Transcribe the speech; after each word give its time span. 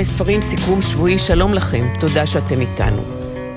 רבותיי 0.00 0.14
ספרים, 0.14 0.42
סיכום 0.42 0.82
שבועי, 0.82 1.18
שלום 1.18 1.54
לכם, 1.54 1.86
תודה 2.00 2.26
שאתם 2.26 2.60
איתנו. 2.60 3.02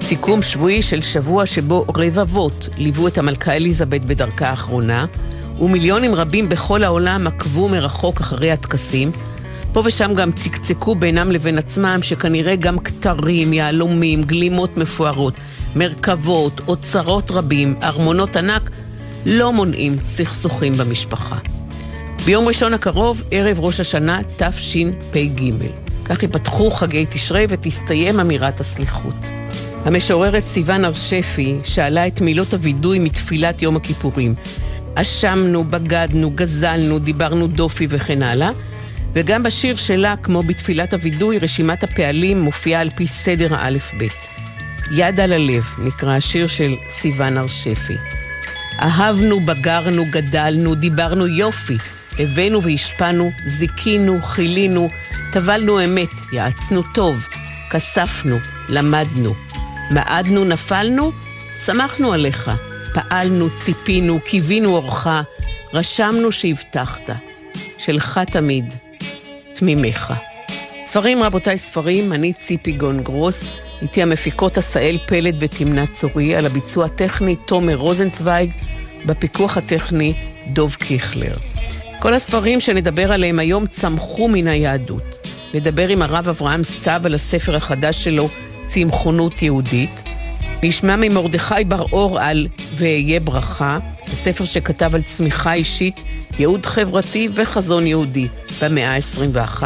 סיכום 0.02 0.42
שבועי 0.42 0.82
של 0.82 1.02
שבוע 1.02 1.46
שבו 1.46 1.86
רבבות 1.96 2.70
ליוו 2.78 3.08
את 3.08 3.18
המלכה 3.18 3.54
אליזבת 3.54 4.06
בדרכה 4.06 4.48
האחרונה, 4.50 5.06
ומיליונים 5.60 6.16
רבים 6.16 6.50
בכל 6.50 6.84
העולם 6.84 7.28
עקבו 7.28 7.70
מרחוק 7.70 8.20
אחרי 8.20 8.52
הטקסים. 8.52 9.12
פה 9.74 9.82
ושם 9.86 10.14
גם 10.14 10.32
צקצקו 10.32 10.96
בינם 10.96 11.32
לבין 11.32 11.58
עצמם 11.58 12.00
שכנראה 12.02 12.56
גם 12.56 12.80
כתרים, 12.80 13.54
יהלומים, 13.54 14.24
גלימות 14.24 14.78
מפוארות, 14.78 15.34
מרכבות, 15.76 16.62
אוצרות 16.68 17.32
רבים, 17.32 17.76
ארמונות 17.84 18.36
ענק, 18.36 18.72
לא 19.26 19.54
מונעים 19.54 19.98
סכסוכים 20.04 20.74
במשפחה. 20.74 21.38
ביום 22.26 22.48
ראשון 22.48 22.74
הקרוב, 22.74 23.24
ערב 23.32 23.60
ראש 23.60 23.80
השנה 23.80 24.20
תשפ"ג. 24.38 25.83
כך 26.06 26.24
ייפתחו 26.24 26.72
חגי 26.72 27.06
תשרי 27.10 27.46
ותסתיים 27.50 28.20
אמירת 28.20 28.60
הסליחות. 28.60 29.16
המשוררת 29.86 30.44
סיוון 30.44 30.86
הר-שפי 30.86 31.60
שאלה 31.64 32.08
את 32.08 32.22
מילות 32.22 32.54
הווידוי 32.54 33.00
מתפילת 33.00 33.62
יום 33.62 33.76
הכיפורים. 33.76 34.36
אשמנו, 34.96 35.64
בגדנו, 35.64 36.32
גזלנו, 36.36 37.00
דיברנו 37.00 37.48
דופי 37.48 37.88
וכן 37.90 38.24
הלאה. 38.24 38.50
וגם 39.14 39.44
בשיר 39.44 39.76
שלה, 39.76 40.16
כמו 40.24 40.44
בתפילת 40.44 40.94
הווידוי, 40.94 41.40
רשימת 41.40 41.84
הפעלים 41.84 42.42
מופיעה 42.42 42.82
על 42.82 42.90
פי 42.96 43.08
סדר 43.08 43.56
האלף-בית. 43.56 44.30
יד 44.92 45.20
על 45.20 45.34
הלב 45.34 45.64
נקרא 45.78 46.16
השיר 46.16 46.48
של 46.48 46.76
סיוון 46.90 47.38
הר-שפי. 47.38 47.96
אהבנו, 48.80 49.40
בגרנו, 49.40 50.06
גדלנו, 50.10 50.76
דיברנו 50.76 51.28
יופי, 51.28 51.78
הבאנו 52.20 52.64
והשפענו, 52.64 53.32
זיכינו, 53.46 54.22
חילינו, 54.22 54.90
טבלנו 55.32 55.84
אמת, 55.84 56.10
יעצנו 56.32 56.82
טוב, 56.94 57.28
כספנו, 57.72 58.38
למדנו. 58.70 59.34
מעדנו, 59.92 60.46
נפלנו, 60.46 61.12
שמחנו 61.66 62.14
עליך. 62.14 62.52
פעלנו, 62.94 63.48
ציפינו, 63.64 64.20
קיווינו 64.26 64.76
אורך, 64.76 65.08
רשמנו 65.74 66.32
שהבטחת. 66.32 67.10
שלך 67.78 68.20
תמיד, 68.32 68.74
תמימך. 69.54 70.14
ספרים, 70.86 71.24
רבותיי, 71.24 71.58
ספרים, 71.58 72.14
אני 72.14 72.34
ציפי 72.34 72.72
גונגרוס, 72.72 73.46
איתי 73.82 74.02
המפיקות 74.02 74.58
עשאל 74.58 74.98
פלד 75.08 75.36
ותמנת 75.40 75.94
צורי, 75.94 76.36
על 76.36 76.46
הביצוע 76.46 76.86
הטכני 76.86 77.36
תומר 77.36 77.76
רוזנצוויג, 77.76 78.52
בפיקוח 79.06 79.58
הטכני 79.58 80.14
דוב 80.48 80.76
קיכלר. 80.76 81.36
כל 82.04 82.14
הספרים 82.14 82.60
שנדבר 82.60 83.12
עליהם 83.12 83.40
היום 83.40 83.66
צמחו 83.66 84.28
מן 84.28 84.48
היהדות. 84.48 85.28
נדבר 85.54 85.88
עם 85.88 86.02
הרב 86.02 86.30
אברהם 86.30 86.64
סתיו 86.64 87.02
על 87.06 87.16
הספר 87.16 87.56
החדש 87.56 88.04
שלו, 88.04 88.30
צמחונות 88.66 89.42
יהודית. 89.42 90.04
נשמע 90.64 90.96
ממרדכי 90.96 91.64
בר-אור 91.68 92.20
על 92.20 92.48
"ואהיה 92.76 93.20
ברכה", 93.20 93.80
הספר 94.12 94.46
שכתב 94.46 94.96
על 94.96 95.02
צמיחה 95.02 95.54
אישית, 95.54 96.04
ייעוד 96.40 96.66
חברתי 96.66 97.30
וחזון 97.34 97.88
יהודי 97.88 98.28
במאה 98.62 98.96
ה-21. 98.96 99.64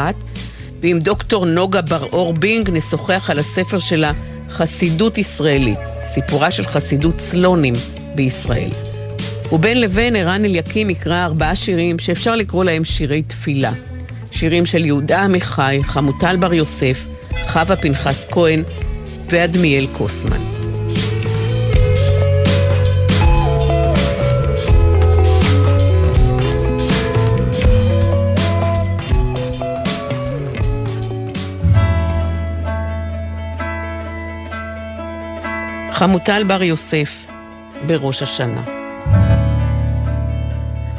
ועם 0.80 0.98
דוקטור 0.98 1.46
נוגה 1.46 1.82
בר-אור 1.82 2.32
בינג 2.32 2.70
נשוחח 2.72 3.30
על 3.30 3.38
הספר 3.38 3.78
שלה 3.78 4.12
חסידות 4.50 5.18
ישראלית, 5.18 5.80
סיפורה 6.02 6.50
של 6.50 6.64
חסידות 6.64 7.20
סלונים 7.20 7.74
בישראל. 8.14 8.87
ובין 9.52 9.80
לבין 9.80 10.16
ערן 10.16 10.44
אליקים 10.44 10.90
יקרא 10.90 11.24
ארבעה 11.24 11.56
שירים 11.56 11.98
שאפשר 11.98 12.36
לקרוא 12.36 12.64
להם 12.64 12.84
שירי 12.84 13.22
תפילה. 13.22 13.72
שירים 14.30 14.66
של 14.66 14.84
יהודה 14.84 15.24
עמיחי, 15.24 15.78
חמוטל 15.82 16.36
בר 16.36 16.54
יוסף, 16.54 17.06
חווה 17.46 17.76
פנחס 17.76 18.26
כהן 18.30 18.62
ואדמיאל 19.30 19.86
קוסמן. 19.86 20.40
חמוטל 35.92 36.44
בר 36.44 36.62
יוסף, 36.62 37.26
בראש 37.86 38.22
השנה. 38.22 38.62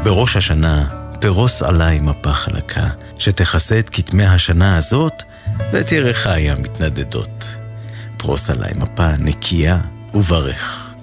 בראש 0.03 0.35
השנה 0.35 0.87
פרוס 1.21 1.61
עליי 1.61 1.99
מפה 1.99 2.33
חלקה, 2.33 2.89
שתכסה 3.17 3.79
את 3.79 3.89
כתמי 3.89 4.25
השנה 4.25 4.77
הזאת 4.77 5.23
ואת 5.71 5.91
ירחיי 5.91 6.49
המתנדדות. 6.49 7.43
פרוס 8.17 8.49
עליי 8.49 8.71
מפה 8.75 9.07
נקייה 9.17 9.79
וברך. 10.13 10.93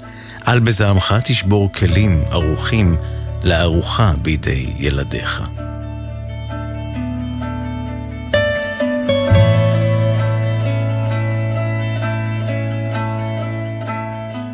על 0.44 0.60
בזעמך 0.60 1.14
תשבור 1.24 1.72
כלים 1.72 2.24
ערוכים 2.30 2.96
לארוחה 3.44 4.12
בידי 4.22 4.72
ילדיך. 4.78 5.42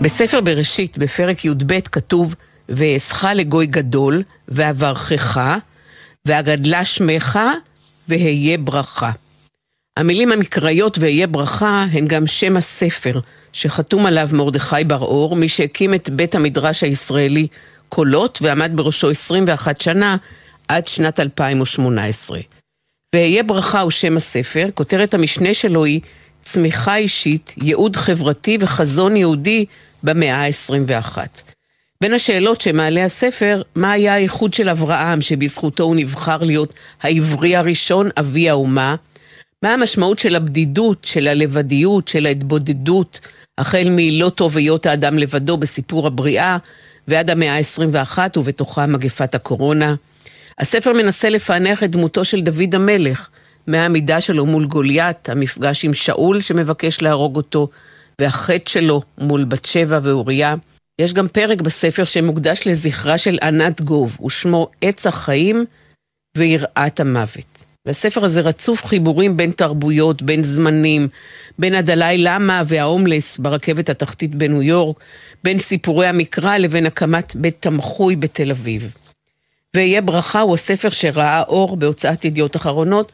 בספר 0.01 0.41
בראשית, 0.41 0.99
בפרק 0.99 1.45
י"ב, 1.45 1.81
כתוב, 1.81 2.35
ואעשך 2.73 3.25
לגוי 3.35 3.67
גדול, 3.67 4.23
ואברכך, 4.49 5.41
ואגדלה 6.25 6.85
שמך, 6.85 7.39
והיה 8.09 8.59
ברכה. 8.59 9.11
המילים 9.97 10.33
המקראיות 10.33 10.99
והיה 10.99 11.27
ברכה 11.27 11.87
הן 11.93 12.09
גם 12.09 12.27
שם 12.27 12.57
הספר, 12.57 13.21
שחתום 13.53 14.07
עליו 14.07 14.29
מרדכי 14.33 14.85
בר-אור, 14.87 15.37
מי 15.37 15.49
שהקים 15.49 15.95
את 15.95 16.11
בית 16.11 16.35
המדרש 16.35 16.83
הישראלי 16.83 17.47
קולות, 17.89 18.39
ועמד 18.43 18.73
בראשו 18.75 19.11
21 19.11 19.81
שנה, 19.81 20.17
עד 20.69 20.89
שנת 20.89 21.21
2018. 21.21 22.41
והיה 23.15 23.43
ברכה 23.43 23.81
הוא 23.81 23.91
שם 23.91 24.17
הספר, 24.17 24.69
כותרת 24.75 25.15
המשנה 25.15 25.55
שלו 25.55 25.85
היא 25.85 26.01
צמיחה 26.43 26.97
אישית, 26.97 27.55
ייעוד 27.57 27.97
חברתי 27.97 28.59
וחזון 28.61 29.17
יהודי 29.17 29.65
במאה 30.03 30.47
ה-21. 30.47 31.52
בין 32.03 32.15
השאלות 32.15 32.61
שמעלה 32.61 33.05
הספר, 33.05 33.63
מה 33.75 33.93
היה 33.93 34.15
הייחוד 34.15 34.55
של 34.55 34.69
אברהם 34.69 35.21
שבזכותו 35.21 35.83
הוא 35.83 35.97
נבחר 35.97 36.39
להיות 36.39 36.73
העברי 37.03 37.57
הראשון, 37.57 38.09
אבי 38.19 38.51
האומה? 38.51 38.95
מה 39.63 39.75
המשמעות 39.75 40.19
של 40.19 40.37
הבדידות, 40.37 41.05
של 41.05 41.29
הלבדיות, 41.29 42.09
של 42.09 42.27
ההתבודדות, 42.27 43.21
החל 43.59 43.89
מ"לא 43.91 44.29
טוב 44.29 44.57
היות 44.57 44.87
האדם 44.87 45.19
לבדו" 45.19 45.57
בסיפור 45.57 46.07
הבריאה, 46.07 46.57
ועד 47.09 47.31
המאה 47.31 47.57
ה-21 47.57 48.19
ובתוכה 48.37 48.87
מגפת 48.87 49.35
הקורונה? 49.35 49.95
הספר 50.59 50.93
מנסה 50.93 51.29
לפענח 51.31 51.83
את 51.83 51.91
דמותו 51.91 52.25
של 52.25 52.41
דוד 52.41 52.75
המלך, 52.75 53.29
מהעמידה 53.67 54.21
שלו 54.21 54.47
מול 54.47 54.67
גוליית, 54.67 55.29
המפגש 55.29 55.85
עם 55.85 55.95
שאול 55.95 56.41
שמבקש 56.41 57.03
להרוג 57.03 57.37
אותו, 57.37 57.69
והחטא 58.21 58.71
שלו 58.71 59.03
מול 59.19 59.45
בת 59.45 59.65
שבע 59.65 59.99
ואוריה. 60.03 60.55
יש 61.03 61.13
גם 61.13 61.29
פרק 61.29 61.61
בספר 61.61 62.05
שמוקדש 62.05 62.67
לזכרה 62.67 63.19
של 63.19 63.39
ענת 63.43 63.81
גוב, 63.81 64.19
ושמו 64.27 64.69
עץ 64.81 65.07
החיים 65.07 65.65
ויראת 66.37 67.01
המוות. 67.01 67.65
והספר 67.87 68.25
הזה 68.25 68.41
רצוף 68.41 68.85
חיבורים 68.85 69.37
בין 69.37 69.51
תרבויות, 69.51 70.23
בין 70.23 70.43
זמנים, 70.43 71.09
בין 71.59 71.75
הדלאי 71.75 72.19
למה 72.19 72.63
וההומלס 72.67 73.39
ברכבת 73.39 73.89
התחתית 73.89 74.35
בניו 74.35 74.63
יורק, 74.63 75.05
בין 75.45 75.59
סיפורי 75.59 76.07
המקרא 76.07 76.59
לבין 76.59 76.87
הקמת 76.87 77.37
בית 77.37 77.57
תמחוי 77.61 78.17
בתל 78.17 78.51
אביב. 78.51 78.95
ואהיה 79.75 80.01
ברכה 80.01 80.41
הוא 80.41 80.55
הספר 80.55 80.91
שראה 80.91 81.43
אור 81.43 81.77
בהוצאת 81.77 82.25
ידיעות 82.25 82.57
אחרונות. 82.57 83.13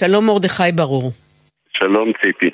שלום 0.00 0.26
מרדכי 0.26 0.72
ברור. 0.74 1.12
שלום 1.78 2.12
ציפי. 2.22 2.50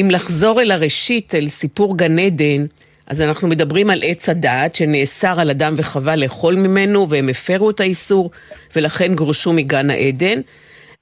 אם 0.00 0.08
לחזור 0.10 0.62
אל 0.62 0.70
הראשית, 0.70 1.34
אל 1.34 1.48
סיפור 1.48 1.96
גן 1.96 2.18
עדן, 2.18 2.66
אז 3.08 3.20
אנחנו 3.20 3.48
מדברים 3.48 3.90
על 3.90 4.00
עץ 4.04 4.28
הדעת 4.28 4.74
שנאסר 4.74 5.40
על 5.40 5.50
אדם 5.50 5.74
וחווה 5.76 6.16
לאכול 6.16 6.54
ממנו 6.54 7.08
והם 7.08 7.28
הפרו 7.28 7.70
את 7.70 7.80
האיסור 7.80 8.30
ולכן 8.76 9.14
גורשו 9.14 9.52
מגן 9.52 9.90
העדן 9.90 10.40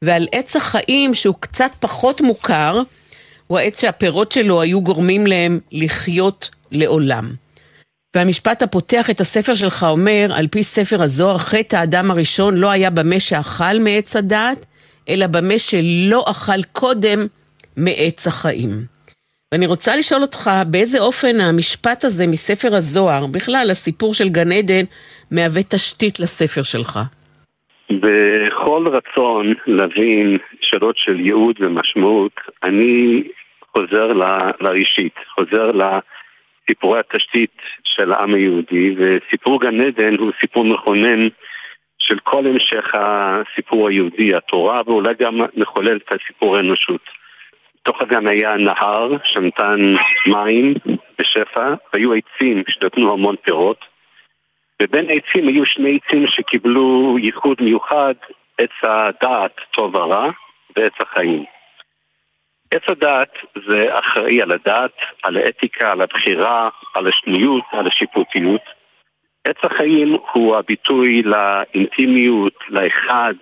ועל 0.02 0.26
עץ 0.32 0.56
החיים 0.56 1.14
שהוא 1.14 1.34
קצת 1.40 1.70
פחות 1.80 2.20
מוכר 2.20 2.82
הוא 3.46 3.58
העץ 3.58 3.80
שהפירות 3.80 4.32
שלו 4.32 4.62
היו 4.62 4.82
גורמים 4.82 5.26
להם 5.26 5.60
לחיות 5.72 6.50
לעולם. 6.72 7.32
והמשפט 8.16 8.62
הפותח 8.62 9.10
את 9.10 9.20
הספר 9.20 9.54
שלך 9.54 9.86
אומר, 9.88 10.32
על 10.34 10.48
פי 10.48 10.62
ספר 10.62 11.02
הזוהר, 11.02 11.38
חטא 11.38 11.76
האדם 11.76 12.10
הראשון 12.10 12.54
לא 12.54 12.70
היה 12.70 12.90
במה 12.90 13.20
שאכל 13.20 13.78
מעץ 13.80 14.16
הדעת, 14.16 14.66
אלא 15.08 15.26
במה 15.26 15.58
שלא 15.58 16.24
אכל 16.26 16.62
קודם 16.62 17.26
מעץ 17.76 18.26
החיים. 18.26 18.95
ואני 19.52 19.66
רוצה 19.66 19.96
לשאול 19.96 20.22
אותך, 20.22 20.50
באיזה 20.70 20.98
אופן 21.00 21.40
המשפט 21.40 22.04
הזה 22.04 22.26
מספר 22.26 22.76
הזוהר, 22.76 23.26
בכלל 23.26 23.68
הסיפור 23.70 24.14
של 24.14 24.28
גן 24.28 24.52
עדן, 24.52 24.84
מהווה 25.30 25.62
תשתית 25.62 26.20
לספר 26.20 26.62
שלך? 26.62 26.98
בכל 27.90 28.84
רצון 28.92 29.54
להבין 29.66 30.38
שאלות 30.60 30.96
של 30.98 31.20
ייעוד 31.20 31.56
ומשמעות, 31.60 32.32
אני 32.62 33.22
חוזר 33.72 34.06
לראשית, 34.60 35.14
חוזר 35.34 35.70
לסיפורי 35.72 37.00
התשתית 37.00 37.56
של 37.84 38.12
העם 38.12 38.34
היהודי, 38.34 38.94
וסיפור 38.98 39.60
גן 39.60 39.80
עדן 39.80 40.14
הוא 40.16 40.32
סיפור 40.40 40.64
מכונן 40.64 41.28
של 41.98 42.18
כל 42.18 42.46
המשך 42.46 42.84
הסיפור 42.94 43.88
היהודי, 43.88 44.34
התורה, 44.34 44.80
ואולי 44.86 45.14
גם 45.20 45.40
מחולל 45.56 45.96
את 45.96 46.12
הסיפור 46.12 46.56
האנושות. 46.56 47.25
בתוך 47.86 48.02
הגן 48.02 48.28
היה 48.28 48.56
נהר 48.56 49.08
שנתן 49.24 49.94
מים 50.26 50.74
בשפע, 51.18 51.74
והיו 51.92 52.10
עצים 52.12 52.62
שנתנו 52.68 53.12
המון 53.12 53.36
פירות. 53.42 53.84
ובין 54.82 55.10
העצים 55.10 55.48
היו 55.48 55.66
שני 55.66 55.98
עצים 56.02 56.26
שקיבלו 56.26 57.16
ייחוד 57.18 57.56
מיוחד, 57.60 58.14
עץ 58.58 58.70
הדעת 58.82 59.56
טוב 59.70 59.94
ורע 59.94 60.30
ועץ 60.76 60.92
החיים. 61.00 61.44
עץ 62.74 62.82
הדעת 62.88 63.32
זה 63.68 63.88
אחראי 63.98 64.42
על 64.42 64.52
הדעת, 64.52 64.96
על 65.22 65.36
האתיקה, 65.36 65.92
על 65.92 66.00
הבחירה, 66.02 66.68
על 66.94 67.06
השניות, 67.06 67.64
על 67.72 67.86
השיפוטיות. 67.86 68.62
עץ 69.44 69.58
החיים 69.62 70.16
הוא 70.32 70.56
הביטוי 70.56 71.22
לאינטימיות, 71.22 72.58
לאחד, 72.68 73.34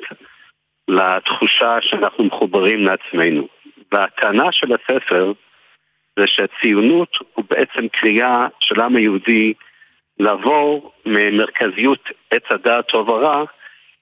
לתחושה 0.88 1.76
שאנחנו 1.80 2.24
מחוברים 2.24 2.84
לעצמנו. 2.84 3.53
והטענה 3.92 4.52
של 4.52 4.72
הספר 4.72 5.32
זה 6.18 6.26
שהציונות 6.26 7.18
הוא 7.34 7.44
בעצם 7.50 7.88
קריאה 7.88 8.38
של 8.60 8.80
העם 8.80 8.96
היהודי 8.96 9.52
לעבור 10.18 10.92
ממרכזיות 11.06 12.10
עץ 12.30 12.42
הדעת 12.50 12.88
טוב 12.88 13.08
ורע 13.08 13.44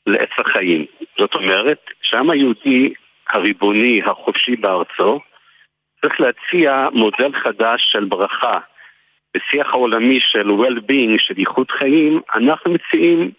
לעץ 0.07 0.31
החיים. 0.39 0.87
זאת 1.19 1.35
אומרת 1.35 1.81
שהעם 2.03 2.31
היהודי 2.31 2.93
הריבוני, 3.29 4.01
החופשי 4.07 4.57
בארצו, 4.57 5.21
צריך 6.01 6.21
להציע 6.21 6.89
מודל 6.93 7.33
חדש 7.43 7.89
של 7.93 8.05
ברכה. 8.05 8.59
בשיח 9.37 9.67
העולמי 9.73 10.21
של 10.21 10.49
well-being, 10.49 11.19
של 11.19 11.35
איכות 11.39 11.71
חיים, 11.71 12.21
אנחנו 12.35 12.73
מציעים 12.73 13.31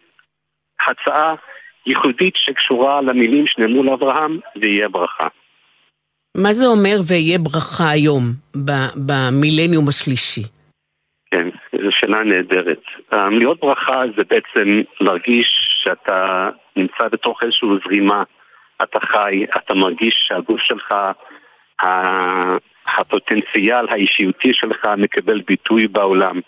הצעה 0.87 1.35
ייחודית 1.85 2.35
שקשורה 2.35 3.01
למילים 3.01 3.47
שנאמרו 3.47 3.83
לאברהם, 3.83 4.39
ויהיה 4.55 4.89
ברכה. 4.89 5.27
מה 6.37 6.53
זה 6.53 6.65
אומר 6.65 6.95
ויהיה 7.07 7.39
ברכה 7.39 7.89
היום, 7.89 8.23
במילניום 9.07 9.87
השלישי? 9.89 10.41
כן, 11.31 11.49
זו 11.71 11.91
שאלה 11.91 12.23
נהדרת. 12.23 12.81
Um, 13.13 13.17
להיות 13.31 13.59
ברכה 13.59 14.03
זה 14.17 14.23
בעצם 14.29 14.79
להרגיש 15.01 15.47
שאתה 15.83 16.49
נמצא 16.75 17.07
בתוך 17.11 17.43
איזושהי 17.43 17.69
זרימה, 17.83 18.23
אתה 18.83 18.99
חי, 18.99 19.45
אתה 19.57 19.73
מרגיש 19.73 20.15
שהגוף 20.27 20.59
שלך, 20.59 20.91
הפוטנציאל 22.97 23.87
האישיותי 23.89 24.53
שלך 24.53 24.85
מקבל 24.97 25.41
ביטוי 25.41 25.87
בעולם, 25.87 26.39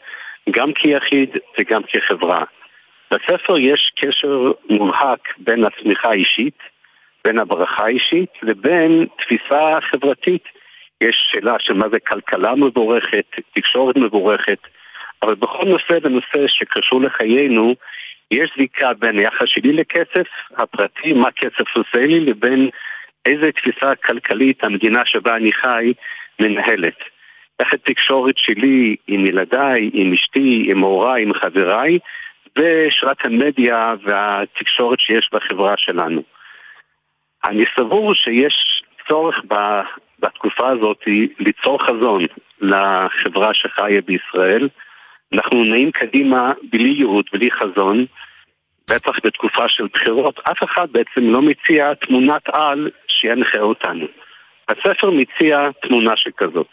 גם 0.51 0.73
כיחיד 0.73 1.29
וגם 1.59 1.81
כחברה. 1.87 2.43
בספר 3.11 3.57
יש 3.57 3.91
קשר 3.95 4.51
מובהק 4.69 5.19
בין 5.37 5.63
הצמיחה 5.65 6.09
האישית, 6.09 6.57
בין 7.25 7.39
הברכה 7.39 7.85
האישית 7.85 8.29
לבין 8.41 9.07
תפיסה 9.17 9.81
חברתית. 9.81 10.43
יש 11.01 11.27
שאלה 11.31 11.55
של 11.59 11.73
מה 11.73 11.89
זה 11.89 11.99
כלכלה 11.99 12.55
מבורכת, 12.55 13.25
תקשורת 13.55 13.95
מבורכת, 13.97 14.57
אבל 15.23 15.35
בכל 15.35 15.65
נושא 15.65 15.97
ונושא 16.01 16.47
שקשור 16.47 17.01
לחיינו, 17.01 17.75
יש 18.31 18.51
זיקה 18.57 18.93
בין 18.93 19.19
היחס 19.19 19.47
שלי 19.47 19.73
לכסף, 19.73 20.27
הפרטי, 20.57 21.13
מה 21.13 21.31
כסף 21.31 21.75
עושה 21.75 22.07
לי, 22.07 22.19
לבין 22.19 22.69
איזה 23.25 23.51
תפיסה 23.51 23.95
כלכלית 23.95 24.63
המדינה 24.63 25.01
שבה 25.05 25.35
אני 25.35 25.53
חי 25.53 25.93
מנהלת. 26.39 26.97
איך 27.59 27.73
התקשורת 27.73 28.37
שלי 28.37 28.95
עם 29.07 29.25
ילדיי, 29.25 29.89
עם 29.93 30.13
אשתי, 30.13 30.67
עם 30.71 30.79
הוריי, 30.79 31.23
עם 31.23 31.33
חבריי, 31.33 31.99
ושאלת 32.57 33.25
המדיה 33.25 33.93
והתקשורת 34.03 34.99
שיש 34.99 35.29
בחברה 35.33 35.73
שלנו. 35.77 36.34
אני 37.45 37.63
סבור 37.79 38.13
שיש 38.15 38.83
צורך 39.09 39.35
בתקופה 40.19 40.69
הזאת 40.69 40.99
ליצור 41.39 41.83
חזון 41.83 42.25
לחברה 42.61 43.53
שחיה 43.53 44.01
בישראל. 44.01 44.69
אנחנו 45.33 45.63
נעים 45.63 45.91
קדימה 45.91 46.53
בלי 46.71 46.89
ייעוד, 46.89 47.25
בלי 47.33 47.49
חזון, 47.51 48.05
בטח 48.89 49.11
בתקופה 49.23 49.63
של 49.67 49.87
בחירות. 49.93 50.39
אף 50.39 50.63
אחד 50.63 50.87
בעצם 50.91 51.21
לא 51.21 51.41
מציע 51.41 51.93
תמונת 51.93 52.41
על 52.53 52.89
שינחה 53.07 53.59
אותנו. 53.59 54.05
הספר 54.69 55.09
מציע 55.11 55.57
תמונה 55.81 56.11
שכזאת. 56.15 56.69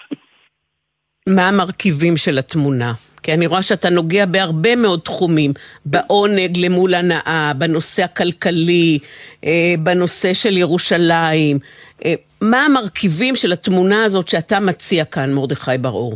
מה 1.28 1.48
המרכיבים 1.48 2.16
של 2.16 2.38
התמונה? 2.38 2.92
כי 3.22 3.34
אני 3.34 3.46
רואה 3.46 3.62
שאתה 3.62 3.90
נוגע 3.90 4.26
בהרבה 4.26 4.76
מאוד 4.76 5.00
תחומים, 5.00 5.50
בעונג 5.86 6.50
למול 6.64 6.94
הנאה, 6.94 7.52
בנושא 7.58 8.02
הכלכלי, 8.02 8.98
אה, 9.44 9.74
בנושא 9.78 10.34
של 10.34 10.56
ירושלים. 10.56 11.56
אה, 12.04 12.14
מה 12.42 12.64
המרכיבים 12.64 13.36
של 13.36 13.52
התמונה 13.52 14.04
הזאת 14.04 14.28
שאתה 14.28 14.60
מציע 14.60 15.04
כאן, 15.04 15.34
מרדכי 15.34 15.78
בר-אור? 15.80 16.14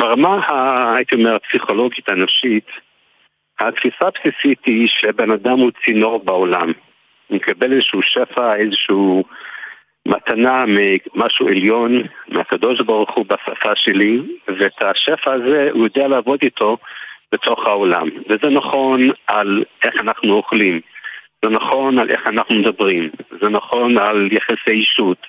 ברמה, 0.00 0.40
הייתי 0.96 1.16
אומר, 1.16 1.36
הפסיכולוגית 1.36 2.08
הנפשית, 2.08 2.66
התפיסה 3.60 4.04
הבסיסית 4.06 4.58
היא 4.66 4.88
שבן 4.88 5.30
אדם 5.30 5.58
הוא 5.58 5.70
צינור 5.84 6.24
בעולם. 6.24 6.72
הוא 7.28 7.36
מקבל 7.36 7.72
איזשהו 7.72 8.00
שפע, 8.02 8.56
איזשהו 8.56 9.24
מתנה 10.08 10.64
ממשהו 10.66 11.48
עליון, 11.48 12.02
מהקדוש 12.28 12.80
ברוך 12.80 13.10
הוא 13.14 13.26
בשפה 13.26 13.72
שלי, 13.74 14.20
ואת 14.58 14.82
השפע 14.82 15.32
הזה 15.34 15.68
הוא 15.72 15.84
יודע 15.84 16.08
לעבוד 16.08 16.38
איתו 16.42 16.76
בתוך 17.32 17.66
העולם. 17.66 18.08
וזה 18.28 18.50
נכון 18.50 19.10
על 19.26 19.64
איך 19.84 19.94
אנחנו 20.00 20.34
אוכלים, 20.34 20.80
זה 21.44 21.50
נכון 21.50 21.98
על 21.98 22.10
איך 22.10 22.26
אנחנו 22.26 22.54
מדברים, 22.54 23.10
זה 23.42 23.48
נכון 23.48 23.98
על 23.98 24.28
יחסי 24.32 24.70
אישות, 24.70 25.26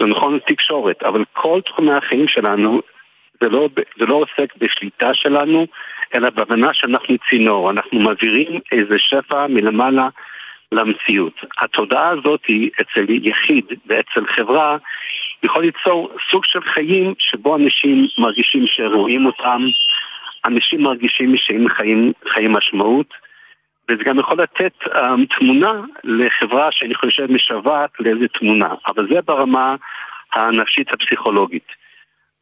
זה 0.00 0.06
נכון 0.06 0.34
על 0.34 0.40
תקשורת, 0.46 1.02
אבל 1.02 1.24
כל 1.32 1.60
תחומי 1.60 1.92
החיים 1.92 2.28
שלנו 2.28 2.80
זה 3.40 3.48
לא, 3.48 3.68
זה 3.98 4.06
לא 4.06 4.14
עוסק 4.14 4.56
בשליטה 4.56 5.14
שלנו, 5.14 5.66
אלא 6.14 6.30
בהבנה 6.30 6.74
שאנחנו 6.74 7.16
צינור, 7.30 7.70
אנחנו 7.70 7.98
מעבירים 7.98 8.60
איזה 8.72 8.94
שפע 8.98 9.46
מלמעלה 9.46 10.08
למציאות. 10.74 11.40
התודעה 11.58 12.08
הזאת 12.08 12.40
היא 12.48 12.70
אצל 12.80 13.04
יחיד 13.08 13.64
ואצל 13.86 14.26
חברה 14.26 14.76
יכול 15.42 15.62
ליצור 15.62 16.10
סוג 16.30 16.44
של 16.44 16.60
חיים 16.60 17.14
שבו 17.18 17.56
אנשים 17.56 18.06
מרגישים 18.18 18.66
שרואים 18.66 19.26
אותם, 19.26 19.62
אנשים 20.46 20.82
מרגישים 20.82 21.36
שהם 21.36 21.68
חיים, 21.68 22.12
חיים 22.28 22.52
משמעות, 22.52 23.06
וזה 23.90 24.04
גם 24.04 24.18
יכול 24.18 24.42
לתת 24.42 24.72
um, 24.86 25.38
תמונה 25.38 25.72
לחברה 26.04 26.72
שאני 26.72 26.94
חושב 26.94 27.32
משוועת 27.32 27.90
לאיזה 28.00 28.28
תמונה, 28.28 28.68
אבל 28.86 29.08
זה 29.12 29.20
ברמה 29.22 29.74
הנפשית 30.32 30.92
הפסיכולוגית. 30.92 31.66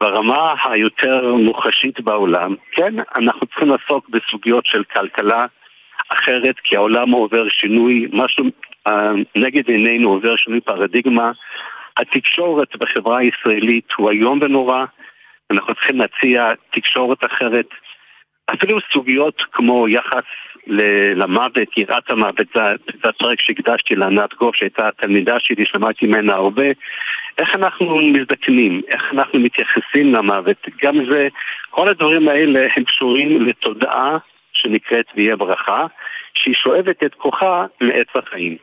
ברמה 0.01 0.53
היותר 0.63 1.33
מוחשית 1.33 2.01
בעולם, 2.01 2.55
כן, 2.71 2.93
אנחנו 3.17 3.47
צריכים 3.47 3.69
לעסוק 3.69 4.09
בסוגיות 4.09 4.65
של 4.65 4.83
כלכלה, 4.83 5.45
אחרת, 6.13 6.55
כי 6.63 6.75
העולם 6.75 7.11
עובר 7.11 7.49
שינוי, 7.49 8.07
משהו 8.13 8.45
uh, 8.87 8.91
נגד 9.35 9.67
עינינו 9.67 10.09
עובר 10.09 10.35
שינוי 10.35 10.61
פרדיגמה. 10.61 11.31
התקשורת 11.97 12.75
בחברה 12.75 13.19
הישראלית 13.19 13.87
הוא 13.97 14.11
איום 14.11 14.39
ונורא, 14.41 14.85
אנחנו 15.51 15.75
צריכים 15.75 15.97
להציע 15.99 16.51
תקשורת 16.71 17.25
אחרת. 17.25 17.67
אפילו 18.53 18.77
סוגיות 18.93 19.43
כמו 19.51 19.87
יחס 19.89 20.23
למוות, 21.15 21.77
יראת 21.77 22.09
המוות, 22.09 22.47
זה 23.03 23.09
הפרק 23.09 23.41
שהקדשתי 23.41 23.95
לענת 23.95 24.33
גוף, 24.33 24.55
שהייתה 24.55 24.87
התלמידה 24.87 25.35
שלי, 25.39 25.65
שמעתי 25.65 26.05
ממנה 26.05 26.33
הרבה. 26.33 26.65
איך 27.37 27.55
אנחנו 27.55 27.95
מזדקנים, 27.95 28.81
איך 28.87 29.03
אנחנו 29.13 29.39
מתייחסים 29.39 30.13
למוות, 30.13 30.67
גם 30.83 30.95
זה, 31.11 31.27
כל 31.69 31.89
הדברים 31.89 32.29
האלה 32.29 32.67
הם 32.75 32.83
קשורים 32.83 33.41
לתודעה 33.41 34.17
שנקראת 34.53 35.05
ויהיה 35.15 35.35
ברכה, 35.35 35.85
שהיא 36.33 36.53
שואבת 36.53 37.03
את 37.03 37.15
כוחה 37.15 37.65
מעץ 37.81 38.07
החיים. 38.15 38.57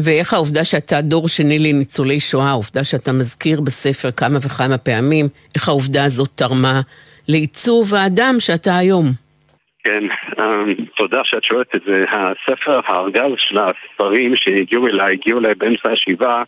ואיך 0.00 0.32
העובדה 0.32 0.64
שאתה 0.64 1.00
דור 1.00 1.28
שני 1.28 1.58
לניצולי 1.58 2.20
שואה, 2.20 2.48
העובדה 2.48 2.84
שאתה 2.84 3.12
מזכיר 3.12 3.60
בספר 3.60 4.10
כמה 4.10 4.38
וכמה 4.46 4.78
פעמים, 4.78 5.26
איך 5.54 5.68
העובדה 5.68 6.04
הזאת 6.04 6.28
תרמה 6.34 6.80
לעיצוב 7.28 7.94
האדם 7.94 8.34
שאתה 8.38 8.76
היום? 8.78 9.06
כן, 9.84 10.04
אמ, 10.38 10.74
תודה 10.96 11.20
שאת 11.24 11.44
שואלת 11.44 11.76
את 11.76 11.80
זה. 11.86 12.04
הספר, 12.10 12.80
הארגז 12.86 13.32
של 13.36 13.58
הספרים 13.58 14.36
שהגיעו 14.36 14.86
אליי, 14.86 15.12
הגיעו 15.12 15.38
אליי 15.38 15.54
באמצע 15.54 15.92
השבעה 15.92 16.42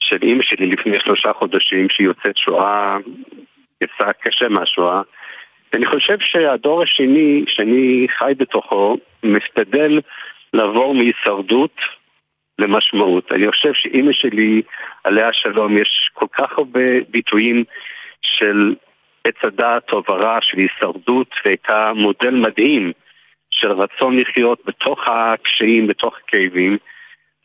של 0.00 0.18
אימא 0.22 0.42
שלי 0.42 0.66
לפני 0.66 0.98
שלושה 1.00 1.32
חודשים, 1.32 1.88
שהיא 1.90 2.06
יוצאת 2.06 2.36
שואה, 2.36 2.96
יצאה 3.82 4.12
קשה 4.12 4.48
מהשואה. 4.48 5.00
אני 5.74 5.86
חושב 5.86 6.16
שהדור 6.20 6.82
השני, 6.82 7.44
שאני 7.48 8.06
חי 8.18 8.32
בתוכו, 8.36 8.96
משתדל 9.22 10.00
לעבור 10.52 10.94
מהישרדות 10.94 11.76
למשמעות. 12.58 13.32
אני 13.32 13.50
חושב 13.50 13.72
שאימא 13.74 14.12
שלי, 14.12 14.62
עליה 15.04 15.32
שלום, 15.32 15.76
יש 15.76 16.10
כל 16.12 16.26
כך 16.32 16.58
הרבה 16.58 17.00
ביטויים 17.08 17.64
של 18.22 18.74
עץ 19.24 19.36
הדעת, 19.44 19.86
טוב 19.86 20.04
ורע, 20.10 20.38
של 20.40 20.58
הישרדות, 20.58 21.28
והייתה 21.44 21.92
מודל 21.94 22.30
מדהים 22.30 22.92
של 23.50 23.72
רצון 23.72 24.16
לחיות 24.16 24.58
בתוך 24.66 25.08
הקשיים, 25.08 25.86
בתוך 25.86 26.18
הכאבים. 26.18 26.78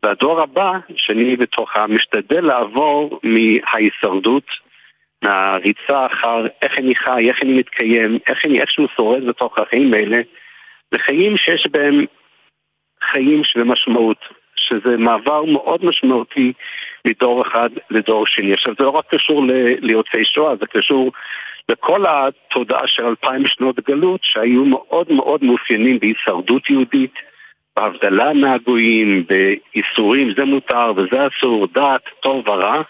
והדור 0.03 0.41
הבא, 0.41 0.71
שאני 0.95 1.35
בתוכה, 1.35 1.87
משתדל 1.87 2.45
לעבור 2.45 3.19
מההישרדות, 3.23 4.43
מהריצה 5.23 6.05
אחר 6.05 6.45
איך 6.61 6.79
אני 6.79 6.95
חי, 6.95 7.29
איך 7.29 7.43
אני 7.43 7.53
מתקיים, 7.53 8.19
איך 8.29 8.45
אני 8.45 8.61
איכשהו 8.61 8.87
שורד 8.95 9.25
בתוך 9.25 9.59
החיים 9.59 9.93
האלה, 9.93 10.17
לחיים 10.91 11.37
שיש 11.37 11.67
בהם 11.71 12.05
חיים 13.11 13.43
של 13.43 13.63
משמעות, 13.63 14.17
שזה 14.55 14.97
מעבר 14.97 15.43
מאוד 15.43 15.85
משמעותי 15.85 16.53
מדור 17.07 17.41
אחד 17.41 17.69
לדור 17.89 18.27
שני. 18.27 18.53
עכשיו 18.53 18.73
זה 18.79 18.85
לא 18.85 18.89
רק 18.89 19.05
קשור 19.15 19.43
ליוצאי 19.81 20.25
שואה, 20.25 20.55
זה 20.55 20.65
קשור 20.65 21.11
לכל 21.69 22.03
התודעה 22.07 22.87
של 22.87 23.05
אלפיים 23.05 23.47
שנות 23.47 23.79
גלות 23.79 24.19
שהיו 24.23 24.65
מאוד 24.65 25.11
מאוד 25.11 25.43
מאופיינים 25.43 25.99
בהישרדות 25.99 26.69
יהודית, 26.69 27.13
בהבדלה 27.75 28.33
מהגויים, 28.33 29.25
באיסורים, 29.29 30.31
זה 30.37 30.45
מותר 30.45 30.91
וזה 30.95 31.27
אסור, 31.27 31.67
דת, 31.67 32.01
טוב 32.19 32.47
ורע. 32.47 32.81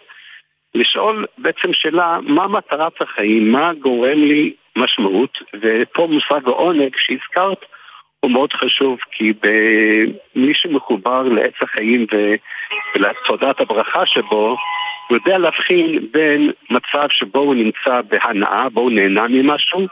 לשאול 0.75 1.25
בעצם 1.37 1.73
שאלה, 1.73 2.17
מה 2.21 2.47
מטרת 2.47 3.01
החיים, 3.01 3.51
מה 3.51 3.73
גורם 3.73 4.23
לי 4.23 4.53
משמעות, 4.75 5.37
ופה 5.61 6.07
מושג 6.11 6.47
העונג 6.47 6.95
שהזכרת 6.97 7.65
הוא 8.19 8.31
מאוד 8.31 8.53
חשוב, 8.53 8.99
כי 9.11 9.33
מי 10.35 10.53
שמחובר 10.53 11.23
לעץ 11.23 11.53
החיים 11.61 12.05
ולתודעת 12.95 13.61
הברכה 13.61 14.05
שבו, 14.05 14.57
הוא 15.07 15.17
יודע 15.17 15.37
להבחין 15.37 16.07
בין 16.11 16.51
מצב 16.69 17.07
שבו 17.09 17.39
הוא 17.39 17.55
נמצא 17.55 18.01
בהנאה, 18.01 18.69
בו 18.69 18.81
הוא 18.81 18.91
נהנה 18.91 19.27
ממשהו, 19.27 19.87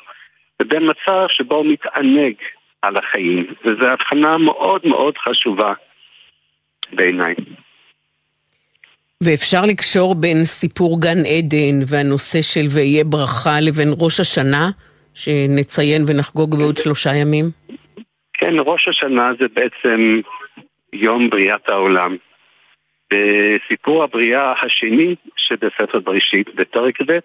ובין 0.62 0.90
מצב 0.90 1.26
שבו 1.30 1.56
הוא 1.56 1.66
מתענג 1.66 2.34
על 2.82 2.98
החיים, 2.98 3.46
וזו 3.66 3.88
הבחנה 3.88 4.38
מאוד 4.38 4.82
מאוד 4.86 5.18
חשובה 5.18 5.74
בעיניי. 6.94 7.36
ואפשר 9.24 9.62
לקשור 9.66 10.16
בין 10.16 10.46
סיפור 10.46 11.02
גן 11.02 11.20
עדן 11.26 11.76
והנושא 11.88 12.42
של 12.42 12.68
ויהיה 12.74 13.04
ברכה 13.04 13.60
לבין 13.62 13.90
ראש 14.00 14.20
השנה, 14.20 14.70
שנציין 15.14 16.02
ונחגוג 16.08 16.56
בעוד 16.58 16.78
שלושה 16.78 17.10
ימים? 17.16 17.46
כן, 18.34 18.54
ראש 18.66 18.88
השנה 18.88 19.32
זה 19.40 19.48
בעצם 19.54 20.22
יום 20.94 21.30
בריאת 21.30 21.70
העולם. 21.70 22.18
בסיפור 23.14 24.04
הבריאה 24.04 24.54
השני 24.62 25.16
שבספר 25.38 26.00
בראשית, 26.00 26.56
בפרק 26.56 27.02
ב', 27.08 27.20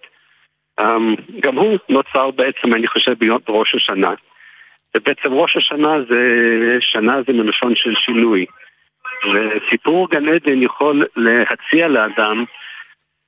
אמ, 0.80 1.14
גם 1.40 1.56
הוא 1.56 1.78
נוצר 1.88 2.30
בעצם, 2.30 2.74
אני 2.74 2.86
חושב, 2.86 3.12
ביום 3.12 3.38
ראש 3.48 3.74
השנה. 3.74 4.10
ובעצם 4.96 5.32
ראש 5.32 5.56
השנה 5.56 5.92
זה, 6.10 6.20
שנה 6.80 7.16
זה 7.26 7.32
מלשון 7.32 7.74
של 7.74 7.94
שינוי. 7.94 8.46
וסיפור 9.24 10.08
גן 10.10 10.28
עדן 10.28 10.62
יכול 10.62 11.04
להציע 11.16 11.88
לאדם 11.88 12.44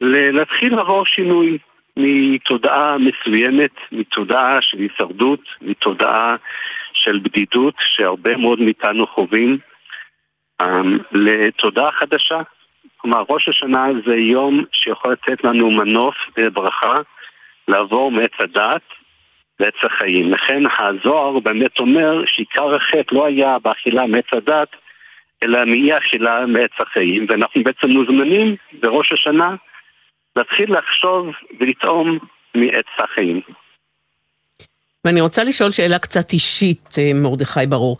להתחיל 0.00 0.76
לעבור 0.76 1.06
שינוי 1.06 1.58
מתודעה 1.96 2.96
מסוימת, 2.98 3.70
מתודעה 3.92 4.58
של 4.60 4.78
הישרדות, 4.78 5.40
מתודעה 5.62 6.36
של 6.92 7.18
בדידות 7.22 7.74
שהרבה 7.78 8.36
מאוד 8.36 8.60
מאיתנו 8.60 9.06
חווים, 9.06 9.58
אמ, 10.62 10.98
לתודעה 11.12 11.92
חדשה. 11.92 12.40
כלומר, 12.96 13.24
ראש 13.30 13.48
השנה 13.48 13.86
זה 14.06 14.16
יום 14.16 14.64
שיכול 14.72 15.12
לתת 15.12 15.44
לנו 15.44 15.70
מנוף 15.70 16.14
וברכה 16.36 16.94
לעבור 17.68 18.10
מעץ 18.10 18.32
הדת 18.40 18.82
לעץ 19.60 19.74
החיים. 19.82 20.32
לכן 20.32 20.62
הזוהר 20.78 21.38
באמת 21.38 21.80
אומר 21.80 22.22
שעיקר 22.26 22.74
החטא 22.74 23.14
לא 23.14 23.26
היה 23.26 23.58
באכילה 23.58 24.06
מעץ 24.06 24.26
הדת, 24.32 24.68
אלא 25.44 25.64
מאי 25.64 25.98
אכילה 25.98 26.46
מעץ 26.46 26.70
החיים, 26.80 27.26
ואנחנו 27.28 27.64
בעצם 27.64 27.86
מוזמנים 27.86 28.56
בראש 28.80 29.12
השנה 29.12 29.54
להתחיל 30.36 30.74
לחשוב 30.78 31.26
ולטעום 31.60 32.18
מעץ 32.54 32.86
החיים. 32.98 33.40
ואני 35.04 35.20
רוצה 35.20 35.44
לשאול 35.44 35.72
שאלה 35.72 35.98
קצת 35.98 36.32
אישית, 36.32 36.88
אה, 36.98 37.10
מרדכי 37.14 37.66
ברור. 37.68 37.98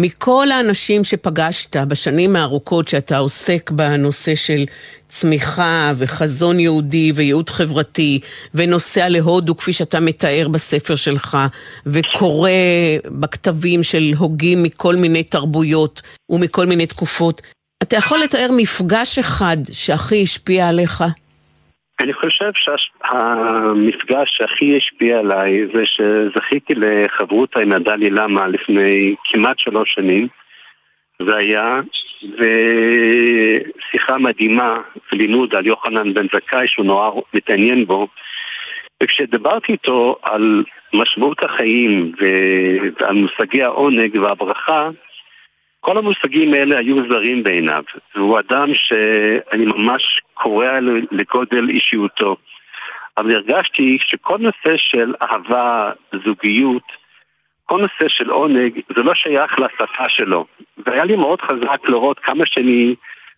מכל 0.00 0.50
האנשים 0.50 1.04
שפגשת 1.04 1.76
בשנים 1.76 2.36
הארוכות 2.36 2.88
שאתה 2.88 3.18
עוסק 3.18 3.70
בנושא 3.70 4.34
של 4.34 4.64
צמיחה 5.08 5.92
וחזון 5.96 6.60
יהודי 6.60 7.12
וייעוד 7.14 7.50
חברתי 7.50 8.20
ונוסע 8.54 9.08
להודו 9.08 9.56
כפי 9.56 9.72
שאתה 9.72 10.00
מתאר 10.00 10.48
בספר 10.50 10.94
שלך 10.94 11.38
וקורא 11.86 12.50
בכתבים 13.20 13.82
של 13.82 14.12
הוגים 14.18 14.62
מכל 14.62 14.96
מיני 14.96 15.22
תרבויות 15.22 16.02
ומכל 16.30 16.66
מיני 16.66 16.86
תקופות, 16.86 17.42
אתה 17.82 17.96
יכול 17.96 18.18
לתאר 18.18 18.50
מפגש 18.56 19.18
אחד 19.18 19.56
שהכי 19.72 20.22
השפיע 20.22 20.68
עליך? 20.68 21.04
אני 22.00 22.12
חושב 22.12 22.50
שהמפגש 22.54 24.36
שהכי 24.36 24.76
השפיע 24.76 25.18
עליי 25.18 25.66
זה 25.74 25.82
שזכיתי 25.86 26.74
לחברותה 26.74 27.60
עם 27.60 27.72
הדלי 27.72 28.10
למה 28.10 28.48
לפני 28.48 29.14
כמעט 29.24 29.58
שלוש 29.58 29.94
שנים. 29.94 30.28
זה 31.26 31.36
היה, 31.36 31.80
ושיחה 32.22 34.18
מדהימה 34.18 34.80
ולימוד 35.12 35.54
על 35.54 35.66
יוחנן 35.66 36.14
בן 36.14 36.26
זכאי 36.34 36.68
שהוא 36.68 36.86
נורא 36.86 37.10
מתעניין 37.34 37.86
בו. 37.86 38.08
וכשדיברתי 39.02 39.72
איתו 39.72 40.16
על 40.22 40.64
משמעות 40.94 41.44
החיים 41.44 42.12
ועל 43.00 43.14
מושגי 43.14 43.62
העונג 43.62 44.18
והברכה, 44.22 44.88
כל 45.86 45.98
המושגים 45.98 46.54
האלה 46.54 46.78
היו 46.78 46.96
זרים 47.08 47.42
בעיניו, 47.42 47.82
והוא 48.14 48.38
אדם 48.38 48.74
שאני 48.74 49.64
ממש 49.64 50.20
קורע 50.34 50.78
לגודל 51.10 51.68
אישיותו. 51.68 52.36
אבל 53.18 53.34
הרגשתי 53.34 53.98
שכל 54.00 54.38
נושא 54.38 54.76
של 54.76 55.14
אהבה, 55.22 55.92
זוגיות, 56.24 56.82
כל 57.64 57.80
נושא 57.80 58.08
של 58.08 58.30
עונג, 58.30 58.80
זה 58.96 59.02
לא 59.02 59.14
שייך 59.14 59.58
לשפה 59.58 60.08
שלו. 60.08 60.46
והיה 60.86 61.04
לי 61.04 61.16
מאוד 61.16 61.40
חזק 61.40 61.88
לראות 61.88 62.18
כמה 62.18 62.46
שאני 62.46 62.94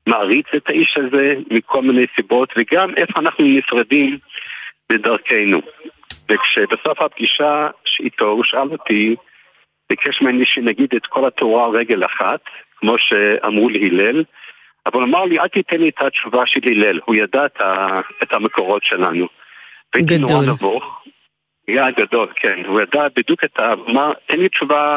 מעריץ 0.07 0.47
את 0.57 0.69
האיש 0.69 0.99
הזה 0.99 1.35
מכל 1.50 1.83
מיני 1.83 2.05
סיבות, 2.17 2.52
וגם 2.57 2.95
איפה 2.97 3.21
אנחנו 3.21 3.45
נפרדים 3.45 4.19
בדרכנו. 4.93 5.61
וכשבסוף 6.31 7.02
הפגישה 7.02 7.69
איתו 8.00 8.26
הוא 8.28 8.45
שאל 8.45 8.69
אותי, 8.73 9.17
ביקש 9.90 10.23
ממני 10.23 10.45
שנגיד 10.47 10.95
את 10.97 11.07
כל 11.07 11.26
התורה 11.26 11.64
על 11.64 11.71
רגל 11.71 12.04
אחת, 12.04 12.40
כמו 12.76 12.95
שאמרו 12.99 13.68
להלל, 13.68 14.25
אבל 14.87 15.02
אמר 15.02 15.25
לי, 15.25 15.38
אל 15.38 15.49
תיתן 15.49 15.80
לי 15.80 15.88
את 15.88 16.02
התשובה 16.02 16.47
של 16.47 16.61
הלל, 16.66 17.00
הוא 17.04 17.16
ידע 17.16 17.47
את, 17.47 17.61
ה, 17.61 17.87
את 18.23 18.33
המקורות 18.33 18.85
שלנו. 18.85 19.26
והייתי 19.95 20.18
נורא 20.18 20.42
נבוך. 20.42 21.04
היה 21.68 21.90
גדול, 21.90 22.28
כן. 22.37 22.64
הוא 22.66 22.80
ידע 22.80 23.07
בדיוק 23.16 23.45
את 23.45 23.61
ה... 23.61 23.71
אמר, 23.88 24.12
תן 24.26 24.38
לי 24.38 24.49
תשובה 24.49 24.97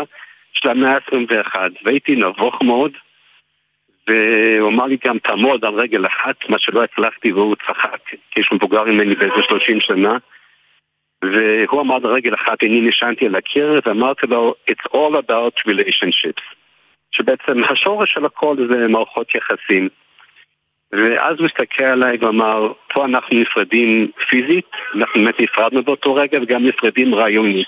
של 0.54 0.70
המאה 0.70 0.96
ה-21, 0.96 1.56
והייתי 1.86 2.16
נבוך 2.16 2.62
מאוד, 2.62 2.92
והוא 4.08 4.70
אמר 4.70 4.86
לי 4.86 4.98
גם, 5.06 5.20
תעמוד 5.20 5.66
על 5.66 5.74
רגל 5.74 6.06
אחת, 6.06 6.36
מה 6.50 6.60
שלא 6.60 6.84
הצלחתי, 6.84 7.32
והוא 7.32 7.56
צחק, 7.68 7.98
כי 8.32 8.42
יש 8.42 8.50
מבוגר 8.52 8.84
ממני 8.84 9.16
באיזה 9.16 9.44
30 9.48 9.80
שנה. 9.80 10.18
והוא 11.22 11.82
אמר 11.82 11.98
לרגל 11.98 12.34
אחת, 12.34 12.64
אני 12.64 12.82
נשענתי 12.82 13.26
על 13.26 13.36
הקיר 13.36 13.82
ואמרתי 13.86 14.28
לו, 14.28 14.54
It's 14.72 14.94
all 14.94 15.16
about 15.18 15.72
relationships. 15.72 16.44
שבעצם 17.12 17.64
השורש 17.70 18.14
של 18.14 18.26
הכל 18.26 18.56
זה 18.70 18.88
מערכות 18.88 19.36
יחסים. 19.36 19.90
ואז 20.92 21.36
הוא 21.40 21.46
הסתכל 21.46 21.84
עליי 21.84 22.18
ואמר, 22.22 22.74
פה 22.94 23.06
אנחנו 23.06 23.40
נפרדים 23.40 24.12
פיזית, 24.30 24.72
אנחנו 24.96 25.24
באמת 25.24 25.40
נפרדנו 25.40 25.84
באותו 25.84 26.16
רגע 26.16 26.40
וגם 26.42 26.66
נפרדים 26.66 27.16
רעיונית. 27.16 27.68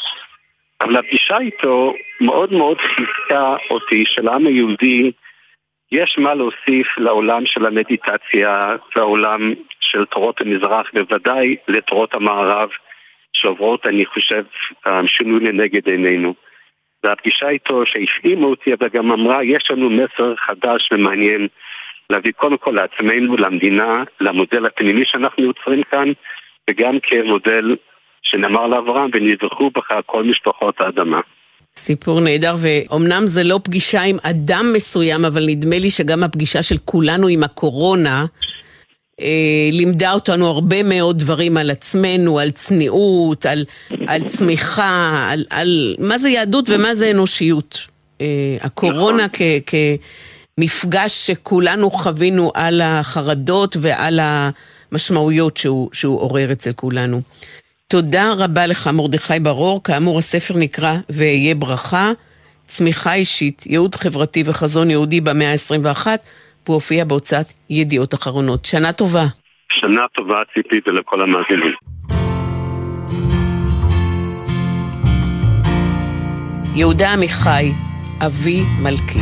אבל 0.81 0.98
הפגישה 0.98 1.38
איתו 1.38 1.93
מאוד 2.22 2.53
מאוד 2.53 2.77
חיזקה 2.77 3.55
אותי 3.69 4.03
שלעם 4.07 4.45
היהודי 4.45 5.12
יש 5.91 6.15
מה 6.17 6.33
להוסיף 6.33 6.98
לעולם 6.98 7.45
של 7.45 7.65
המדיטציה, 7.65 8.53
לעולם 8.95 9.53
של 9.79 10.05
תורות 10.05 10.41
המזרח, 10.41 10.88
בוודאי 10.93 11.55
לתורות 11.67 12.15
המערב, 12.15 12.69
שעוברות, 13.34 13.88
אני 13.88 14.06
חושב, 14.06 14.44
שינוי 15.08 15.40
לנגד 15.40 15.88
עינינו. 15.88 16.34
והפגישה 17.04 17.50
איתו 17.50 17.86
שהפעימה 17.86 18.48
אותי, 18.48 18.74
אבל 18.74 18.88
גם 18.94 19.12
אמרה, 19.12 19.44
יש 19.44 19.72
לנו 19.72 19.90
מסר 19.90 20.34
חדש 20.48 20.90
ומעניין 20.92 21.48
להביא 22.10 22.32
קודם 22.32 22.58
כל 22.58 22.72
לעצמנו, 22.72 23.38
למדינה, 23.38 23.94
למודל 24.22 24.66
הפנימי 24.66 25.06
שאנחנו 25.06 25.44
יוצרים 25.44 25.84
כאן, 25.92 26.12
וגם 26.70 26.98
כמודל 27.04 27.75
שנאמר 28.24 28.68
לאברהם, 28.68 29.10
ונברכו 29.13 29.72
בך 29.75 29.92
כל 30.06 30.24
משפחות 30.24 30.82
האדמה. 30.82 31.20
סיפור 31.75 32.20
נהדר, 32.22 32.56
ואומנם 32.58 33.22
זה 33.25 33.44
לא 33.44 33.60
פגישה 33.63 34.02
עם 34.02 34.16
אדם 34.24 34.66
מסוים, 34.75 35.25
אבל 35.25 35.42
נדמה 35.48 35.78
לי 35.80 35.92
שגם 35.92 36.24
הפגישה 36.24 36.63
של 36.63 36.75
כולנו 36.86 37.28
עם 37.28 37.44
הקורונה 37.44 38.25
לימדה 39.72 40.13
אותנו 40.13 40.48
הרבה 40.48 40.84
מאוד 40.84 41.20
דברים 41.20 41.58
על 41.58 41.72
עצמנו, 41.72 42.39
על 42.39 42.51
צניעות, 42.51 43.46
על, 43.46 43.65
על 44.08 44.24
צמיחה, 44.24 45.27
על, 45.32 45.46
על 45.50 45.96
מה 46.00 46.17
זה 46.17 46.29
יהדות 46.29 46.65
ומה 46.70 46.96
זה 46.96 47.12
אנושיות. 47.12 47.79
אה, 48.22 48.25
הקורונה 48.62 49.25
נכון. 49.25 49.48
כ, 49.65 49.74
כמפגש 50.58 51.27
שכולנו 51.27 51.91
חווינו 51.91 52.51
על 52.53 52.82
החרדות 52.82 53.77
ועל 53.79 54.20
המשמעויות 54.91 55.58
שהוא, 55.58 55.89
שהוא 55.93 56.20
עורר 56.20 56.51
אצל 56.51 56.74
כולנו. 56.74 57.22
תודה 57.88 58.34
רבה 58.38 58.67
לך, 58.67 58.88
מרדכי 58.88 59.39
ברור. 59.39 59.84
כאמור, 59.84 60.20
הספר 60.20 60.58
נקרא 60.58 60.98
"ואהיה 61.10 61.55
ברכה", 61.55 62.12
צמיחה 62.67 63.13
אישית, 63.13 63.63
ייעוד 63.65 63.96
חברתי 63.96 64.43
וחזון 64.46 64.89
יהודי 64.89 65.22
במאה 65.22 65.51
ה-21, 65.51 66.08
והוא 66.65 66.75
הופיע 66.75 67.05
בהוצאת 67.05 67.53
ידיעות 67.70 68.13
אחרונות. 68.13 68.65
שנה 68.65 68.93
טובה. 68.93 69.25
שנה 69.72 70.01
טובה, 70.17 70.38
ציפי, 70.53 70.75
ולכל 70.88 71.22
המאזינים. 71.22 71.74
יהודה 76.75 77.13
עמיחי, 77.13 77.72
אבי 78.25 78.62
מלכי. 78.82 79.20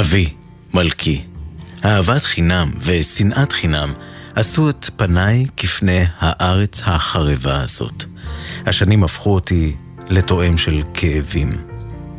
אבי 0.00 0.28
מלכי. 0.74 1.22
אהבת 1.84 2.22
חינם 2.22 2.70
ושנאת 2.86 3.52
חינם 3.52 3.92
עשו 4.34 4.70
את 4.70 4.90
פניי 4.96 5.44
כפני 5.56 6.02
הארץ 6.18 6.82
החרבה 6.84 7.62
הזאת. 7.62 8.04
השנים 8.66 9.04
הפכו 9.04 9.34
אותי 9.34 9.76
לתואם 10.08 10.58
של 10.58 10.82
כאבים. 10.94 11.75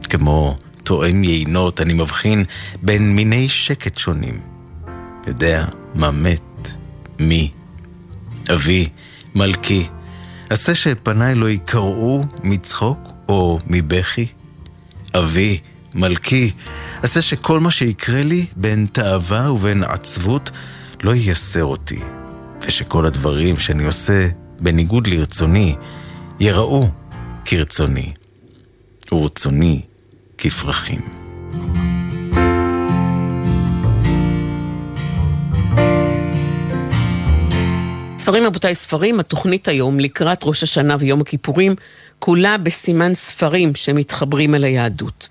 כמו 0.08 0.58
תואם 0.84 1.24
יינות 1.24 1.82
אני 1.82 1.94
מבחין 1.94 2.46
בין 2.82 3.16
מיני 3.16 3.50
שקט 3.50 3.98
שונים. 3.98 4.40
יודע 5.28 5.66
מה 5.96 6.12
מת, 6.12 6.72
מי. 7.20 7.52
אבי, 8.54 8.90
מלכי, 9.36 9.88
עשה 10.50 10.76
שפניי 10.76 11.36
לא 11.36 11.50
יקרעו 11.50 12.24
מצחוק 12.44 13.10
או 13.30 13.60
מבכי. 13.68 14.28
אבי, 15.18 15.60
מלכי, 15.94 16.52
עשה 17.04 17.22
שכל 17.22 17.60
מה 17.60 17.72
שיקרה 17.72 18.24
לי 18.24 18.46
בין 18.56 18.88
תאווה 18.92 19.52
ובין 19.52 19.84
עצבות 19.84 20.52
לא 21.04 21.16
ייסר 21.16 21.64
אותי, 21.64 22.00
ושכל 22.62 23.06
הדברים 23.06 23.58
שאני 23.58 23.86
עושה 23.86 24.28
בניגוד 24.60 25.08
לרצוני 25.08 25.76
יראו 26.40 26.90
כרצוני, 27.46 28.14
ורצוני 29.12 29.82
כפרחים. 30.38 31.02
ספרים 38.18 38.44
רבותיי 38.44 38.76
ספרים, 38.76 39.20
התוכנית 39.20 39.68
היום 39.68 40.00
לקראת 40.00 40.44
ראש 40.44 40.64
השנה 40.64 40.96
ויום 41.00 41.22
הכיפורים, 41.22 41.76
כולה 42.20 42.58
בסימן 42.58 43.16
ספרים 43.16 43.76
שמתחברים 43.76 44.56
אל 44.56 44.64
היהדות. 44.64 45.28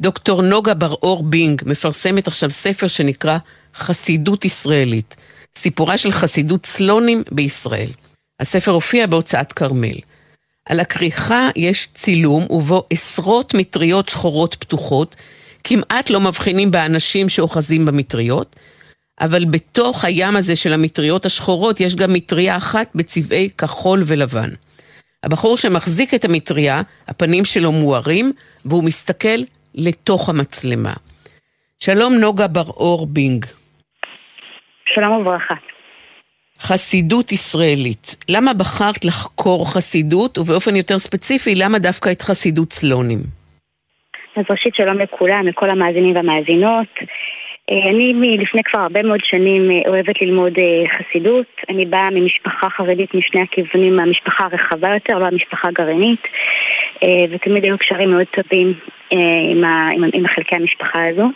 דוקטור 0.00 0.42
נוגה 0.42 0.74
בר-אור 0.74 1.22
בינג 1.22 1.62
מפרסמת 1.66 2.26
עכשיו 2.26 2.50
ספר 2.50 2.86
שנקרא 2.86 3.38
חסידות 3.74 4.44
ישראלית, 4.44 5.16
סיפורה 5.58 5.98
של 5.98 6.12
חסידות 6.12 6.66
סלונים 6.66 7.22
בישראל. 7.32 7.90
הספר 8.40 8.70
הופיע 8.70 9.06
בהוצאת 9.06 9.52
כרמל. 9.52 9.96
על 10.66 10.80
הכריכה 10.80 11.48
יש 11.56 11.88
צילום 11.94 12.46
ובו 12.50 12.82
עשרות 12.90 13.54
מטריות 13.54 14.08
שחורות 14.08 14.54
פתוחות, 14.54 15.16
כמעט 15.64 16.10
לא 16.10 16.20
מבחינים 16.20 16.70
באנשים 16.70 17.28
שאוחזים 17.28 17.84
במטריות, 17.84 18.56
אבל 19.20 19.44
בתוך 19.44 20.04
הים 20.04 20.36
הזה 20.36 20.56
של 20.56 20.72
המטריות 20.72 21.26
השחורות 21.26 21.80
יש 21.80 21.96
גם 21.96 22.12
מטריה 22.12 22.56
אחת 22.56 22.90
בצבעי 22.94 23.50
כחול 23.50 24.02
ולבן. 24.06 24.50
הבחור 25.22 25.56
שמחזיק 25.56 26.14
את 26.14 26.24
המטריה, 26.24 26.82
הפנים 27.08 27.44
שלו 27.44 27.72
מוארים, 27.72 28.32
והוא 28.64 28.84
מסתכל 28.84 29.38
לתוך 29.74 30.28
המצלמה. 30.28 30.92
שלום 31.78 32.14
נוגה 32.14 32.48
בר-אור 32.48 33.06
בינג. 33.06 33.44
שלום 34.94 35.12
וברכה. 35.12 35.54
חסידות 36.60 37.32
ישראלית. 37.32 38.16
למה 38.28 38.54
בחרת 38.54 39.04
לחקור 39.04 39.72
חסידות, 39.72 40.38
ובאופן 40.38 40.76
יותר 40.76 40.98
ספציפי, 40.98 41.54
למה 41.54 41.78
דווקא 41.78 42.12
את 42.12 42.22
חסידות 42.22 42.72
סלונים? 42.72 43.18
אז 44.36 44.44
ראשית 44.50 44.74
שלום 44.74 44.98
לכולם, 44.98 45.46
לכל 45.46 45.70
המאזינים 45.70 46.14
והמאזינות. 46.16 46.88
אה, 47.70 47.90
אני 47.90 48.36
לפני 48.38 48.60
כבר 48.64 48.80
הרבה 48.80 49.02
מאוד 49.02 49.20
שנים 49.24 49.70
אה, 49.70 49.80
אוהבת 49.88 50.22
ללמוד 50.22 50.52
אה, 50.58 50.84
חסידות. 50.96 51.46
אני 51.68 51.86
באה 51.86 52.10
ממשפחה 52.10 52.70
חרדית 52.70 53.14
משני 53.14 53.40
הכיוונים, 53.40 53.96
מהמשפחה 53.96 54.44
הרחבה 54.44 54.88
יותר, 54.94 55.18
לא 55.18 55.26
המשפחה 55.26 55.68
הגרעינית, 55.68 56.22
ותמיד 57.30 57.64
היו 57.64 57.78
קשרים 57.78 58.10
מאוד 58.10 58.26
טובים 58.26 58.74
עם, 59.10 59.64
עם, 59.64 60.04
עם 60.14 60.26
חלקי 60.26 60.56
המשפחה 60.56 61.08
הזו. 61.08 61.28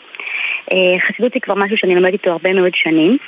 חסידות 1.06 1.34
היא 1.34 1.42
כבר 1.42 1.54
משהו 1.54 1.76
שאני 1.76 1.94
לומדת 1.94 2.12
איתו 2.12 2.30
הרבה 2.30 2.52
מאוד 2.52 2.72
שנים. 2.74 3.18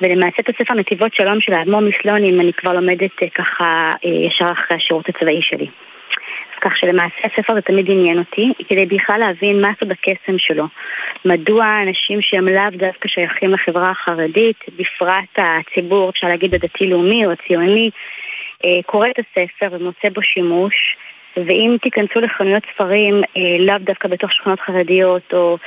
ולמעשה 0.00 0.36
את 0.40 0.48
הספר 0.48 0.74
נתיבות 0.74 1.14
שלום 1.14 1.40
של 1.40 1.52
האדמו"ר 1.52 1.80
מסלונים 1.80 2.40
אני 2.40 2.52
כבר 2.52 2.72
לומדת 2.72 3.10
ככה 3.34 3.90
ישר 4.02 4.52
אחרי 4.52 4.76
השירות 4.76 5.08
הצבאי 5.08 5.42
שלי. 5.42 5.66
כך 6.60 6.76
שלמעשה 6.76 7.16
הספר 7.24 7.52
הזה 7.52 7.62
תמיד 7.62 7.90
עניין 7.90 8.18
אותי, 8.18 8.52
כדי 8.68 8.86
בכלל 8.86 9.18
להבין 9.18 9.60
מה 9.60 9.68
סוד 9.80 9.90
הקסם 9.90 10.38
שלו. 10.38 10.64
מדוע 11.24 11.78
אנשים 11.82 12.22
שהם 12.22 12.48
לאו 12.48 12.70
דווקא 12.72 13.08
שייכים 13.08 13.50
לחברה 13.50 13.90
החרדית, 13.90 14.56
בפרט 14.78 15.38
הציבור, 15.38 16.10
אפשר 16.10 16.28
להגיד 16.28 16.54
הדתי-לאומי 16.54 17.26
או 17.26 17.30
הציוני, 17.30 17.90
אה, 18.64 18.82
קורא 18.86 19.08
את 19.08 19.18
הספר 19.18 19.76
ומוצא 19.76 20.08
בו 20.14 20.22
שימוש, 20.22 20.96
ואם 21.36 21.76
תיכנסו 21.82 22.20
לחנויות 22.20 22.62
ספרים, 22.74 23.14
אה, 23.36 23.56
לאו 23.58 23.78
דווקא 23.78 24.08
בתוך 24.08 24.32
שכונות 24.32 24.60
חרדיות, 24.60 25.34
או 25.34 25.58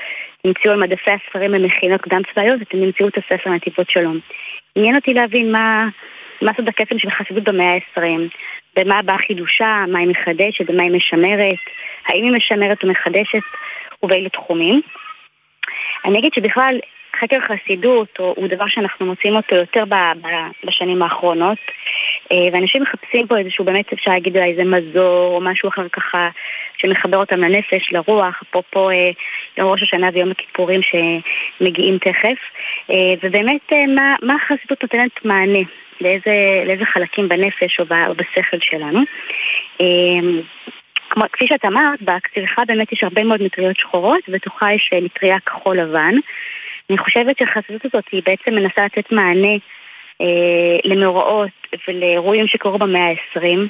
תמצאו 0.44 0.72
על 0.72 0.80
מדפי 0.80 1.12
הספרים 1.12 1.52
במכינות 1.52 2.02
קדם 2.02 2.22
צבאיות, 2.34 2.62
אתם 2.62 2.86
תמצאו 2.86 3.08
את 3.08 3.18
הספר 3.18 3.50
נתיבות 3.50 3.90
שלום. 3.90 4.20
עניין 4.76 4.96
אותי 4.96 5.14
להבין 5.14 5.52
מה, 5.52 5.88
מה 6.42 6.52
סוד 6.58 6.68
הקסם 6.68 7.00
של 7.00 7.10
חסידות 7.10 7.44
במאה 7.44 7.74
ה-20. 7.74 8.02
במה 8.76 9.02
באה 9.02 9.18
חידושה, 9.18 9.86
מה 9.88 10.00
היא 10.00 10.08
מחדשת, 10.08 10.72
במה 10.72 10.84
היא 10.84 10.92
משמרת, 10.92 11.60
האם 12.08 12.24
היא 12.24 12.32
משמרת 12.32 12.84
או 12.84 12.90
מחדשת 12.90 13.44
ובאילו 14.04 14.30
תחומים. 14.30 14.82
אני 16.06 16.20
אגיד 16.20 16.34
שבכלל 16.34 16.80
חקר 17.20 17.38
חסידות 17.40 18.18
הוא 18.18 18.48
דבר 18.48 18.68
שאנחנו 18.68 19.06
מוצאים 19.06 19.36
אותו 19.36 19.56
יותר 19.56 19.84
בשנים 20.64 21.04
האחרונות 21.04 21.58
ואנשים 22.54 22.82
מחפשים 22.82 23.28
פה 23.28 23.38
איזשהו 23.38 23.66
באמת 23.66 23.94
אפשר 23.94 24.12
להגיד 24.12 24.38
אולי 24.38 24.52
איזה 24.52 24.64
מזור 24.64 25.36
או 25.36 25.42
משהו 25.42 25.70
אחר 25.70 25.88
ככה 25.90 26.30
שמחבר 26.78 27.18
אותם 27.18 27.40
לנפש, 27.40 27.92
לרוח, 27.92 28.42
אפרופו 28.50 28.90
אה, 28.90 29.12
יום 29.58 29.70
ראש 29.70 29.84
השנה 29.84 30.10
ויום 30.14 30.32
הכיפורים 30.32 30.82
שמגיעים 30.82 31.98
תכף 31.98 32.38
אה, 32.90 33.14
ובאמת 33.24 33.72
מה, 33.96 34.16
מה 34.22 34.36
החסידות 34.36 34.84
נותנת 34.84 35.26
מענה 35.26 35.60
לאיזה, 36.02 36.64
לאיזה 36.66 36.86
חלקים 36.86 37.30
בנפש 37.30 37.80
או, 37.80 37.86
בשכל 38.16 38.58
שלנו. 38.62 39.00
כמו, 41.10 41.24
כפי 41.34 41.48
שאת 41.48 41.66
אמרת, 41.66 42.02
בקצירך 42.02 42.60
באמת 42.68 42.92
יש 42.92 43.04
הרבה 43.04 43.24
מאוד 43.24 43.44
מטריות 43.44 43.78
שחורות, 43.78 44.20
ובתוכה 44.28 44.74
יש 44.74 44.90
אה, 44.94 45.02
מטריה 45.02 45.40
כחול 45.40 45.80
לבן. 45.80 46.14
אני 46.90 46.98
חושבת 46.98 47.38
שהחסידות 47.40 47.86
הזאת 47.86 48.04
היא 48.12 48.22
בעצם 48.26 48.56
מנסה 48.56 48.86
לתת 48.86 49.12
מענה 49.12 49.48
אה, 49.48 49.58
למאורעות 50.84 51.50
ולאירועים 51.88 52.48
שקרו 52.48 52.78
במאה 52.78 53.10
ה-20. 53.10 53.70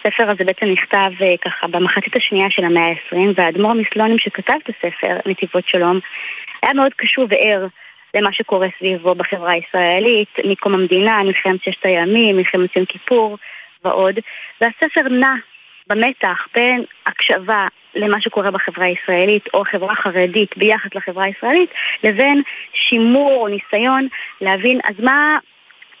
הספר 0.00 0.30
הזה 0.30 0.44
בעצם 0.44 0.66
נכתב 0.66 1.10
אה, 1.22 1.34
ככה 1.44 1.66
במחצית 1.66 2.16
השנייה 2.16 2.50
של 2.50 2.64
המאה 2.64 2.86
ה-20, 2.86 3.16
והאדמו"ר 3.36 3.70
המסלונים 3.70 4.18
שכתב 4.18 4.54
את 4.64 4.68
הספר, 4.68 5.16
נתיבות 5.26 5.68
שלום, 5.68 6.00
היה 6.62 6.74
מאוד 6.74 6.94
קשוב 6.96 7.28
וער 7.30 7.66
למה 8.14 8.32
שקורה 8.32 8.68
סביבו 8.78 9.14
בחברה 9.14 9.52
הישראלית, 9.52 10.28
מקום 10.44 10.74
המדינה, 10.74 11.22
מלחמת 11.22 11.64
ששת 11.64 11.84
הימים, 11.84 12.36
מלחמת 12.36 12.76
יום 12.76 12.84
כיפור 12.84 13.38
ועוד. 13.84 14.18
והספר 14.60 15.08
נע 15.10 15.34
במתח 15.86 16.46
בין 16.54 16.84
הקשבה 17.06 17.66
למה 17.94 18.20
שקורה 18.20 18.50
בחברה 18.50 18.86
הישראלית 18.86 19.48
או 19.54 19.64
חברה 19.64 19.94
חרדית 19.94 20.56
ביחס 20.56 20.94
לחברה 20.94 21.24
הישראלית 21.24 21.70
לבין 22.04 22.42
שימור 22.72 23.32
או 23.32 23.48
ניסיון 23.48 24.08
להבין 24.40 24.80
אז 24.88 24.94
מה, 24.98 25.38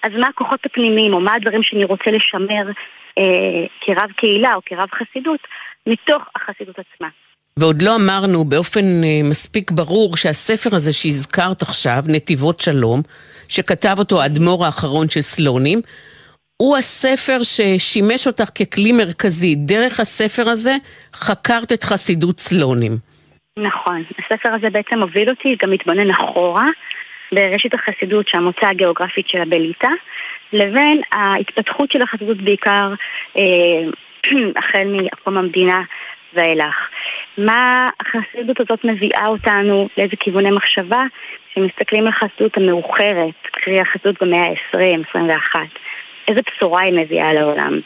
אז 0.02 0.12
מה 0.20 0.28
הכוחות 0.28 0.66
הפנימיים 0.66 1.14
או 1.14 1.20
מה 1.20 1.34
הדברים 1.34 1.62
שאני 1.62 1.84
רוצה 1.84 2.10
לשמר 2.10 2.72
אה, 3.18 3.66
כרב 3.80 4.10
קהילה 4.16 4.54
או 4.54 4.60
כרב 4.66 4.88
חסידות 4.94 5.40
מתוך 5.86 6.22
החסידות 6.36 6.76
עצמה. 6.78 7.08
ועוד 7.58 7.82
לא 7.82 7.96
אמרנו 7.96 8.44
באופן 8.44 8.84
אה, 9.04 9.20
מספיק 9.30 9.70
ברור 9.70 10.16
שהספר 10.16 10.76
הזה 10.76 10.92
שהזכרת 10.92 11.62
עכשיו, 11.62 12.02
נתיבות 12.08 12.60
שלום, 12.60 13.00
שכתב 13.48 13.94
אותו 13.98 14.22
האדמו"ר 14.22 14.64
האחרון 14.64 15.08
של 15.08 15.20
סלונים, 15.20 15.78
הוא 16.56 16.76
הספר 16.76 17.38
ששימש 17.42 18.26
אותך 18.26 18.44
ככלי 18.44 18.92
מרכזי. 18.92 19.54
דרך 19.54 20.00
הספר 20.00 20.48
הזה 20.48 20.76
חקרת 21.14 21.72
את 21.72 21.84
חסידות 21.84 22.40
סלונים. 22.40 22.92
נכון. 23.58 24.02
הספר 24.18 24.54
הזה 24.54 24.70
בעצם 24.70 25.00
הוביל 25.00 25.30
אותי, 25.30 25.56
גם 25.62 25.70
מתבונן 25.70 26.10
אחורה, 26.10 26.66
בראשית 27.32 27.74
החסידות 27.74 28.28
שהמוצא 28.28 28.66
הגיאוגרפית 28.66 29.28
שלה 29.28 29.44
בליטא, 29.44 29.88
לבין 30.52 31.00
ההתפתחות 31.12 31.92
של 31.92 32.02
החסידות 32.02 32.36
בעיקר 32.36 32.92
אה, 33.36 33.42
החל 34.60 34.84
מקום 34.86 35.38
המדינה 35.38 35.78
ואילך. 36.34 36.88
מה 37.38 37.88
החסידות 38.00 38.60
הזאת 38.60 38.84
מביאה 38.84 39.26
אותנו, 39.26 39.88
לאיזה 39.98 40.16
כיווני 40.16 40.50
מחשבה, 40.50 41.04
כשמסתכלים 41.50 42.06
על 42.06 42.08
החסידות 42.08 42.56
המאוחרת, 42.56 43.34
קרי 43.52 43.80
החסידות 43.80 44.22
במאה 44.22 44.42
ה-20, 44.42 45.08
21. 45.10 45.60
איזה 46.28 46.40
בשורה 46.46 46.82
היא 46.82 46.92
מביאה 46.92 47.32
לעולם, 47.32 47.80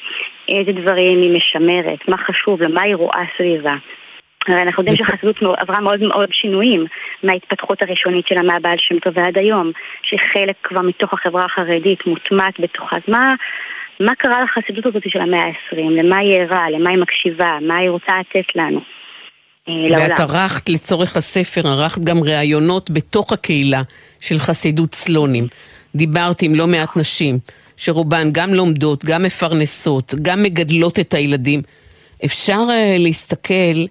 איזה 0.48 0.72
דברים 0.72 1.22
היא 1.22 1.37
משמרת, 1.37 2.09
מה 2.09 2.16
חשוב 2.16 2.62
למה 2.62 2.83
היא 2.83 2.94
רואה 2.94 3.22
סביבה. 3.37 3.74
הרי 4.48 4.62
אנחנו 4.62 4.83
יודעים 4.83 4.96
שהחסידות 4.96 5.37
עברה 5.57 5.81
מאוד 5.81 6.00
מאוד 6.00 6.29
שינויים 6.33 6.87
מההתפתחות 7.22 7.83
הראשונית 7.83 8.26
שלה 8.26 8.42
מהבעל 8.42 8.76
שם 8.79 8.98
טוב 8.98 9.12
ועד 9.16 9.38
היום, 9.38 9.72
שחלק 10.03 10.55
כבר 10.62 10.81
מתוך 10.81 11.12
החברה 11.12 11.44
החרדית 11.44 12.07
מוטמעת 12.07 12.61
בתוכה. 12.61 12.96
אז 12.96 13.03
מה, 13.09 13.35
מה 14.00 14.14
קרה 14.14 14.44
לחסידות 14.44 14.87
הזאת 14.87 15.03
של 15.09 15.20
המאה 15.20 15.42
ה-20? 15.42 15.76
למה 15.76 16.16
היא 16.16 16.37
ערה? 16.37 16.70
למה 16.70 16.90
היא 16.90 16.98
מקשיבה? 16.98 17.59
מה 17.62 17.76
היא 17.76 17.90
רוצה 17.90 18.12
לתת 18.20 18.57
לנו? 18.57 18.81
אה, 19.68 19.74
ואת 19.98 20.20
ערכת 20.20 20.68
לצורך 20.68 21.16
הספר, 21.16 21.68
ערכת 21.68 22.00
גם 22.05 22.16
ראיונות 22.24 22.90
בתוך 22.90 23.33
הקהילה 23.33 23.83
של 24.20 24.38
חסידות 24.38 24.94
סלונים. 24.94 25.46
דיברת 25.94 26.42
עם 26.42 26.55
לא 26.55 26.66
מעט 26.66 26.96
נשים, 26.96 27.38
שרובן 27.76 28.33
גם 28.33 28.55
לומדות, 28.55 29.05
גם 29.05 29.22
מפרנסות, 29.22 30.14
גם 30.22 30.42
מגדלות 30.42 31.00
את 31.00 31.14
הילדים. 31.14 31.62
אפשר 32.24 32.61
uh, 32.68 32.98
להסתכל, 32.98 33.85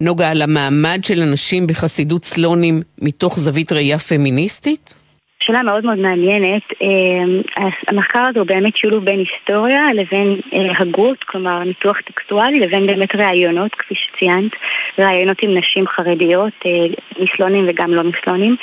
נוגה, 0.00 0.30
על 0.30 0.42
המעמד 0.42 1.00
של 1.02 1.22
הנשים 1.22 1.66
בחסידות 1.66 2.24
סלונים 2.24 2.80
מתוך 3.02 3.38
זווית 3.38 3.72
ראייה 3.72 3.98
פמיניסטית? 3.98 4.94
שאלה 5.42 5.62
מאוד 5.62 5.84
מאוד 5.84 5.98
מעניינת. 5.98 6.62
אה, 6.82 7.66
המחקר 7.88 8.18
הזה 8.18 8.38
הוא 8.38 8.46
באמת 8.46 8.76
שילוב 8.76 9.04
בין 9.04 9.18
היסטוריה 9.18 9.92
לבין 9.94 10.40
אה, 10.52 10.72
הגות, 10.78 11.24
כלומר 11.24 11.64
ניתוח 11.64 12.00
טקסטואלי, 12.00 12.60
לבין 12.60 12.86
באמת 12.86 13.14
ראיונות, 13.14 13.74
כפי 13.74 13.94
שציינת, 13.94 14.52
ראיונות 14.98 15.36
עם 15.42 15.58
נשים 15.58 15.86
חרדיות, 15.86 16.52
אה, 16.66 16.70
מסלונים 17.18 17.66
וגם 17.68 17.94
לא 17.94 18.02
מסלונים. 18.02 18.56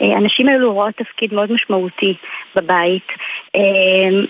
הנשים 0.00 0.48
האלו 0.48 0.72
רואות 0.72 0.94
תפקיד 0.94 1.34
מאוד 1.34 1.52
משמעותי 1.52 2.14
בבית. 2.56 3.06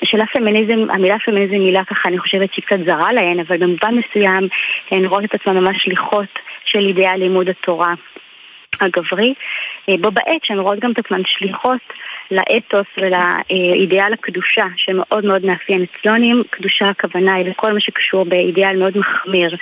שאלה 0.04 0.24
פמיניזם, 0.32 0.90
המילה 0.90 1.16
פמיניזם 1.24 1.52
היא 1.52 1.60
מילה 1.60 1.84
ככה, 1.84 2.08
אני 2.08 2.18
חושבת 2.18 2.54
שהיא 2.54 2.64
קצת 2.64 2.78
זרה 2.86 3.12
להן, 3.12 3.40
אבל 3.40 3.56
במובן 3.56 3.94
מסוים 3.94 4.48
הן 4.90 5.04
רואות 5.04 5.24
את 5.24 5.34
עצמן 5.34 5.56
ממש 5.56 5.76
שליחות 5.82 6.38
של 6.64 6.78
אידאל 6.78 7.16
לימוד 7.16 7.48
התורה. 7.48 7.94
הגברי, 8.80 9.34
אה, 9.88 9.94
בו 10.00 10.10
בעת 10.10 10.44
שהן 10.44 10.58
רואות 10.58 10.78
גם 10.78 10.92
את 10.92 10.98
עצמן 10.98 11.22
שליחות 11.26 11.80
לאתוס 12.30 12.86
ולאידיאל 12.98 14.12
הקדושה 14.12 14.64
שמאוד 14.76 15.24
מאוד 15.24 15.46
מאפיין 15.46 15.82
את 15.82 15.88
סלונים. 16.02 16.42
קדושה 16.50 16.88
הכוונה 16.88 17.34
היא 17.34 17.46
לכל 17.46 17.72
מה 17.72 17.80
שקשור 17.80 18.24
באידיאל 18.24 18.76
מאוד 18.78 18.98
מחמיר 18.98 19.56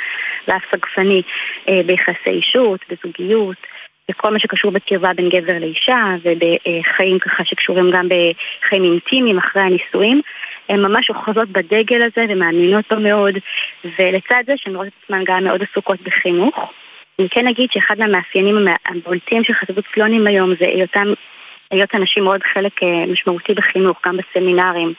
ואף 0.48 0.62
סגפני 0.74 1.22
אה, 1.68 1.80
ביחסי 1.86 2.30
אישות, 2.30 2.80
בזוגיות. 2.88 3.56
וכל 4.10 4.32
מה 4.32 4.38
שקשור 4.38 4.70
בקרבה 4.70 5.12
בין 5.12 5.28
גבר 5.28 5.58
לאישה 5.60 6.04
ובחיים 6.22 7.18
ככה 7.18 7.44
שקשורים 7.44 7.90
גם 7.90 8.08
בחיים 8.08 8.84
אינטימיים 8.84 9.38
אחרי 9.38 9.62
הנישואים 9.62 10.20
הן 10.68 10.80
ממש 10.80 11.10
אוחזות 11.10 11.48
בדגל 11.48 12.02
הזה 12.02 12.26
ומאמינות 12.28 12.84
בו 12.90 13.00
מאוד. 13.00 13.34
ולצד 13.84 14.42
זה 14.46 14.52
שהן 14.56 14.74
רואות 14.74 14.88
את 14.88 14.92
עצמן 15.04 15.24
גם 15.24 15.44
מאוד 15.44 15.62
עסוקות 15.62 16.00
בחינוך. 16.02 16.72
אני 17.18 17.28
כן 17.28 17.46
אגיד 17.46 17.70
שאחד 17.72 17.98
מהמאפיינים 17.98 18.56
הבולטים 18.88 19.44
של 19.44 19.52
חסידות 19.54 19.84
פלונים 19.86 20.26
היום 20.26 20.54
זה 20.60 20.66
היותם, 20.66 21.06
היות 21.70 21.94
אנשים 21.94 22.24
מאוד 22.24 22.40
חלק 22.54 22.82
אה, 22.82 23.06
משמעותי 23.06 23.54
בחינוך, 23.54 24.00
גם 24.06 24.16
בסמינרים. 24.16 24.92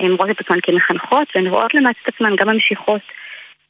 הן 0.00 0.10
רואות 0.10 0.30
את 0.30 0.40
עצמן 0.40 0.58
כמחנכות, 0.62 1.28
והן 1.34 1.46
רואות 1.46 1.74
למעט 1.74 1.96
את 2.02 2.14
עצמן 2.14 2.36
גם 2.36 2.48
המשיכות 2.48 3.00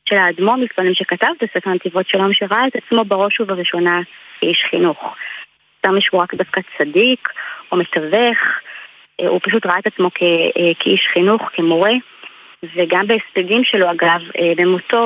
של 0.09 0.17
האדמו"ר 0.17 0.57
מספרים 0.57 0.95
שכתב 0.95 1.33
בספר 1.43 1.71
נתיבות 1.71 2.09
שלום, 2.09 2.33
שראה 2.33 2.67
את 2.67 2.77
עצמו 2.77 3.05
בראש 3.05 3.41
ובראשונה 3.41 4.01
כאיש 4.41 4.65
חינוך. 4.71 5.17
יותר 5.77 5.97
משהו 5.97 6.19
רק 6.19 6.35
דווקא 6.35 6.61
צדיק 6.79 7.29
או 7.73 7.77
מתווך, 7.77 8.39
אה, 9.21 9.29
הוא 9.29 9.41
פשוט 9.43 9.67
ראה 9.67 9.79
את 9.79 9.87
עצמו 9.87 10.11
כ- 10.15 10.23
אה, 10.23 10.73
כאיש 10.79 11.09
חינוך, 11.13 11.43
כמורה, 11.53 11.93
וגם 12.77 13.07
בהספדים 13.07 13.65
שלו 13.65 13.91
אגב, 13.91 14.21
במותו 14.57 15.05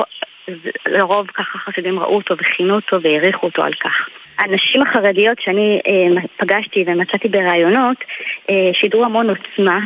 לרוב 0.87 1.27
ככה 1.27 1.59
חסידים 1.59 1.99
ראו 1.99 2.15
אותו 2.15 2.37
וכינו 2.37 2.75
אותו 2.75 3.01
והעריכו 3.01 3.45
אותו 3.45 3.63
על 3.63 3.73
כך. 3.73 4.09
הנשים 4.39 4.81
החרדיות 4.81 5.41
שאני 5.41 5.79
אה, 5.87 6.21
פגשתי 6.37 6.83
ומצאתי 6.87 7.27
בראיונות 7.27 7.97
אה, 8.49 8.69
שידרו 8.73 9.05
המון 9.05 9.29
עוצמה 9.29 9.79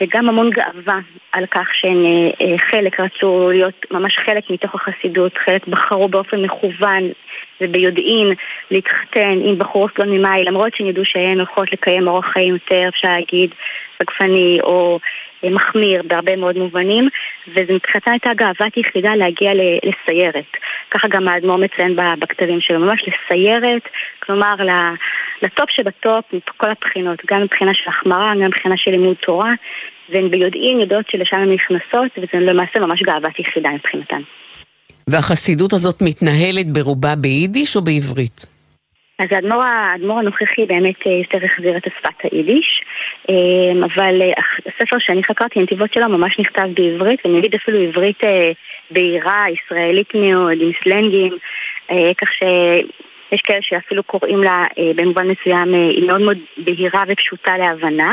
וגם 0.00 0.28
המון 0.28 0.50
גאווה 0.50 0.98
על 1.32 1.46
כך 1.46 1.68
שהן 1.74 2.04
אה, 2.04 2.30
אה, 2.46 2.58
חלק 2.58 3.00
רצו 3.00 3.48
להיות 3.50 3.86
ממש 3.90 4.18
חלק 4.26 4.50
מתוך 4.50 4.74
החסידות, 4.74 5.38
חלק 5.44 5.66
בחרו 5.68 6.08
באופן 6.08 6.42
מכוון 6.42 7.10
וביודעין 7.60 8.32
להתחתן 8.70 9.38
עם 9.44 9.58
בחור 9.58 9.88
סלון 9.96 10.10
ממאי 10.10 10.44
למרות 10.44 10.76
שהן 10.76 10.86
ידעו 10.86 11.04
שהן 11.04 11.38
הולכות 11.38 11.72
לקיים 11.72 12.08
אורח 12.08 12.26
חיים 12.26 12.54
יותר, 12.54 12.88
אפשר 12.88 13.08
להגיד, 13.08 13.50
סגפני 13.98 14.58
או 14.62 14.98
אה, 15.44 15.50
מחמיר 15.50 16.02
בהרבה 16.02 16.36
מאוד 16.36 16.58
מובנים, 16.58 17.08
ומבחינתה 17.48 18.10
הייתה 18.10 18.30
גאוות 18.34 18.76
יחידה 18.76 19.14
להגיע 19.14 19.50
לסיירת. 19.84 20.56
ככה 20.90 21.08
גם 21.08 21.28
האדמו"ר 21.28 21.56
מציין 21.56 21.96
בכתבים 22.18 22.60
שלו, 22.60 22.80
ממש 22.80 23.04
לסיירת, 23.08 23.82
כלומר 24.18 24.54
לטופ 25.42 25.70
שבטופ 25.70 26.24
מכל 26.32 26.70
הבחינות, 26.70 27.18
גם 27.26 27.42
מבחינה 27.42 27.74
של 27.74 27.90
החמרה, 27.90 28.32
גם 28.34 28.46
מבחינה 28.46 28.76
של 28.76 28.90
לימוד 28.90 29.16
תורה, 29.16 29.52
והן 30.08 30.30
ביודעין 30.30 30.80
יודעות 30.80 31.10
שלשם 31.10 31.36
הן 31.36 31.52
נכנסות, 31.52 32.10
וזה 32.18 32.46
למעשה 32.46 32.80
ממש 32.80 33.02
גאוות 33.02 33.38
יחידה 33.38 33.70
מבחינתן. 33.70 34.20
והחסידות 35.10 35.72
הזאת 35.72 36.02
מתנהלת 36.02 36.72
ברובה 36.72 37.16
ביידיש 37.16 37.76
או 37.76 37.82
בעברית? 37.82 38.54
אז 39.18 39.28
האדמו"ר 39.32 40.18
הנוכחי 40.18 40.66
באמת 40.66 41.06
אה, 41.06 41.12
יותר 41.12 41.44
החזיר 41.44 41.76
את 41.76 41.86
השפת 41.86 42.18
היידיש, 42.22 42.82
אה, 43.30 43.86
אבל 43.94 44.22
אה, 44.22 44.42
הספר 44.66 44.96
שאני 44.98 45.24
חקרתי, 45.24 45.60
הנתיבות 45.60 45.92
שלו, 45.92 46.08
ממש 46.08 46.38
נכתב 46.38 46.68
בעברית, 46.74 47.20
ואני 47.24 47.38
אגיד 47.38 47.54
אפילו 47.54 47.78
עברית 47.78 48.20
בהירה, 48.90 49.44
ישראלית 49.50 50.14
מאוד, 50.14 50.58
עם 50.60 50.70
סלנגים, 50.84 51.38
כך 52.20 52.32
שיש 52.32 53.40
כאלה 53.44 53.58
שאפילו 53.62 54.02
קוראים 54.02 54.42
לה 54.42 54.64
במובן 54.96 55.26
מסוים, 55.28 55.74
היא 55.74 56.06
מאוד 56.06 56.20
מאוד 56.20 56.38
בהירה 56.56 57.02
ופשוטה 57.08 57.58
להבנה. 57.58 58.12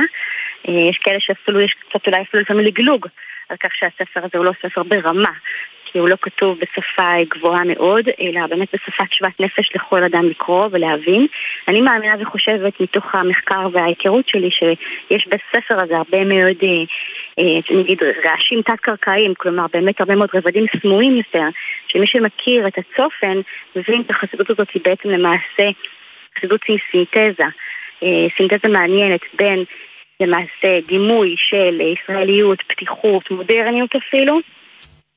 יש 0.67 0.97
כאלה 0.97 1.19
שאפילו 1.19 1.62
יש 1.62 1.75
קצת 1.89 2.08
אולי 2.08 2.21
אפילו 2.21 2.43
לפעמים 2.43 2.65
לגלוג 2.65 3.08
על 3.49 3.58
כך 3.58 3.69
שהספר 3.73 4.19
הזה 4.19 4.38
הוא 4.38 4.45
לא 4.45 4.51
ספר 4.62 4.84
ברמה. 4.84 5.32
כי 5.91 5.99
הוא 5.99 6.10
לא 6.10 6.15
כתוב 6.21 6.58
בשפה 6.60 7.12
גבוהה 7.30 7.63
מאוד, 7.63 8.10
אלא 8.21 8.47
באמת 8.47 8.67
בשפת 8.73 9.13
שוות 9.13 9.39
נפש 9.39 9.75
לכל 9.75 10.04
אדם 10.04 10.30
לקרוא 10.30 10.67
ולהבין. 10.71 11.27
אני 11.67 11.82
מאמינה 11.82 12.15
וחושבת 12.19 12.82
מתוך 12.82 13.15
המחקר 13.15 13.67
וההיכרות 13.73 14.27
שלי 14.27 14.49
שיש 14.51 15.27
בספר 15.27 15.84
הזה 15.84 15.97
הרבה 15.97 16.23
מאוד, 16.23 16.58
אה, 16.63 16.84
אה, 17.39 17.80
נגיד, 17.80 17.99
רעשים 18.25 18.62
תת-קרקעיים, 18.62 19.34
כלומר 19.34 19.65
באמת 19.73 19.99
הרבה 19.99 20.15
מאוד 20.15 20.30
רבדים 20.34 20.65
סמויים 20.82 21.17
יותר, 21.17 21.47
שמי 21.88 22.08
שמכיר 22.08 22.67
את 22.67 22.77
הצופן 22.77 23.38
מבין 23.75 24.01
את 24.01 24.10
החסידות 24.10 24.49
הזאת 24.49 24.67
היא 24.73 24.82
בעצם 24.86 25.10
למעשה 25.10 25.69
חסידות 26.38 26.62
עם 26.69 26.75
סינתזה, 26.91 27.43
אה, 28.04 28.27
סינתזה 28.38 28.67
מעניינת 28.69 29.21
בין 29.34 29.63
למעשה 30.19 30.80
דימוי 30.88 31.36
של 31.38 31.82
ישראליות, 31.82 32.63
פתיחות, 32.67 33.32
מודרניות 33.32 33.95
אפילו, 33.95 34.39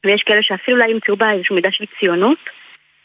ויש 0.04 0.22
כאלה 0.22 0.42
שאפילו 0.42 0.76
אולי 0.76 0.90
ימצאו 0.90 1.16
בה 1.16 1.32
איזושהי 1.32 1.56
מידה 1.56 1.72
של 1.72 1.84
ציונות, 2.00 2.38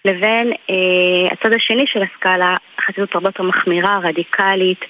לבין 0.05 0.53
אה, 0.69 1.31
הצד 1.31 1.53
השני 1.53 1.87
של 1.87 2.03
הסקאלה, 2.03 2.53
החסידות 2.77 3.15
הרבה 3.15 3.29
יותר 3.29 3.43
מחמירה, 3.43 3.99
רדיקלית, 4.03 4.85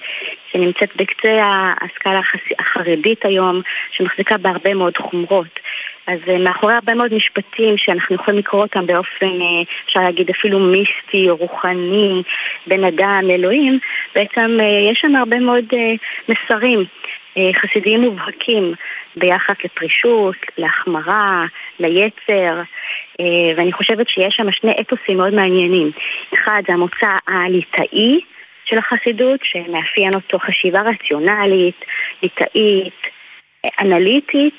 שנמצאת 0.52 0.96
בקצה 0.96 1.42
הסקאלה 1.80 2.20
החרדית 2.58 3.24
היום, 3.24 3.60
שמחזיקה 3.90 4.36
בהרבה 4.36 4.74
מאוד 4.74 4.96
חומרות. 4.96 5.60
אז 6.06 6.18
אה, 6.28 6.38
מאחורי 6.38 6.74
הרבה 6.74 6.94
מאוד 6.94 7.14
משפטים 7.14 7.76
שאנחנו 7.76 8.14
יכולים 8.14 8.40
לקרוא 8.40 8.62
אותם 8.62 8.86
באופן, 8.86 9.40
אה, 9.40 9.62
אפשר 9.86 10.00
להגיד 10.00 10.30
אפילו 10.30 10.58
מיסטי 10.58 11.30
או 11.30 11.36
רוחני, 11.36 12.22
בן 12.66 12.84
אדם, 12.84 13.22
אלוהים, 13.30 13.78
בעצם 14.14 14.58
אה, 14.60 14.90
יש 14.90 14.98
שם 15.00 15.16
הרבה 15.16 15.38
מאוד 15.38 15.64
מסרים 16.28 16.84
חסידיים 17.62 18.00
מובהקים 18.00 18.74
ביחס 19.16 19.54
לפרישות, 19.64 20.36
להחמרה, 20.58 21.44
ליצר, 21.80 22.60
ואני 23.56 23.72
חושבת 23.72 24.08
שיש 24.08 24.34
שם 24.34 24.52
שני 24.52 24.72
אתוסים 24.80 25.16
מאוד 25.16 25.34
מעניינים. 25.34 25.90
אחד 26.34 26.62
זה 26.66 26.72
המוצא 26.72 27.08
הליטאי 27.28 28.20
של 28.64 28.78
החסידות, 28.78 29.40
שמאפיין 29.42 30.14
אותו 30.14 30.38
חשיבה 30.38 30.80
רציונלית, 30.80 31.84
ליטאית, 32.22 33.00
אנליטית, 33.80 34.58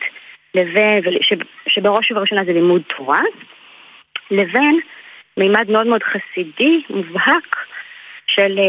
לבין, 0.56 1.04
שבראש 1.68 2.12
ובראשונה 2.12 2.46
זה 2.46 2.54
לימוד 2.54 2.82
תורה, 2.98 3.22
לבין 4.32 4.80
מימד 5.38 5.72
מאוד 5.72 5.88
מאוד 5.88 6.04
חסידי, 6.04 6.82
מובהק, 6.90 7.56
של, 8.28 8.60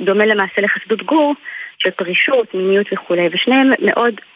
דומה 0.00 0.26
למעשה 0.26 0.60
לחסידות 0.60 1.02
גור, 1.02 1.34
של 1.78 1.90
פרישות, 1.90 2.54
מיניות 2.54 2.86
וכולי, 2.92 3.28
ושניהם 3.32 3.70
מאוד 3.80 4.14
אה, 4.20 4.35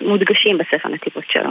מודגשים 0.00 0.58
בספר 0.58 0.88
נתיבות 0.88 1.24
שלו. 1.32 1.50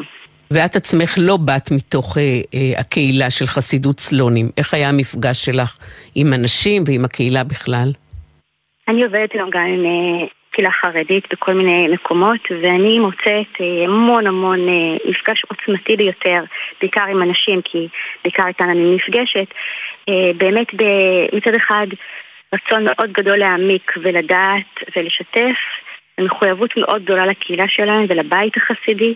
ואת 0.51 0.75
עצמך 0.75 1.15
לא 1.17 1.37
באת 1.37 1.71
מתוך 1.71 2.17
אה, 2.17 2.23
אה, 2.53 2.79
הקהילה 2.79 3.29
של 3.29 3.45
חסידות 3.45 3.99
סלונים. 3.99 4.45
איך 4.57 4.73
היה 4.73 4.89
המפגש 4.89 5.45
שלך 5.45 5.77
עם 6.15 6.33
אנשים 6.33 6.83
ועם 6.87 7.05
הקהילה 7.05 7.43
בכלל? 7.43 7.91
אני 8.87 9.03
עובדת 9.03 9.33
היום 9.33 9.49
גם 9.49 9.65
עם 9.65 9.85
אה, 9.85 10.27
קהילה 10.51 10.71
חרדית 10.71 11.27
בכל 11.31 11.53
מיני 11.53 11.87
מקומות, 11.87 12.39
ואני 12.61 12.99
מוצאת 12.99 13.61
אה, 13.61 13.85
המון 13.85 14.27
המון 14.27 14.69
אה, 14.69 14.97
מפגש 15.09 15.43
עוצמתי 15.47 15.95
ביותר, 15.95 16.43
בעיקר 16.81 17.05
עם 17.11 17.21
אנשים, 17.21 17.61
כי 17.61 17.87
בעיקר 18.23 18.47
איתן 18.47 18.69
אני 18.69 18.95
נפגשת, 18.95 19.47
אה, 20.09 20.31
באמת 20.37 20.67
מצד 21.33 21.55
אחד 21.55 21.87
רצון 22.53 22.83
מאוד 22.83 23.11
גדול 23.11 23.37
להעמיק 23.37 23.91
ולדעת 24.03 24.73
ולשתף, 24.95 25.57
ומחויבות 26.19 26.77
מאוד 26.77 27.03
גדולה 27.03 27.25
לקהילה 27.25 27.67
שלהם 27.67 28.05
ולבית 28.09 28.57
החסידי. 28.57 29.13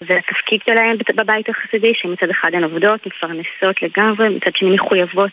ולתפקיד 0.00 0.60
שלהם 0.68 0.96
בבית 1.14 1.48
החסידי, 1.48 1.92
שמצד 1.94 2.30
אחד 2.30 2.54
הן 2.54 2.64
עובדות, 2.64 3.06
מפרנסות 3.06 3.82
לגמרי, 3.82 4.28
מצד 4.28 4.56
שני 4.56 4.70
מחויבות 4.70 5.30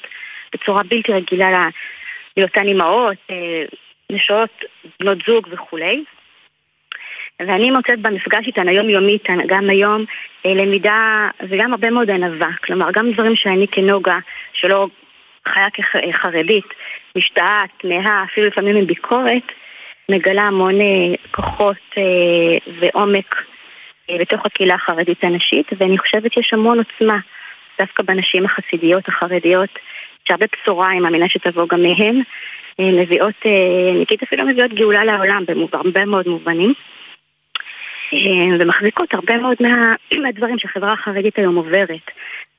בצורה 0.54 0.84
בלתי 0.84 1.12
רגילה 1.12 1.68
להיותן 2.38 2.68
אימהות, 2.68 3.18
נשות 4.12 4.50
בנות 5.00 5.18
זוג 5.28 5.48
וכולי. 5.52 6.04
ואני 7.40 7.72
מוצאת 7.72 8.00
במפגש 8.00 8.48
איתן 8.48 8.68
היומיומי 8.68 9.12
איתן, 9.12 9.38
גם 9.48 9.70
היום, 9.70 10.06
אה, 10.46 10.54
למידה 10.54 11.28
וגם 11.50 11.72
הרבה 11.72 11.90
מאוד 11.90 12.10
ענווה. 12.10 12.50
כלומר, 12.64 12.92
גם 12.94 13.12
דברים 13.12 13.36
שאני 13.36 13.68
כנוגה, 13.68 14.18
שלא 14.54 14.88
חיה 15.48 15.68
כחרדית, 15.70 16.66
משתאה, 17.16 17.64
תמהה, 17.78 18.24
אפילו 18.24 18.48
לפעמים 18.48 18.76
עם 18.76 18.88
ביקורת, 18.88 19.52
מגלה 20.10 20.42
המון 20.42 20.82
אה, 20.82 21.16
כוחות 21.32 21.78
אה, 21.98 22.72
ועומק 22.80 23.36
בתוך 24.20 24.46
הקהילה 24.46 24.76
החרדית 24.76 25.24
הנשית, 25.24 25.68
ואני 25.78 25.98
חושבת 25.98 26.34
שיש 26.34 26.54
המון 26.54 26.78
עוצמה 26.78 27.20
דווקא 27.80 28.04
בנשים 28.04 28.46
החסידיות, 28.46 29.08
החרדיות, 29.08 29.70
שהרבה 30.28 30.46
בשורה, 30.54 30.88
אני 30.88 31.00
מאמינה 31.00 31.30
שתבוא 31.30 31.68
גם 31.70 31.82
מהן, 31.82 32.22
אה, 32.80 32.92
מביאות, 33.02 33.36
אה, 33.46 34.02
נגיד 34.02 34.20
אפילו 34.24 34.46
מביאות 34.46 34.74
גאולה 34.74 35.06
לעולם 35.06 35.44
בהרבה 35.72 36.06
מאוד 36.06 36.28
מובנים. 36.28 36.74
אה, 38.14 38.58
ומחזיקות 38.60 39.14
הרבה 39.14 39.38
מאוד 39.38 39.58
מה, 39.60 39.96
מהדברים 40.24 40.60
שהחברה 40.60 40.94
החרדית 40.94 41.38
היום 41.38 41.56
עוברת. 41.56 42.12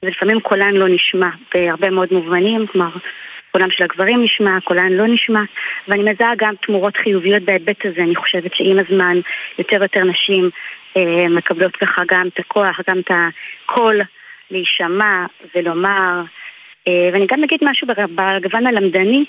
ולפעמים 0.03 0.41
קולן 0.41 0.75
לא 0.75 0.89
נשמע 0.89 1.29
בהרבה 1.55 1.91
מאוד 1.91 2.09
מובנים, 2.13 2.67
כלומר, 2.67 2.91
קולם 3.55 3.71
של 3.71 3.85
הגברים 3.85 4.25
נשמע, 4.25 4.61
קולן 4.65 4.93
לא 4.93 5.07
נשמע, 5.07 5.41
ואני 5.89 6.03
מזהה 6.03 6.35
גם 6.37 6.55
תמורות 6.67 6.97
חיוביות 6.97 7.43
בהיבט 7.43 7.87
הזה, 7.87 8.03
אני 8.03 8.17
חושבת 8.17 8.55
שעם 8.55 8.79
הזמן 8.79 9.17
יותר 9.59 9.77
ויותר 9.81 10.01
נשים 10.05 10.51
אה, 10.97 11.29
מקבלות 11.29 11.77
ככה 11.77 12.03
גם 12.09 12.29
את 12.29 12.39
הכוח, 12.39 12.81
גם 12.91 12.99
את 12.99 13.11
הקול 13.11 14.01
להישמע 14.51 15.27
ולומר, 15.55 16.23
אה, 16.89 17.11
ואני 17.13 17.27
גם 17.27 17.45
אגיד 17.45 17.61
משהו 17.63 17.89
בגוון 17.89 18.67
הלמדני, 18.67 19.25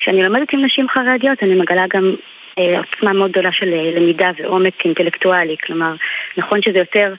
כשאני 0.00 0.22
לומדת 0.22 0.52
עם 0.52 0.64
נשים 0.64 0.88
חרדיות 0.88 1.42
אני 1.42 1.54
מגלה 1.54 1.84
גם 1.94 2.14
אה, 2.58 2.78
עוצמה 2.78 3.12
מאוד 3.12 3.30
גדולה 3.30 3.52
של 3.52 3.72
אה, 3.72 3.90
למידה 3.96 4.30
ועומק 4.38 4.84
אינטלקטואלי. 4.84 5.56
כלומר, 5.66 5.94
נכון 6.36 6.62
שזה 6.62 6.78
יותר, 6.78 7.14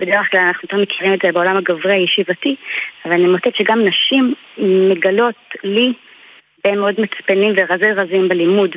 בדרך 0.00 0.30
כלל 0.30 0.40
אנחנו 0.40 0.60
יותר 0.62 0.76
מכירים 0.76 1.14
את 1.14 1.18
זה 1.24 1.32
בעולם 1.32 1.56
הגברי 1.56 1.92
הישיבתי, 1.92 2.56
אבל 3.04 3.12
אני 3.12 3.26
מוצאת 3.26 3.56
שגם 3.56 3.84
נשים 3.84 4.34
מגלות 4.90 5.34
לי 5.64 5.92
בין 6.64 6.78
מאוד 6.78 6.94
מצפנים 7.00 7.54
ורזי 7.56 7.92
רזים 7.92 8.28
בלימוד. 8.28 8.76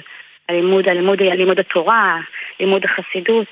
הלימוד, 0.50 0.90
הלימוד, 0.90 1.22
הלימוד 1.22 1.60
התורה, 1.60 2.18
לימוד 2.60 2.82
החסידות, 2.86 3.48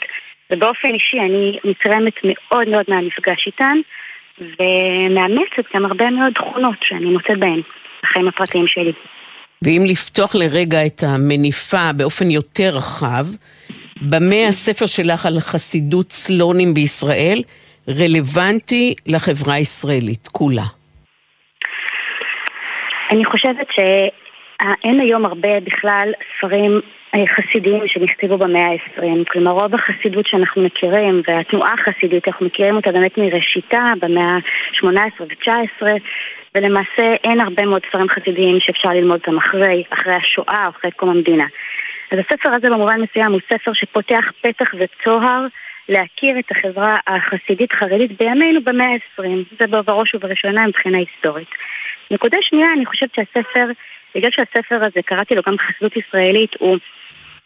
ובאופן 0.52 0.88
אישי 0.94 1.20
אני 1.20 1.60
נתרמת 1.64 2.14
מאוד 2.24 2.68
מאוד 2.68 2.86
מהמפגש 2.88 3.48
איתן, 3.48 3.78
ומאמצת 4.40 5.76
גם 5.76 5.86
הרבה 5.86 6.10
מאוד 6.10 6.34
תכונות 6.34 6.76
שאני 6.82 7.06
מוצאת 7.06 7.38
בהן, 7.40 7.62
בחיים 8.04 8.28
הפרטיים 8.28 8.68
שלי. 8.68 8.94
ואם 9.62 9.82
לפתוח 9.90 10.36
לרגע 10.36 10.86
את 10.86 11.04
המניפה 11.04 11.94
באופן 11.98 12.30
יותר 12.30 12.70
רחב, 12.74 13.26
במה 14.02 14.48
הספר 14.50 14.86
שלך 14.86 15.26
על 15.26 15.40
חסידות 15.40 16.12
סלונים 16.12 16.74
בישראל 16.74 17.42
רלוונטי 17.90 18.94
לחברה 19.08 19.54
הישראלית 19.54 20.28
כולה? 20.28 20.68
אני 23.12 23.26
חושבת 23.26 23.68
שאין 23.72 25.00
היום 25.00 25.26
הרבה 25.26 25.60
בכלל 25.60 26.12
ספרים 26.38 26.82
אה, 27.16 27.24
חסידיים 27.28 27.88
שנכתבו 27.88 28.38
במאה 28.38 28.66
ה-20. 28.66 29.24
כלומר, 29.32 29.52
רוב 29.52 29.76
החסידות 29.76 30.28
שאנחנו 30.28 30.62
מכירים, 30.64 31.22
והתנועה 31.28 31.74
החסידית, 31.74 32.28
אנחנו 32.28 32.46
מכירים 32.46 32.76
אותה 32.76 32.92
באמת 32.92 33.18
מראשיתה, 33.18 33.94
במאה 34.02 34.32
ה-18 34.32 35.22
ו-19, 35.22 35.84
ולמעשה 36.56 37.14
אין 37.24 37.40
הרבה 37.42 37.66
מאוד 37.66 37.82
ספרים 37.90 38.10
חסידיים 38.10 38.60
שאפשר 38.60 38.90
ללמוד 38.90 39.20
אותם 39.20 39.38
אחרי, 39.38 39.84
אחרי 39.90 40.14
השואה 40.14 40.70
אחרי 40.70 40.92
קום 40.92 41.10
המדינה. 41.10 41.46
אז 42.16 42.20
הספר 42.20 42.50
הזה 42.50 42.70
במובן 42.70 43.02
מסוים 43.02 43.32
הוא 43.32 43.42
ספר 43.54 43.74
שפותח 43.74 44.32
פתח 44.42 44.70
וצוהר 44.80 45.46
להכיר 45.90 46.40
את 46.40 46.52
החברה 46.52 46.98
החסידית-חרדית 47.08 48.18
בימינו 48.20 48.60
במאה 48.64 48.88
ה-20, 48.88 49.24
זה 49.60 49.68
בראש 49.68 50.16
ובראשונה 50.16 50.68
מבחינה 50.68 50.98
היסטורית. 50.98 51.48
נקודה 52.12 52.38
שנייה, 52.42 52.68
אני 52.76 52.86
חושבת 52.86 53.16
שהספר, 53.16 53.66
בגלל 54.16 54.32
שהספר 54.32 54.76
הזה, 54.76 55.02
קראתי 55.06 55.36
לו 55.36 55.42
גם 55.48 55.56
חסידות 55.58 55.98
ישראלית, 55.98 56.56
הוא, 56.60 56.78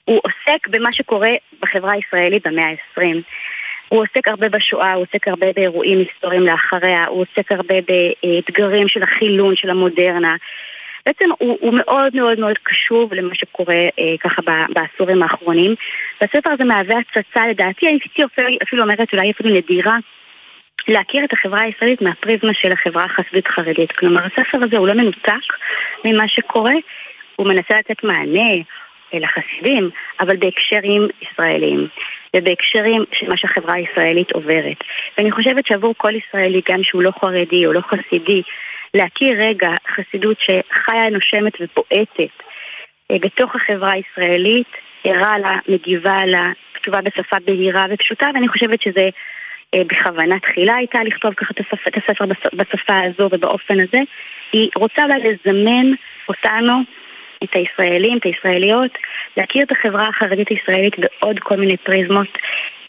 הוא 0.06 0.22
עוסק 0.24 0.68
במה 0.68 0.92
שקורה 0.92 1.32
בחברה 1.62 1.92
הישראלית 1.94 2.48
במאה 2.48 2.66
ה-20. 2.66 3.04
הוא 3.90 4.02
עוסק 4.02 4.28
הרבה 4.28 4.50
בשואה, 4.50 4.94
הוא 4.94 5.04
עוסק 5.04 5.28
הרבה 5.28 5.48
באירועים 5.56 6.00
היסטוריים 6.00 6.42
לאחריה, 6.42 7.06
הוא 7.08 7.22
עוסק 7.22 7.52
הרבה 7.52 7.76
באתגרים 7.88 8.88
של 8.88 9.04
החילון, 9.04 9.56
של 9.56 9.70
המודרנה. 9.70 10.36
בעצם 11.10 11.30
הוא, 11.40 11.58
הוא 11.62 11.74
מאוד 11.74 12.16
מאוד 12.16 12.40
מאוד 12.40 12.58
קשוב 12.64 13.14
למה 13.14 13.36
שקורה 13.36 13.76
אה, 13.76 14.16
ככה 14.20 14.42
בעשורים 14.70 15.24
האחרונים. 15.24 15.76
והספר 16.22 16.52
הזה 16.52 16.64
מהווה 16.64 16.96
הצצה 17.00 17.48
לדעתי, 17.48 17.88
הייתי 17.88 18.10
אפילו, 18.64 18.84
אומרת 18.84 19.14
אולי 19.14 19.32
אפילו 19.32 19.56
נדירה, 19.56 19.98
להכיר 20.88 21.24
את 21.26 21.34
החברה 21.34 21.62
הישראלית 21.62 22.02
מהפריזמה 22.02 22.54
של 22.54 22.72
החברה 22.72 23.04
החסידית 23.04 23.48
חרדית. 23.48 23.92
כלומר 23.92 24.22
הספר 24.26 24.58
הזה 24.64 24.78
הוא 24.78 24.88
לא 24.88 24.94
מנותק 24.94 25.48
ממה 26.06 26.28
שקורה, 26.28 26.74
הוא 27.36 27.48
מנסה 27.48 27.80
לתת 27.80 28.04
מענה 28.04 28.52
לחסידים, 29.14 29.90
אבל 30.20 30.38
בהקשרים 30.38 31.08
ישראליים. 31.22 31.88
ובהקשרים 32.36 33.04
של 33.12 33.30
מה 33.30 33.38
שהחברה 33.38 33.74
הישראלית 33.74 34.32
עוברת. 34.32 34.78
ואני 35.18 35.32
חושבת 35.32 35.66
שעבור 35.66 35.94
כל 35.98 36.14
ישראלי, 36.16 36.62
גם 36.70 36.84
שהוא 36.84 37.04
לא 37.04 37.12
חרדי 37.22 37.66
או 37.66 37.74
לא 37.74 37.82
חסידי, 37.82 38.42
להכיר 38.94 39.42
רגע 39.42 39.70
חסידות 39.96 40.38
שחיה, 40.40 41.10
נושמת 41.10 41.54
ובועטת 41.60 42.34
אה, 43.12 43.16
בתוך 43.22 43.56
החברה 43.56 43.92
הישראלית, 43.92 44.68
ערה 45.04 45.38
לה, 45.38 45.56
מגיבה 45.68 46.26
לה, 46.26 46.46
כתובה 46.74 47.02
בשפה 47.02 47.38
בהירה 47.46 47.86
ופשוטה, 47.90 48.28
ואני 48.34 48.48
חושבת 48.48 48.82
שזה 48.82 49.10
אה, 49.76 49.82
בכוונה 49.88 50.40
תחילה 50.40 50.76
הייתה 50.76 51.04
לכתוב 51.04 51.34
ככה 51.34 51.54
את 51.88 51.98
הספר 51.98 52.26
בשפה 52.54 52.94
הזו 53.04 53.30
ובאופן 53.32 53.80
הזה. 53.80 54.00
היא 54.52 54.70
רוצה 54.76 55.04
אולי 55.04 55.20
לזמן 55.20 55.92
אותנו 56.30 56.74
את 57.44 57.50
הישראלים, 57.54 58.18
את 58.18 58.26
הישראליות, 58.26 58.92
להכיר 59.38 59.64
את 59.64 59.72
החברה 59.72 60.08
החרדית 60.08 60.50
הישראלית 60.50 60.94
בעוד 61.00 61.40
כל 61.40 61.56
מיני 61.56 61.78
פריזמות, 61.78 62.38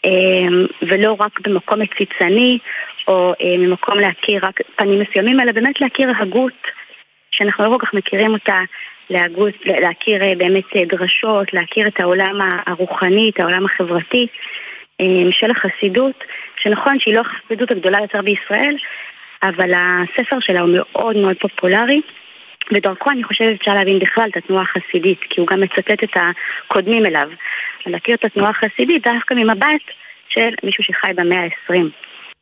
אמ, 0.05 0.65
ולא 0.81 1.15
רק 1.19 1.39
במקום 1.39 1.79
מציצני, 1.81 2.57
או 3.07 3.33
אה, 3.41 3.57
ממקום 3.57 3.99
להכיר 3.99 4.45
רק 4.45 4.59
פנים 4.75 4.99
מסוימים, 4.99 5.39
אלא 5.39 5.51
באמת 5.51 5.81
להכיר 5.81 6.09
הגות, 6.19 6.67
שאנחנו 7.31 7.63
לא 7.63 7.69
כל 7.69 7.85
כך 7.85 7.93
מכירים 7.93 8.33
אותה, 8.33 8.59
להגות, 9.09 9.53
להכיר 9.65 10.23
אה, 10.23 10.35
באמת 10.37 10.75
אה, 10.75 10.85
דרשות, 10.85 11.53
להכיר 11.53 11.87
את 11.87 11.99
העולם 11.99 12.39
הרוחני, 12.67 13.29
את 13.29 13.39
העולם 13.39 13.65
החברתי. 13.65 14.27
אמ, 15.01 15.31
של 15.31 15.51
החסידות, 15.51 16.23
שנכון 16.57 16.99
שהיא 16.99 17.15
לא 17.15 17.21
החסידות 17.21 17.71
הגדולה 17.71 17.97
יותר 18.01 18.21
בישראל, 18.21 18.75
אבל 19.43 19.71
הספר 19.75 20.39
שלה 20.39 20.61
הוא 20.61 20.69
מאוד 20.73 21.15
מאוד 21.17 21.37
פופולרי. 21.39 22.01
ודרכו 22.73 23.09
אני 23.11 23.23
חושבת 23.23 23.57
שאפשר 23.57 23.73
להבין 23.73 23.99
בכלל 23.99 24.29
את 24.31 24.37
התנועה 24.37 24.63
החסידית, 24.63 25.19
כי 25.29 25.41
הוא 25.41 25.47
גם 25.47 25.61
מצטט 25.61 26.03
את 26.03 26.17
הקודמים 26.67 27.05
אליו. 27.05 27.29
להכיר 27.85 28.15
את 28.15 28.25
התנועה 28.25 28.49
החסידית 28.49 29.07
דווקא 29.07 29.33
ממבט 29.33 29.85
של 30.29 30.49
מישהו 30.63 30.83
שחי 30.83 31.11
במאה 31.15 31.39
ה-20. 31.39 31.83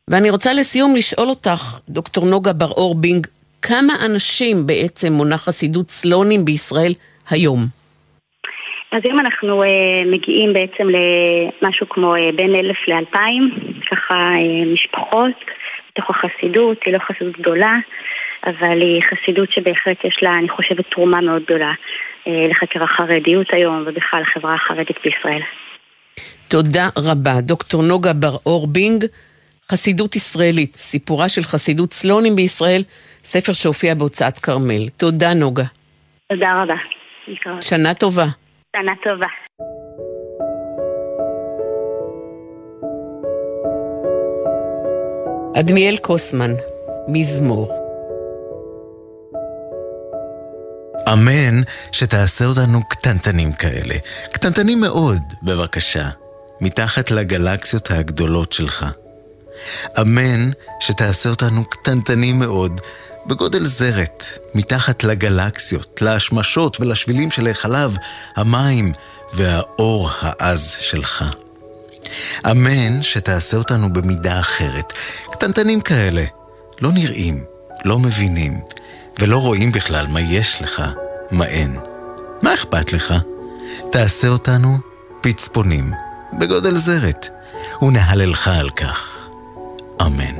ואני 0.08 0.30
רוצה 0.30 0.52
לסיום 0.52 0.96
לשאול 0.96 1.28
אותך, 1.28 1.80
דוקטור 1.88 2.26
נוגה 2.26 2.52
בר-אור 2.52 2.94
בינג, 2.94 3.26
כמה 3.62 3.92
אנשים 4.06 4.56
בעצם 4.66 5.12
מונה 5.12 5.36
חסידות 5.36 5.88
סלונים 5.88 6.44
בישראל 6.44 6.92
היום? 7.30 7.60
אז 8.92 9.00
היום 9.04 9.18
אנחנו 9.20 9.62
uh, 9.62 9.66
מגיעים 10.06 10.52
בעצם 10.52 10.84
למשהו 11.62 11.88
כמו 11.88 12.14
uh, 12.14 12.18
בין 12.36 12.54
אלף 12.54 12.76
לאלפיים, 12.88 13.50
ככה 13.90 14.14
uh, 14.14 14.72
משפחות 14.72 15.44
בתוך 15.92 16.10
החסידות, 16.10 16.78
היא 16.86 16.94
לא 16.94 16.98
חסידות 16.98 17.38
גדולה, 17.38 17.74
אבל 18.46 18.80
היא 18.80 19.02
חסידות 19.02 19.52
שבהחלט 19.52 20.04
יש 20.04 20.18
לה, 20.22 20.36
אני 20.38 20.48
חושבת, 20.48 20.90
תרומה 20.90 21.20
מאוד 21.20 21.42
גדולה 21.42 21.72
uh, 21.72 22.30
לחקר 22.50 22.82
החרדיות 22.84 23.46
היום 23.52 23.84
ובכלל 23.86 24.20
לחברה 24.20 24.54
החרדית 24.54 24.96
בישראל. 25.04 25.42
תודה 26.48 26.88
רבה. 26.98 27.40
דוקטור 27.40 27.82
נוגה 27.82 28.12
בר-אור 28.12 28.66
בינג, 28.66 29.04
חסידות 29.70 30.16
ישראלית, 30.16 30.76
סיפורה 30.76 31.28
של 31.28 31.42
חסידות 31.42 31.92
סלונים 31.92 32.36
בישראל, 32.36 32.82
ספר 33.24 33.52
שהופיע 33.52 33.94
בהוצאת 33.94 34.38
כרמל. 34.38 34.88
תודה 34.96 35.34
נוגה. 35.34 35.64
תודה 36.28 36.48
רבה. 36.62 36.74
שנה 37.60 37.94
טובה. 37.94 38.26
שנה 38.76 38.92
טובה. 39.02 39.26
אדמיאל 45.60 45.96
קוסמן, 45.96 46.50
מזמור. 47.08 47.79
אמן 51.08 51.62
שתעשה 51.92 52.44
אותנו 52.44 52.84
קטנטנים 52.88 53.52
כאלה. 53.52 53.94
קטנטנים 54.32 54.80
מאוד, 54.80 55.22
בבקשה. 55.42 56.08
מתחת 56.60 57.10
לגלקסיות 57.10 57.90
הגדולות 57.90 58.52
שלך. 58.52 58.86
אמן 60.00 60.50
שתעשה 60.80 61.30
אותנו 61.30 61.64
קטנטנים 61.64 62.38
מאוד, 62.38 62.80
בגודל 63.26 63.64
זרת, 63.64 64.24
מתחת 64.54 65.04
לגלקסיות, 65.04 66.02
להשמשות 66.02 66.80
ולשבילים 66.80 67.30
של 67.30 67.48
החלב, 67.48 67.96
המים 68.36 68.92
והאור 69.32 70.10
העז 70.20 70.76
שלך. 70.80 71.24
אמן 72.50 73.02
שתעשה 73.02 73.56
אותנו 73.56 73.92
במידה 73.92 74.40
אחרת, 74.40 74.92
קטנטנים 75.32 75.80
כאלה, 75.80 76.24
לא 76.80 76.92
נראים, 76.92 77.44
לא 77.84 77.98
מבינים, 77.98 78.60
ולא 79.18 79.38
רואים 79.38 79.72
בכלל 79.72 80.06
מה 80.06 80.20
יש 80.20 80.62
לך, 80.62 80.82
מה 81.30 81.46
אין. 81.46 81.76
מה 82.42 82.54
אכפת 82.54 82.92
לך? 82.92 83.14
תעשה 83.92 84.28
אותנו 84.28 84.78
פצפונים, 85.20 85.92
בגודל 86.32 86.76
זרת, 86.76 87.28
ונהללך 87.82 88.48
על 88.48 88.70
כך. 88.70 89.28
אמן. 90.02 90.34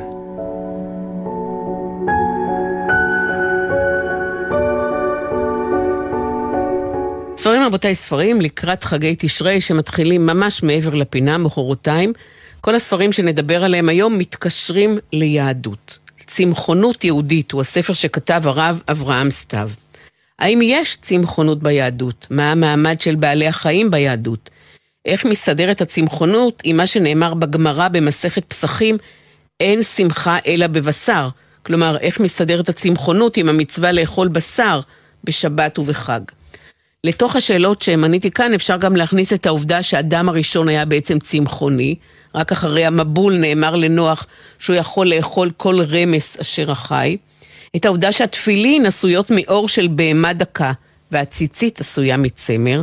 ספרים 7.37 7.63
רבותיי 7.67 7.95
ספרים 7.95 8.41
לקראת 8.41 8.85
חגי 8.85 9.17
תשרי 9.19 9.61
שמתחילים 9.61 10.27
ממש 10.27 10.63
מעבר 10.63 10.95
לפינה, 10.95 11.39
מחרתיים. 11.39 12.13
כל 12.61 12.75
הספרים 12.75 13.13
שנדבר 13.13 13.65
עליהם 13.65 13.89
היום 13.89 14.19
מתקשרים 14.19 14.99
ליהדות. 15.13 15.99
צמחונות 16.31 17.05
יהודית 17.05 17.53
הוא 17.53 17.61
הספר 17.61 17.93
שכתב 17.93 18.43
הרב 18.45 18.83
אברהם 18.89 19.31
סתיו. 19.31 19.71
האם 20.39 20.59
יש 20.63 20.97
צמחונות 21.03 21.63
ביהדות? 21.63 22.27
מה 22.31 22.53
המעמד 22.53 23.01
של 23.01 23.15
בעלי 23.15 23.47
החיים 23.47 23.91
ביהדות? 23.91 24.51
איך 25.05 25.25
מסתדרת 25.25 25.81
הצמחונות 25.81 26.63
עם 26.65 26.77
מה 26.77 26.87
שנאמר 26.87 27.35
בגמרא 27.35 27.89
במסכת 27.89 28.45
פסחים, 28.45 28.99
אין 29.61 29.83
שמחה 29.83 30.39
אלא 30.47 30.67
בבשר? 30.67 31.29
כלומר, 31.63 31.99
איך 31.99 32.21
מסתדרת 32.21 32.69
הצמחונות 32.69 33.37
עם 33.37 33.49
המצווה 33.49 33.93
לאכול 33.93 34.29
בשר 34.29 34.81
בשבת 35.25 35.79
ובחג? 35.79 36.21
לתוך 37.05 37.37
השאלות 37.37 37.83
שמניתי 37.83 38.31
כאן 38.31 38.55
אפשר 38.55 38.77
גם 38.77 38.97
להכניס 38.97 39.33
את 39.33 39.47
העובדה 39.47 39.83
שהאדם 39.83 40.29
הראשון 40.29 40.69
היה 40.69 40.85
בעצם 40.85 41.19
צמחוני, 41.19 41.95
רק 42.35 42.53
אחרי 42.53 42.85
המבול 42.85 43.37
נאמר 43.37 43.77
לנוח 43.77 44.27
שהוא 44.59 44.77
יכול 44.77 45.09
לאכול 45.09 45.51
כל 45.57 45.81
רמס 45.83 46.37
אשר 46.41 46.71
החי. 46.71 47.17
את 47.77 47.85
העובדה 47.85 48.13
שהתפילין 48.13 48.87
עשויות 48.87 49.31
מאור 49.31 49.69
של 49.69 49.89
בהמה 49.91 50.33
דקה 50.33 50.73
והציצית 51.11 51.81
עשויה 51.81 52.17
מצמר. 52.17 52.83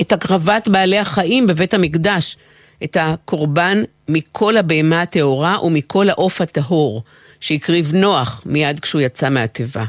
את 0.00 0.12
הקרבת 0.12 0.68
בעלי 0.68 0.98
החיים 0.98 1.46
בבית 1.46 1.74
המקדש, 1.74 2.36
את 2.84 2.96
הקורבן 3.00 3.82
מכל 4.08 4.56
הבהמה 4.56 5.02
הטהורה 5.02 5.64
ומכל 5.64 6.08
העוף 6.08 6.40
הטהור 6.40 7.02
שהקריב 7.40 7.94
נוח 7.94 8.42
מיד 8.46 8.80
כשהוא 8.80 9.00
יצא 9.00 9.30
מהתיבה. 9.30 9.84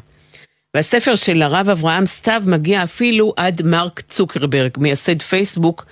והספר 0.75 1.15
של 1.15 1.41
הרב 1.41 1.69
אברהם 1.69 2.05
סתיו 2.05 2.43
מגיע 2.45 2.83
אפילו 2.83 3.33
עד 3.37 3.61
מרק 3.61 4.01
צוקרברג, 4.01 4.71
מייסד 4.77 5.21
פייסבוק, 5.21 5.85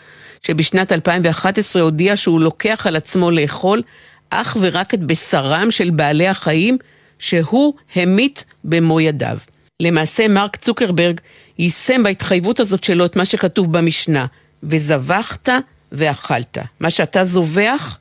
שבשנת 0.45 0.91
2011 0.91 1.81
הודיע 1.81 2.15
שהוא 2.15 2.41
לוקח 2.41 2.88
על 2.88 2.95
עצמו 2.95 3.31
לאכול 3.31 3.81
אך 4.29 4.58
ורק 4.62 4.93
את 4.93 4.99
בשרם 4.99 5.71
של 5.71 5.89
בעלי 5.89 6.27
החיים 6.27 6.77
שהוא 7.19 7.73
המית 7.95 8.45
במו 8.63 8.99
ידיו. 8.99 9.38
למעשה 9.79 10.27
מרק 10.27 10.55
צוקרברג 10.55 11.19
יישם 11.60 12.03
בהתחייבות 12.03 12.60
הזאת 12.60 12.84
שלו 12.84 13.05
את 13.05 13.15
מה 13.15 13.25
שכתוב 13.25 13.77
במשנה, 13.77 14.25
וזבחת 14.63 15.49
ואכלת. 15.91 16.58
מה 16.79 16.89
שאתה 16.89 17.23
זובח, 17.23 17.99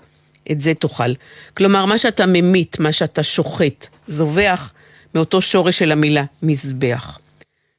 את 0.50 0.60
זה 0.60 0.74
תאכל. 0.74 1.12
כלומר, 1.56 1.86
מה 1.86 1.98
שאתה 1.98 2.26
ממית, 2.26 2.80
מה 2.80 2.92
שאתה 2.92 3.22
שוחט, 3.22 3.86
זובח, 4.06 4.72
מאותו 5.14 5.40
שורש 5.40 5.78
של 5.78 5.92
המילה, 5.92 6.24
מזבח. 6.42 7.18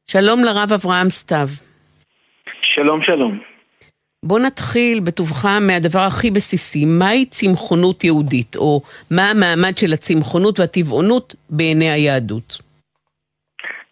שלום 0.08 0.44
לרב 0.44 0.74
אברהם 0.74 1.10
סתיו. 1.10 1.50
שלום, 2.62 3.04
שלום. 3.04 3.55
בוא 4.26 4.40
נתחיל 4.40 5.00
בטובך 5.00 5.46
מהדבר 5.62 6.00
הכי 6.00 6.32
בסיסי, 6.32 6.86
מהי 6.86 7.26
צמחונות 7.26 8.04
יהודית, 8.04 8.56
או 8.58 8.82
מה 9.12 9.30
המעמד 9.30 9.78
של 9.78 9.94
הצמחונות 9.94 10.60
והטבעונות 10.60 11.36
בעיני 11.50 11.92
היהדות? 11.92 12.58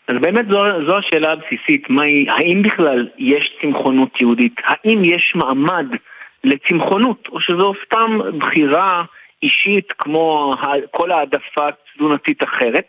אז 0.08 0.16
באמת 0.22 0.46
זו, 0.52 0.60
זו 0.88 0.98
השאלה 0.98 1.32
הבסיסית, 1.32 1.90
מהי, 1.90 2.26
האם 2.30 2.62
בכלל 2.62 3.08
יש 3.18 3.54
צמחונות 3.62 4.22
יהודית? 4.22 4.56
האם 4.64 5.02
יש 5.04 5.34
מעמד 5.36 5.86
לצמחונות, 6.44 7.28
או 7.32 7.42
שזו 7.42 7.74
סתם 7.86 8.20
בחירה 8.38 9.04
אישית 9.44 9.92
כמו 9.98 10.54
כל 10.92 11.12
העדפה 11.12 11.68
תזונתית 11.96 12.44
אחרת? 12.44 12.86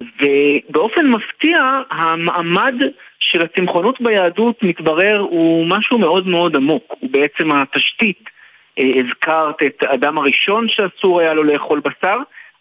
ובאופן 0.00 1.06
מפתיע 1.06 1.80
המעמד 1.90 2.74
של 3.18 3.42
הצמחונות 3.42 4.00
ביהדות 4.00 4.62
מתברר 4.62 5.18
הוא 5.18 5.66
משהו 5.66 5.98
מאוד 5.98 6.26
מאוד 6.26 6.56
עמוק, 6.56 6.94
הוא 7.00 7.10
בעצם 7.10 7.52
התשתית. 7.52 8.30
אה, 8.78 8.84
הזכרת 8.84 9.62
את 9.62 9.82
האדם 9.82 10.18
הראשון 10.18 10.68
שאסור 10.68 11.20
היה 11.20 11.34
לו 11.34 11.44
לאכול 11.44 11.80
בשר, 11.80 12.16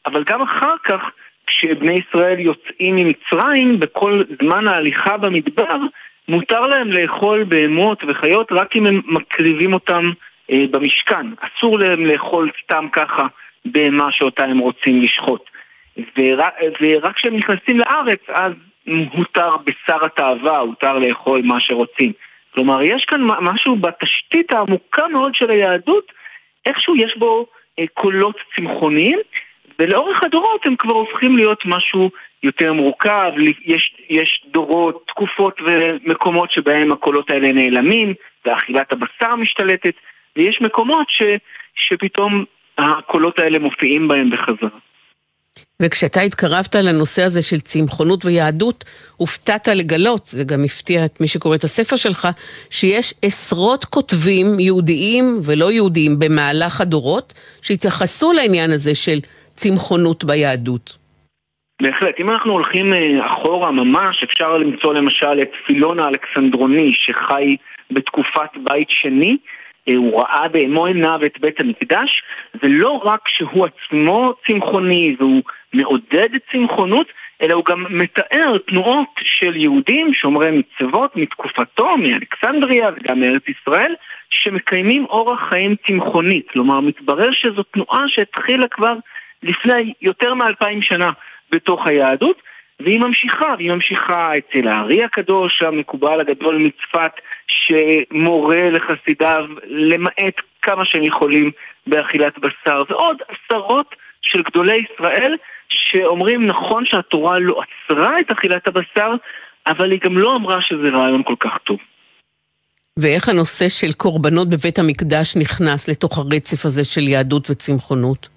אבל 0.05 0.23
גם 0.23 0.41
אחר 0.41 0.75
כך 0.83 1.01
כשבני 1.47 1.93
ישראל 1.93 2.39
יוצאים 2.39 2.95
ממצרים, 2.95 3.79
בכל 3.79 4.21
זמן 4.41 4.67
ההליכה 4.67 5.17
במדבר, 5.17 5.77
מותר 6.27 6.61
להם 6.61 6.91
לאכול 6.91 7.43
בהמות 7.43 8.03
וחיות 8.07 8.51
רק 8.51 8.75
אם 8.75 8.85
הם 8.85 9.01
מקריבים 9.05 9.73
אותם 9.73 10.11
אה, 10.51 10.65
במשכן. 10.71 11.27
אסור 11.39 11.79
להם 11.79 12.05
לאכול 12.05 12.49
סתם 12.63 12.87
ככה 12.91 13.27
בהמה 13.65 14.11
שאותה 14.11 14.45
הם 14.45 14.57
רוצים 14.57 15.01
לשחוט. 15.01 15.54
ורק 16.17 17.15
כשהם 17.15 17.35
נכנסים 17.35 17.79
לארץ, 17.79 18.19
אז 18.27 18.53
הותר 19.11 19.49
בשר 19.57 20.05
התאווה, 20.05 20.59
הותר 20.59 20.99
לאכול 20.99 21.41
מה 21.43 21.59
שרוצים. 21.59 22.11
כלומר, 22.53 22.83
יש 22.83 23.05
כאן 23.05 23.21
משהו 23.41 23.75
בתשתית 23.75 24.53
העמוקה 24.53 25.07
מאוד 25.07 25.35
של 25.35 25.49
היהדות, 25.49 26.11
איכשהו 26.65 26.95
יש 26.95 27.17
בו 27.17 27.45
אה, 27.79 27.83
קולות 27.93 28.35
צמחוניים, 28.55 29.19
ולאורך 29.79 30.23
הדורות 30.23 30.65
הם 30.65 30.75
כבר 30.75 30.93
הופכים 30.93 31.37
להיות 31.37 31.65
משהו 31.65 32.09
יותר 32.43 32.73
מורכב, 32.73 33.31
יש, 33.65 33.95
יש 34.09 34.45
דורות, 34.51 35.03
תקופות 35.07 35.61
ומקומות 35.65 36.51
שבהם 36.51 36.91
הקולות 36.91 37.31
האלה 37.31 37.51
נעלמים, 37.51 38.13
ואכילת 38.45 38.91
הבשר 38.91 39.35
משתלטת, 39.35 39.93
ויש 40.35 40.61
מקומות 40.61 41.09
ש, 41.09 41.21
שפתאום 41.75 42.45
הקולות 42.77 43.39
האלה 43.39 43.59
מופיעים 43.59 44.07
בהם 44.07 44.29
בחזרה. 44.29 44.79
וכשאתה 45.81 46.21
התקרבת 46.21 46.75
לנושא 46.75 47.23
הזה 47.23 47.41
של 47.41 47.59
צמחונות 47.59 48.25
ויהדות, 48.25 48.83
הופתעת 49.17 49.67
לגלות, 49.67 50.25
זה 50.25 50.43
גם 50.43 50.63
הפתיע 50.63 51.05
את 51.05 51.21
מי 51.21 51.27
שקורא 51.27 51.55
את 51.55 51.63
הספר 51.63 51.95
שלך, 51.95 52.27
שיש 52.69 53.13
עשרות 53.21 53.85
כותבים 53.85 54.59
יהודיים 54.59 55.39
ולא 55.43 55.71
יהודיים 55.71 56.19
במהלך 56.19 56.81
הדורות, 56.81 57.33
שהתייחסו 57.61 58.33
לעניין 58.33 58.71
הזה 58.71 58.95
של 58.95 59.19
צמחונות 59.53 60.23
ביהדות. 60.23 60.97
בהחלט, 61.81 62.15
אם 62.19 62.29
אנחנו 62.29 62.53
הולכים 62.53 62.93
אה, 62.93 63.25
אחורה 63.31 63.71
ממש, 63.71 64.23
אפשר 64.23 64.57
למצוא 64.57 64.93
למשל 64.93 65.41
את 65.41 65.51
פילון 65.67 65.99
האלכסנדרוני 65.99 66.91
שחי 66.93 67.55
בתקופת 67.91 68.49
בית 68.63 68.89
שני, 68.89 69.37
הוא 69.93 70.21
ראה 70.21 70.47
במו 70.47 70.85
עיניו 70.85 71.19
את 71.25 71.39
בית 71.39 71.59
המקדש, 71.59 72.23
ולא 72.63 73.01
רק 73.03 73.27
שהוא 73.27 73.65
עצמו 73.65 74.33
צמחוני 74.47 75.15
והוא 75.19 75.41
מעודד 75.73 76.29
צמחונות, 76.51 77.07
אלא 77.41 77.53
הוא 77.53 77.65
גם 77.65 77.85
מתאר 77.89 78.57
תנועות 78.67 79.09
של 79.19 79.55
יהודים 79.55 80.13
שומרי 80.13 80.51
מצוות 80.51 81.15
מתקופתו, 81.15 81.97
מאלכסנדריה 81.97 82.89
וגם 82.95 83.19
מארץ 83.19 83.43
ישראל, 83.47 83.95
שמקיימים 84.29 85.05
אורח 85.05 85.49
חיים 85.49 85.75
צמחוני. 85.87 86.41
כלומר, 86.51 86.79
מתברר 86.79 87.31
שזו 87.31 87.63
תנועה 87.63 88.03
שהתחילה 88.07 88.67
כבר 88.67 88.93
לפני 89.43 89.93
יותר 90.01 90.33
מאלפיים 90.33 90.81
שנה 90.81 91.11
בתוך 91.51 91.87
היהדות, 91.87 92.41
והיא 92.79 92.99
ממשיכה, 92.99 93.53
והיא 93.57 93.71
ממשיכה 93.71 94.31
אצל 94.37 94.67
הארי 94.67 95.03
הקדוש, 95.03 95.63
המקובל 95.63 96.19
הגדול 96.19 96.57
מצפת, 96.57 97.11
שמורה 97.47 98.69
לחסידיו 98.69 99.45
למעט 99.67 100.35
כמה 100.61 100.85
שהם 100.85 101.03
יכולים 101.03 101.51
באכילת 101.87 102.39
בשר, 102.39 102.83
ועוד 102.89 103.17
עשרות 103.27 103.95
של 104.21 104.41
גדולי 104.41 104.83
ישראל 104.93 105.35
שאומרים 105.69 106.47
נכון 106.47 106.85
שהתורה 106.85 107.39
לא 107.39 107.61
עצרה 107.61 108.19
את 108.19 108.31
אכילת 108.31 108.67
הבשר, 108.67 109.11
אבל 109.67 109.91
היא 109.91 109.99
גם 110.03 110.17
לא 110.17 110.35
אמרה 110.35 110.61
שזה 110.61 110.89
רעיון 110.89 111.23
כל 111.23 111.35
כך 111.39 111.57
טוב. 111.63 111.77
ואיך 112.99 113.29
הנושא 113.29 113.69
של 113.69 113.93
קורבנות 113.97 114.49
בבית 114.49 114.79
המקדש 114.79 115.37
נכנס 115.37 115.89
לתוך 115.89 116.17
הרצף 116.17 116.65
הזה 116.65 116.83
של 116.83 117.01
יהדות 117.01 117.49
וצמחונות? 117.49 118.27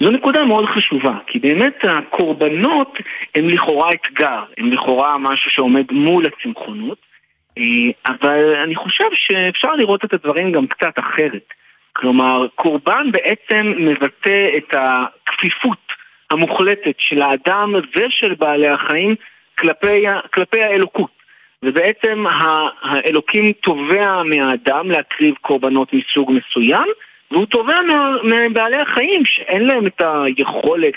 זו 0.00 0.10
נקודה 0.10 0.44
מאוד 0.44 0.64
חשובה, 0.66 1.18
כי 1.26 1.38
באמת 1.38 1.76
הקורבנות 1.82 2.98
הם 3.34 3.48
לכאורה 3.48 3.90
אתגר, 3.90 4.42
הם 4.58 4.72
לכאורה 4.72 5.18
משהו 5.18 5.50
שעומד 5.50 5.84
מול 5.90 6.26
הצמחונות, 6.26 6.98
אבל 8.06 8.54
אני 8.64 8.74
חושב 8.74 9.04
שאפשר 9.14 9.74
לראות 9.74 10.04
את 10.04 10.12
הדברים 10.12 10.52
גם 10.52 10.66
קצת 10.66 10.98
אחרת. 10.98 11.54
כלומר, 11.92 12.46
קורבן 12.54 13.10
בעצם 13.12 13.72
מבטא 13.78 14.48
את 14.56 14.74
הכפיפות 14.74 15.92
המוחלטת 16.30 16.94
של 16.98 17.22
האדם 17.22 17.74
ושל 17.96 18.34
בעלי 18.34 18.68
החיים 18.68 19.14
כלפי, 19.58 20.04
כלפי 20.34 20.62
האלוקות. 20.62 21.22
ובעצם 21.62 22.24
האלוקים 22.82 23.52
תובע 23.52 24.22
מהאדם 24.22 24.90
להקריב 24.90 25.34
קורבנות 25.40 25.92
מסוג 25.92 26.32
מסוים, 26.32 26.86
והוא 27.30 27.46
תובע 27.46 27.80
מבעלי 28.24 28.76
החיים 28.76 29.24
שאין 29.24 29.66
להם 29.66 29.86
את 29.86 30.02
היכולת 30.04 30.94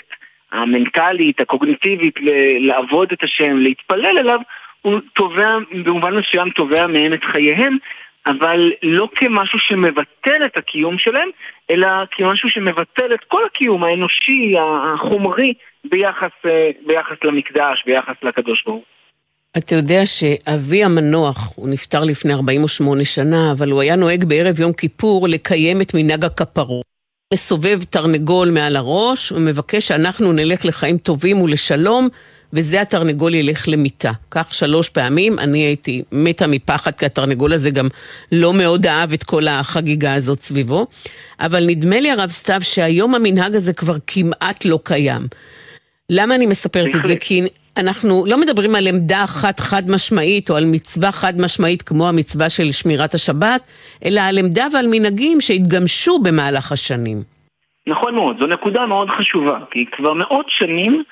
המנטלית, 0.52 1.40
הקוגניטיבית, 1.40 2.14
לעבוד 2.60 3.12
את 3.12 3.22
השם, 3.22 3.56
להתפלל 3.56 4.18
אליו, 4.18 4.40
הוא 4.86 5.00
תובע, 5.14 5.58
במובן 5.84 6.14
מסוים 6.14 6.50
תובע 6.50 6.86
מהם 6.86 7.12
את 7.12 7.24
חייהם, 7.32 7.76
אבל 8.26 8.72
לא 8.82 9.08
כמשהו 9.14 9.58
שמבטל 9.58 10.46
את 10.46 10.56
הקיום 10.56 10.98
שלהם, 10.98 11.28
אלא 11.70 11.88
כמשהו 12.10 12.48
שמבטל 12.48 13.14
את 13.14 13.24
כל 13.28 13.42
הקיום 13.46 13.84
האנושי, 13.84 14.54
החומרי, 14.58 15.54
ביחס, 15.84 16.30
אה, 16.46 16.70
ביחס 16.86 17.16
למקדש, 17.24 17.82
ביחס 17.86 18.14
לקדוש 18.22 18.62
ברוך 18.66 18.76
הוא. 18.76 18.84
אתה 19.58 19.74
יודע 19.74 20.06
שאבי 20.06 20.84
המנוח, 20.84 21.52
הוא 21.56 21.68
נפטר 21.68 22.04
לפני 22.04 22.32
48 22.34 23.04
שנה, 23.04 23.52
אבל 23.52 23.70
הוא 23.70 23.80
היה 23.80 23.96
נוהג 23.96 24.24
בערב 24.24 24.60
יום 24.60 24.72
כיפור 24.72 25.28
לקיים 25.28 25.80
את 25.80 25.94
מנהג 25.94 26.24
הכפרות. 26.24 26.86
מסובב 27.32 27.82
תרנגול 27.82 28.50
מעל 28.50 28.76
הראש, 28.76 29.32
ומבקש 29.32 29.88
שאנחנו 29.88 30.32
נלך 30.32 30.64
לחיים 30.64 30.98
טובים 30.98 31.40
ולשלום, 31.40 32.08
וזה 32.56 32.80
התרנגול 32.80 33.34
ילך 33.34 33.68
למיטה. 33.68 34.12
כך 34.30 34.54
שלוש 34.54 34.88
פעמים, 34.88 35.38
אני 35.38 35.58
הייתי 35.58 36.02
מתה 36.12 36.46
מפחד, 36.46 36.90
כי 36.90 37.06
התרנגול 37.06 37.52
הזה 37.52 37.70
גם 37.70 37.88
לא 38.32 38.54
מאוד 38.54 38.86
אהב 38.86 39.12
את 39.12 39.24
כל 39.24 39.48
החגיגה 39.48 40.14
הזאת 40.14 40.40
סביבו. 40.40 40.86
אבל 41.40 41.66
נדמה 41.66 42.00
לי, 42.00 42.10
הרב 42.10 42.28
סתיו, 42.28 42.60
שהיום 42.62 43.14
המנהג 43.14 43.54
הזה 43.54 43.72
כבר 43.72 43.94
כמעט 44.06 44.64
לא 44.64 44.78
קיים. 44.84 45.22
למה 46.10 46.34
אני 46.34 46.46
מספרת 46.46 46.94
את 46.94 47.02
זה? 47.02 47.14
כי 47.16 47.42
אנחנו 47.76 48.24
לא 48.26 48.40
מדברים 48.40 48.74
על 48.74 48.86
עמדה 48.86 49.24
אחת 49.24 49.60
חד 49.60 49.82
משמעית 49.90 50.50
או 50.50 50.56
על 50.56 50.64
מצווה 50.64 51.12
חד 51.12 51.40
משמעית 51.40 51.82
כמו 51.82 52.08
המצווה 52.08 52.50
של 52.50 52.72
שמירת 52.72 53.14
השבת, 53.14 53.66
אלא 54.04 54.20
על 54.20 54.38
עמדה 54.38 54.66
ועל 54.72 54.86
מנהגים 54.90 55.40
שהתגמשו 55.40 56.18
במהלך 56.18 56.72
השנים. 56.72 57.22
נכון 57.86 58.14
מאוד, 58.14 58.36
זו 58.40 58.46
נקודה 58.46 58.86
מאוד 58.86 59.08
חשובה, 59.18 59.58
כי 59.70 59.84
כבר 59.96 60.12
מאות 60.12 60.46
שנים 60.48 61.02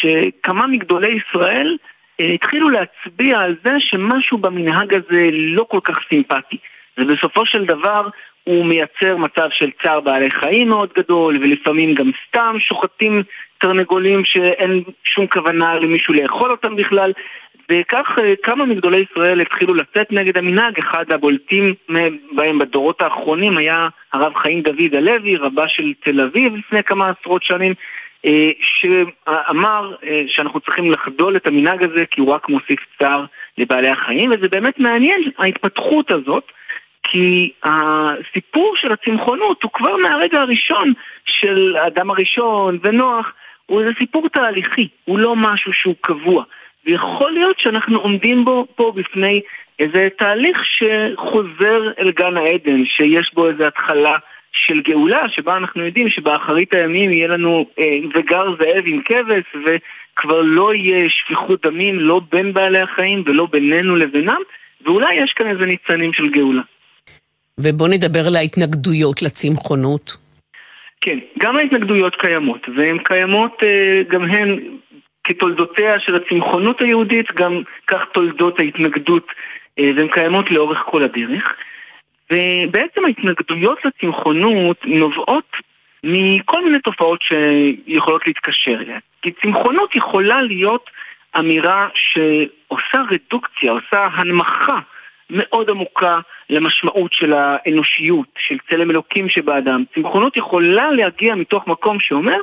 שכמה 0.00 0.66
מגדולי 0.66 1.08
ישראל 1.08 1.76
אה, 2.20 2.26
התחילו 2.26 2.68
להצביע 2.70 3.38
על 3.40 3.54
זה 3.64 3.70
שמשהו 3.78 4.38
במנהג 4.38 4.94
הזה 4.94 5.28
לא 5.32 5.66
כל 5.68 5.80
כך 5.84 5.98
סימפטי. 6.08 6.56
ובסופו 6.98 7.46
של 7.46 7.64
דבר 7.64 8.08
הוא 8.44 8.66
מייצר 8.66 9.16
מצב 9.16 9.48
של 9.50 9.70
צער 9.82 10.00
בעלי 10.00 10.30
חיים 10.30 10.68
מאוד 10.68 10.92
גדול, 10.96 11.36
ולפעמים 11.36 11.94
גם 11.94 12.10
סתם 12.28 12.56
שוחטים 12.58 13.22
תרנגולים 13.58 14.24
שאין 14.24 14.82
שום 15.04 15.26
כוונה 15.26 15.74
למישהו 15.74 16.14
לאכול 16.14 16.50
אותם 16.50 16.76
בכלל. 16.76 17.12
וכך 17.70 18.18
אה, 18.18 18.34
כמה 18.42 18.64
מגדולי 18.64 19.04
ישראל 19.12 19.40
התחילו 19.40 19.74
לצאת 19.74 20.12
נגד 20.12 20.38
המנהג, 20.38 20.78
אחד 20.78 21.04
הבולטים 21.12 21.74
בהם 22.32 22.58
בדורות 22.58 23.02
האחרונים 23.02 23.58
היה 23.58 23.88
הרב 24.12 24.34
חיים 24.34 24.62
דוד 24.62 24.94
הלוי, 24.94 25.36
רבה 25.36 25.68
של 25.68 25.92
תל 26.00 26.20
אביב 26.20 26.54
לפני 26.56 26.82
כמה 26.82 27.12
עשרות 27.20 27.42
שנים, 27.42 27.74
שאמר 28.60 29.94
אה, 30.04 30.22
שאנחנו 30.26 30.60
צריכים 30.60 30.90
לחדול 30.90 31.36
את 31.36 31.46
המנהג 31.46 31.84
הזה 31.84 32.06
כי 32.10 32.20
הוא 32.20 32.32
רק 32.32 32.48
מוסיף 32.48 32.80
צער 32.98 33.24
לבעלי 33.58 33.88
החיים, 33.88 34.30
וזה 34.30 34.48
באמת 34.48 34.78
מעניין 34.78 35.20
ההתפתחות 35.38 36.10
הזאת. 36.10 36.44
כי 37.02 37.52
הסיפור 37.64 38.74
של 38.76 38.92
הצמחונות 38.92 39.62
הוא 39.62 39.70
כבר 39.72 39.96
מהרגע 39.96 40.40
הראשון 40.40 40.92
של 41.24 41.76
האדם 41.76 42.10
הראשון 42.10 42.78
ונוח, 42.82 43.32
הוא 43.66 43.80
איזה 43.80 43.90
סיפור 43.98 44.28
תהליכי, 44.28 44.88
הוא 45.04 45.18
לא 45.18 45.36
משהו 45.36 45.72
שהוא 45.72 45.94
קבוע. 46.00 46.44
ויכול 46.86 47.30
להיות 47.30 47.58
שאנחנו 47.58 47.98
עומדים 47.98 48.44
בו 48.44 48.66
פה 48.76 48.92
בפני 48.94 49.40
איזה 49.78 50.08
תהליך 50.18 50.64
שחוזר 50.64 51.82
אל 51.98 52.10
גן 52.10 52.36
העדן, 52.36 52.84
שיש 52.84 53.34
בו 53.34 53.48
איזו 53.48 53.64
התחלה 53.64 54.16
של 54.52 54.80
גאולה, 54.80 55.28
שבה 55.28 55.56
אנחנו 55.56 55.84
יודעים 55.84 56.08
שבאחרית 56.08 56.74
הימים 56.74 57.12
יהיה 57.12 57.28
לנו 57.28 57.66
אה, 57.78 57.84
וגר 58.14 58.44
זאב 58.58 58.84
עם 58.86 59.02
כבש, 59.02 59.44
וכבר 59.54 60.40
לא 60.40 60.74
יהיה 60.74 61.10
שפיכות 61.10 61.66
דמים 61.66 62.00
לא 62.00 62.20
בין 62.32 62.52
בעלי 62.52 62.80
החיים 62.80 63.22
ולא 63.26 63.46
בינינו 63.46 63.96
לבינם, 63.96 64.40
ואולי 64.84 65.14
יש 65.14 65.32
כאן 65.32 65.46
איזה 65.50 65.66
ניצנים 65.66 66.12
של 66.12 66.28
גאולה. 66.28 66.62
ובואו 67.58 67.88
נדבר 67.90 68.26
על 68.26 68.36
ההתנגדויות 68.36 69.22
לצמחונות. 69.22 70.16
כן, 71.00 71.18
גם 71.38 71.56
ההתנגדויות 71.56 72.14
קיימות, 72.14 72.66
והן 72.76 72.98
קיימות 72.98 73.62
אה, 73.62 74.02
גם 74.08 74.22
הן 74.24 74.58
כתולדותיה 75.24 76.00
של 76.00 76.14
הצמחונות 76.16 76.80
היהודית, 76.80 77.26
גם 77.34 77.62
כך 77.86 78.00
תולדות 78.12 78.60
ההתנגדות, 78.60 79.26
אה, 79.78 79.90
והן 79.96 80.08
קיימות 80.08 80.50
לאורך 80.50 80.78
כל 80.86 81.02
הדרך. 81.02 81.54
ובעצם 82.32 83.04
ההתנגדויות 83.04 83.78
לצמחונות 83.84 84.76
נובעות 84.84 85.52
מכל 86.04 86.64
מיני 86.64 86.78
תופעות 86.78 87.20
שיכולות 87.22 88.26
להתקשר 88.26 88.80
אליה. 88.80 88.98
כי 89.22 89.30
צמחונות 89.42 89.96
יכולה 89.96 90.42
להיות 90.42 90.90
אמירה 91.38 91.88
שעושה 91.94 92.98
רדוקציה, 93.10 93.72
עושה 93.72 94.08
הנמכה 94.12 94.78
מאוד 95.30 95.70
עמוקה 95.70 96.18
למשמעות 96.50 97.12
של 97.12 97.32
האנושיות, 97.32 98.26
של 98.38 98.56
צלם 98.70 98.90
אלוקים 98.90 99.28
שבאדם. 99.28 99.84
צמחונות 99.94 100.36
יכולה 100.36 100.90
להגיע 100.90 101.34
מתוך 101.34 101.66
מקום 101.66 102.00
שאומר, 102.00 102.36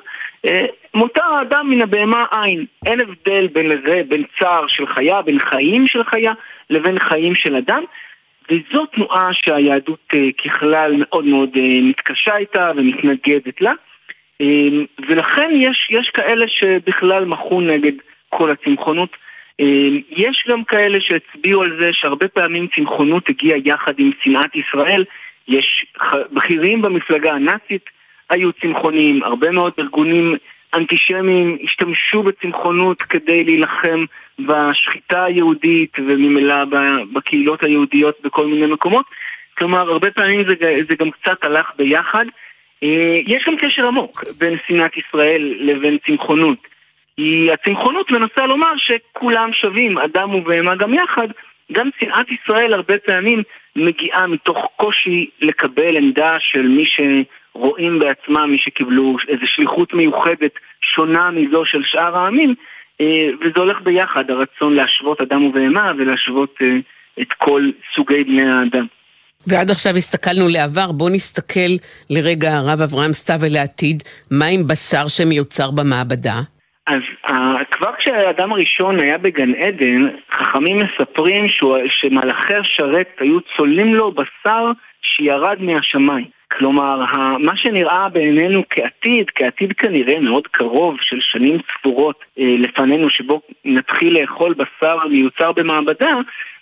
אה, 0.46 0.66
מותר 0.94 1.24
האדם 1.24 1.70
מן 1.70 1.82
הבהמה 1.82 2.26
עין. 2.32 2.66
אין 2.86 3.02
הבדל 3.02 3.48
בין 3.48 3.68
לזה, 3.68 4.02
בין 4.08 4.24
צער 4.40 4.68
של 4.68 4.88
חיה, 4.88 5.22
בין 5.22 5.40
חיים 5.40 5.88
של 5.88 6.04
חיה, 6.04 6.32
לבין 6.70 7.00
חיים 7.00 7.36
של 7.36 7.56
אדם. 7.56 7.84
וזו 8.50 8.86
תנועה 8.86 9.30
שהיהדות 9.34 10.00
אה, 10.16 10.20
ככלל 10.44 10.94
מאוד 10.98 11.26
מאוד 11.26 11.50
אה, 11.58 11.80
מתקשה 11.82 12.38
איתה 12.38 12.72
ומתנגדת 12.76 13.62
לה. 13.62 13.72
ולכן 15.10 15.50
יש, 15.54 15.88
יש 15.92 16.10
כאלה 16.10 16.48
שבכלל 16.48 17.26
מחו 17.26 17.62
נגד 17.62 17.92
כל 18.30 18.52
הצמחונות. 18.52 19.10
אמ, 19.60 20.02
יש 20.10 20.46
גם 20.50 20.64
כאלה 20.64 20.98
שהצביעו 21.02 21.62
על 21.64 21.78
זה 21.80 21.90
שהרבה 21.94 22.28
פעמים 22.28 22.68
צמחונות 22.76 23.30
הגיעה 23.30 23.60
יחד 23.66 23.94
עם 23.98 24.12
שנאת 24.24 24.56
ישראל. 24.56 25.06
יש 25.48 25.86
בכירים 26.32 26.82
במפלגה 26.82 27.34
הנאצית 27.34 27.86
היו 28.30 28.54
צמחונים, 28.54 29.24
הרבה 29.24 29.52
מאוד 29.52 29.74
ארגונים 29.80 30.36
אנטישמים 30.76 31.58
השתמשו 31.64 32.24
בצמחונות 32.24 33.02
כדי 33.02 33.44
להילחם 33.44 34.06
בשחיטה 34.40 35.24
היהודית 35.24 35.94
וממילא 36.00 36.56
בקהילות 37.14 37.64
היהודיות 37.64 38.16
בכל 38.24 38.48
מיני 38.48 38.66
מקומות. 38.66 39.06
כלומר, 39.58 39.92
הרבה 39.92 40.12
פעמים 40.12 40.44
זה, 40.48 40.56
זה 40.88 40.96
גם 40.96 41.12
קצת 41.12 41.44
הלך 41.44 41.72
ביחד. 41.78 42.26
אה, 42.84 43.18
יש 43.28 43.44
גם 43.48 43.58
קשר 43.58 43.88
עמוק 43.88 44.24
בין 44.40 44.58
שנאת 44.68 44.98
ישראל 44.98 45.56
לבין 45.60 45.98
צמחונות. 46.06 46.58
כי 47.16 47.52
הצמחונות 47.52 48.12
מנסה 48.12 48.46
לומר 48.46 48.72
שכולם 48.78 49.54
שווים, 49.54 49.98
אדם 49.98 50.36
ובהמה 50.36 50.76
גם 50.76 50.94
יחד. 50.94 51.28
גם 51.72 51.90
שנאת 52.00 52.26
ישראל 52.32 52.74
הרבה 52.74 52.98
פעמים 52.98 53.44
מגיעה 53.76 54.28
מתוך 54.28 54.58
קושי 54.76 55.30
לקבל 55.42 55.98
עמדה 55.98 56.36
של 56.40 56.62
מי 56.62 56.86
שרואים 57.56 58.00
בעצמם, 58.00 58.52
מי 58.52 58.58
שקיבלו 58.58 59.16
איזו 59.28 59.48
שליחות 59.48 59.94
מיוחדת 59.94 60.52
שונה 60.82 61.32
מזו 61.32 61.66
של 61.66 61.84
שאר 61.84 62.20
העמים, 62.20 62.56
אה, 63.02 63.30
וזה 63.42 63.60
הולך 63.60 63.82
ביחד, 63.82 64.24
הרצון 64.30 64.74
להשוות 64.74 65.22
אדם 65.22 65.44
ובהמה 65.44 65.92
ולהשוות 65.98 66.56
אה, 66.62 66.68
את 67.22 67.34
כל 67.34 67.70
סוגי 67.96 68.24
בני 68.24 68.52
האדם. 68.52 68.86
ועד 69.48 69.72
עכשיו 69.72 69.96
הסתכלנו 69.96 70.48
לעבר, 70.50 70.92
בואו 70.92 71.10
נסתכל 71.10 71.72
לרגע 72.10 72.50
הרב 72.58 72.82
אברהם 72.82 73.14
סתיו 73.14 73.40
אל 73.44 73.56
העתיד, 73.56 74.04
מה 74.32 74.46
עם 74.46 74.68
בשר 74.68 75.08
שמיוצר 75.08 75.72
במעבדה? 75.72 76.40
אז 76.88 77.02
uh, 77.28 77.34
כבר 77.72 77.92
כשהאדם 77.98 78.52
הראשון 78.52 79.00
היה 79.00 79.18
בגן 79.18 79.54
עדן, 79.56 80.08
חכמים 80.32 80.78
מספרים 80.78 81.50
שהוא, 81.50 81.78
שמלאכי 81.88 82.54
השרת 82.56 83.08
היו 83.20 83.40
צוללים 83.58 83.96
לו 83.96 84.12
בשר 84.12 84.72
שירד 85.02 85.62
מהשמיים. 85.62 86.35
כלומר, 86.58 87.02
מה 87.40 87.58
שנראה 87.58 88.10
בעינינו 88.10 88.64
כעתיד, 88.70 89.30
כעתיד 89.36 89.74
כנראה 89.74 90.20
מאוד 90.20 90.48
קרוב 90.48 90.98
של 91.02 91.18
שנים 91.22 91.58
ספורות 91.72 92.26
אה, 92.40 92.56
לפנינו, 92.60 93.10
שבו 93.10 93.42
נתחיל 93.66 94.22
לאכול 94.22 94.54
בשר 94.54 94.98
מיוצר 95.10 95.52
במעבדה, 95.52 96.16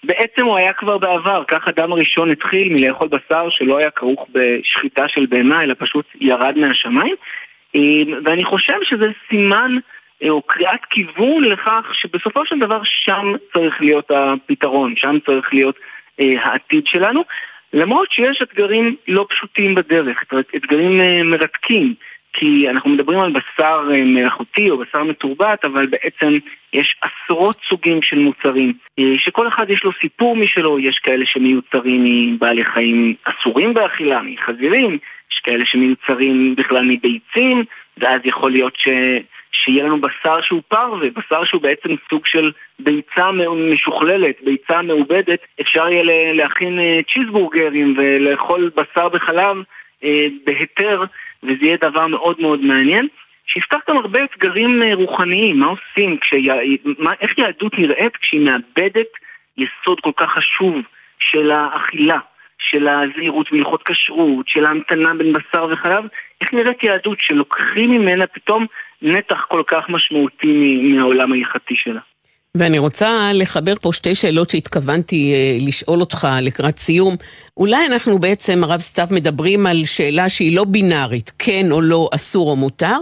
בעצם 0.03 0.45
הוא 0.45 0.57
היה 0.57 0.73
כבר 0.73 0.97
בעבר. 0.97 1.43
כך 1.47 1.67
אדם 1.67 1.91
הראשון 1.91 2.31
התחיל 2.31 2.73
מלאכול 2.73 3.07
בשר 3.07 3.49
שלא 3.49 3.77
היה 3.77 3.89
כרוך 3.89 4.27
בשחיטה 4.31 5.07
של 5.07 5.25
בהמה, 5.29 5.63
אלא 5.63 5.73
פשוט 5.79 6.05
ירד 6.21 6.57
מהשמיים. 6.57 7.15
אה, 7.75 7.81
ואני 8.25 8.43
חושב 8.43 8.77
שזה 8.83 9.05
סימן 9.29 9.77
אה, 10.23 10.29
או 10.29 10.41
קריאת 10.41 10.85
כיוון 10.89 11.43
לכך 11.43 11.91
שבסופו 11.93 12.45
של 12.45 12.59
דבר 12.59 12.79
שם 12.83 13.33
צריך 13.53 13.81
להיות 13.81 14.11
הפתרון, 14.11 14.95
שם 14.95 15.17
צריך 15.25 15.53
להיות 15.53 15.75
העתיד 16.19 16.87
שלנו. 16.87 17.23
למרות 17.74 18.11
שיש 18.11 18.41
אתגרים 18.41 18.95
לא 19.07 19.26
פשוטים 19.30 19.76
בדרך, 19.76 20.24
אתגרים 20.55 21.01
אה, 21.01 21.24
מרתקים, 21.24 21.93
כי 22.34 22.69
אנחנו 22.69 22.89
מדברים 22.89 23.19
על 23.19 23.32
בשר 23.32 23.89
אה, 23.91 24.03
מלאכותי 24.03 24.69
או 24.69 24.78
בשר 24.78 25.03
מתורבת, 25.03 25.65
אבל 25.65 25.86
בעצם 25.86 26.34
יש 26.74 26.95
עשרות 27.01 27.57
סוגים 27.69 28.01
של 28.01 28.19
מוצרים, 28.19 28.74
אה, 28.99 29.13
שכל 29.17 29.47
אחד 29.47 29.69
יש 29.69 29.84
לו 29.84 29.91
סיפור 30.01 30.36
משלו, 30.36 30.80
יש 30.80 30.99
כאלה 30.99 31.26
שמיוצרים 31.26 32.34
מבעלי 32.34 32.65
חיים 32.65 33.15
אסורים 33.24 33.74
באכילה, 33.74 34.21
מחזירים, 34.21 34.97
יש 35.32 35.39
כאלה 35.43 35.65
שמיוצרים 35.65 36.55
בכלל 36.55 36.84
מביצים, 36.84 37.63
ואז 37.97 38.19
יכול 38.26 38.51
להיות 38.51 38.76
ש... 38.76 38.88
שיהיה 39.54 39.84
לנו 39.84 40.01
בשר 40.01 40.41
שהוא 40.41 40.62
פרווה, 40.68 41.08
בשר 41.10 41.43
שהוא 41.43 41.62
בעצם 41.62 41.89
סוג 42.10 42.26
של 42.26 42.51
ביצה 42.80 43.32
משוכללת, 43.72 44.36
ביצה 44.43 44.82
מעובדת, 44.82 45.39
אפשר 45.62 45.89
יהיה 45.89 46.34
להכין 46.34 46.80
אה, 46.80 46.99
צ'יזבורגרים 47.14 47.95
ולאכול 47.97 48.72
בשר 48.76 49.10
בחלב 49.10 49.58
אה, 50.04 50.28
בהיתר, 50.45 51.04
וזה 51.43 51.66
יהיה 51.66 51.78
דבר 51.82 52.08
מאוד 52.08 52.41
מאוד 52.41 52.62
מעניין. 52.62 53.08
שיפתח 53.45 53.78
גם 53.89 53.97
הרבה 53.97 54.20
אתגרים 54.24 54.82
אה, 54.82 54.93
רוחניים, 54.93 55.60
מה 55.60 55.66
עושים, 55.66 56.18
כשי... 56.18 56.47
מה... 56.99 57.12
איך 57.22 57.38
יהדות 57.38 57.80
נראית 57.80 58.18
כשהיא 58.18 58.41
מאבדת 58.41 59.08
יסוד 59.58 59.99
כל 59.99 60.12
כך 60.18 60.30
חשוב 60.30 60.76
של 61.20 61.51
האכילה, 61.51 62.20
של 62.60 62.88
הזהירות 62.88 63.51
מהלכות 63.51 63.84
כשרות, 63.84 64.47
של 64.47 64.66
ההמתנה 64.66 65.14
בין 65.14 65.34
בשר 65.34 65.68
וחלב, 65.72 66.04
איך 66.41 66.54
נראית 66.54 66.84
יהדות 66.84 67.20
שלוקחים 67.22 67.91
ממנה 67.91 68.28
פתאום 68.28 68.66
נתח 69.04 69.45
כל 69.47 69.64
כך 69.68 69.84
משמעותי 69.89 70.80
מהעולם 70.84 71.32
ההלכתי 71.32 71.74
שלה. 71.78 71.99
ואני 72.58 72.80
רוצה 72.80 73.32
לחבר 73.34 73.76
פה 73.82 73.93
שתי 73.93 74.16
שאלות 74.16 74.49
שהתכוונתי 74.49 75.34
אה, 75.34 75.68
לשאול 75.68 75.99
אותך 75.99 76.28
לקראת 76.41 76.78
סיום. 76.78 77.16
אולי 77.58 77.86
אנחנו 77.86 78.20
בעצם, 78.20 78.64
הרב 78.64 78.80
סתיו, 78.80 79.08
מדברים 79.12 79.68
על 79.68 79.86
שאלה 79.86 80.30
שהיא 80.30 80.56
לא 80.56 80.64
בינארית, 80.64 81.32
כן 81.39 81.72
או 81.72 81.82
לא, 81.82 82.10
אסור 82.16 82.49
או 82.49 82.56
מותר, 82.56 82.97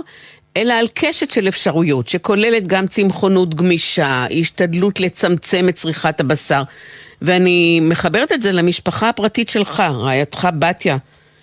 אלא 0.57 0.73
על 0.73 0.85
קשת 0.93 1.29
של 1.29 1.47
אפשרויות, 1.47 2.07
שכוללת 2.07 2.67
גם 2.67 2.87
צמחונות 2.87 3.55
גמישה, 3.55 4.25
השתדלות 4.39 4.99
לצמצם 4.99 5.69
את 5.69 5.75
צריכת 5.75 6.19
הבשר. 6.19 6.61
ואני 7.21 7.79
מחברת 7.83 8.31
את 8.31 8.41
זה 8.41 8.51
למשפחה 8.51 9.09
הפרטית 9.09 9.49
שלך, 9.49 9.79
רעייתך 9.79 10.49
בתיה, 10.59 10.97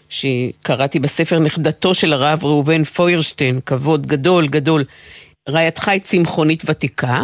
שקראתי 0.09 0.99
בספר 0.99 1.39
נכדתו 1.39 1.95
של 1.95 2.13
הרב 2.13 2.45
ראובן 2.45 2.85
פוירשטיין, 2.85 3.61
כבוד 3.67 4.07
גדול 4.07 4.47
גדול. 4.47 4.85
רעייתך 5.49 5.89
היא 5.89 6.01
צמחונית 6.01 6.63
ותיקה, 6.71 7.23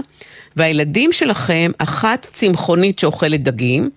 והילדים 0.57 1.13
שלכם, 1.13 1.71
אחת 1.79 2.21
צמחונית 2.21 2.99
שאוכלת 2.99 3.43
דגים, 3.43 3.91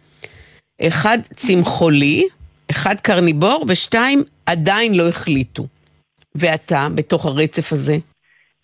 אחד 0.88 1.18
צמחולי, 1.36 2.24
אחד 2.72 2.96
קרניבור, 3.00 3.66
ושתיים 3.68 4.20
עדיין 4.46 4.96
לא 4.96 5.08
החליטו. 5.10 5.64
ואתה, 6.36 6.88
בתוך 6.96 7.26
הרצף 7.26 7.74
הזה? 7.74 7.96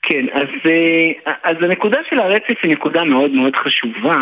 כן, 0.02 0.26
אז, 0.34 0.48
אה, 0.66 1.34
אז 1.44 1.56
הנקודה 1.62 2.00
של 2.10 2.20
הרצף 2.20 2.64
היא 2.64 2.72
נקודה 2.72 3.04
מאוד 3.04 3.32
מאוד 3.32 3.56
חשובה. 3.56 4.16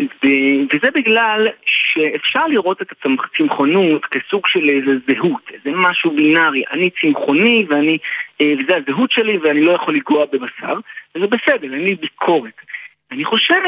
וזה 0.00 0.90
בגלל 0.94 1.48
שאפשר 1.66 2.46
לראות 2.46 2.82
את 2.82 2.92
הצמחונות 2.92 4.04
כסוג 4.04 4.48
של 4.48 4.68
איזה 4.68 4.92
זהות, 5.08 5.50
איזה 5.52 5.70
משהו 5.78 6.10
בינארי. 6.10 6.62
אני 6.70 6.90
צמחוני 7.00 7.66
ואני, 7.68 7.98
אה, 8.40 8.52
וזה 8.58 8.76
הזהות 8.76 9.10
שלי 9.10 9.38
ואני 9.38 9.60
לא 9.60 9.72
יכול 9.72 9.96
לגוע 9.96 10.24
בבשר, 10.32 10.74
וזה 11.14 11.26
בסדר, 11.26 11.74
אין 11.74 11.84
לי 11.84 11.94
ביקורת. 11.94 12.60
אני 13.12 13.24
חושב, 13.24 13.62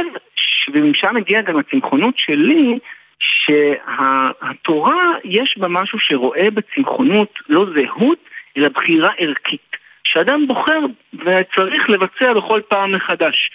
ומשם 0.73 1.15
מגיעה 1.15 1.43
גם 1.43 1.59
הצמחונות 1.59 2.19
שלי, 2.19 2.79
שהתורה 3.19 5.05
יש 5.25 5.59
בה 5.59 5.69
משהו 5.69 5.99
שרואה 5.99 6.51
בצמחונות 6.51 7.33
לא 7.49 7.67
זהות, 7.75 8.19
אלא 8.57 8.69
בחירה 8.69 9.11
ערכית. 9.19 9.77
שאדם 10.05 10.47
בוחר 10.47 10.81
וצריך 11.15 11.91
לבצע 11.91 12.33
בכל 12.33 12.61
פעם 12.69 12.93
מחדש. 12.93 13.51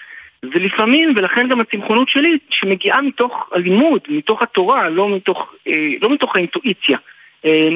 ולפעמים, 0.45 1.13
ולכן 1.15 1.47
גם 1.47 1.61
הצמחונות 1.61 2.09
שלי, 2.09 2.37
שמגיעה 2.49 3.01
מתוך 3.01 3.49
הלימוד, 3.51 4.01
מתוך 4.07 4.41
התורה, 4.41 4.89
לא 4.89 5.09
מתוך, 5.09 5.53
אה, 5.67 5.87
לא 6.01 6.09
מתוך 6.09 6.35
האינטואיציה. 6.35 6.97
אה, 7.45 7.69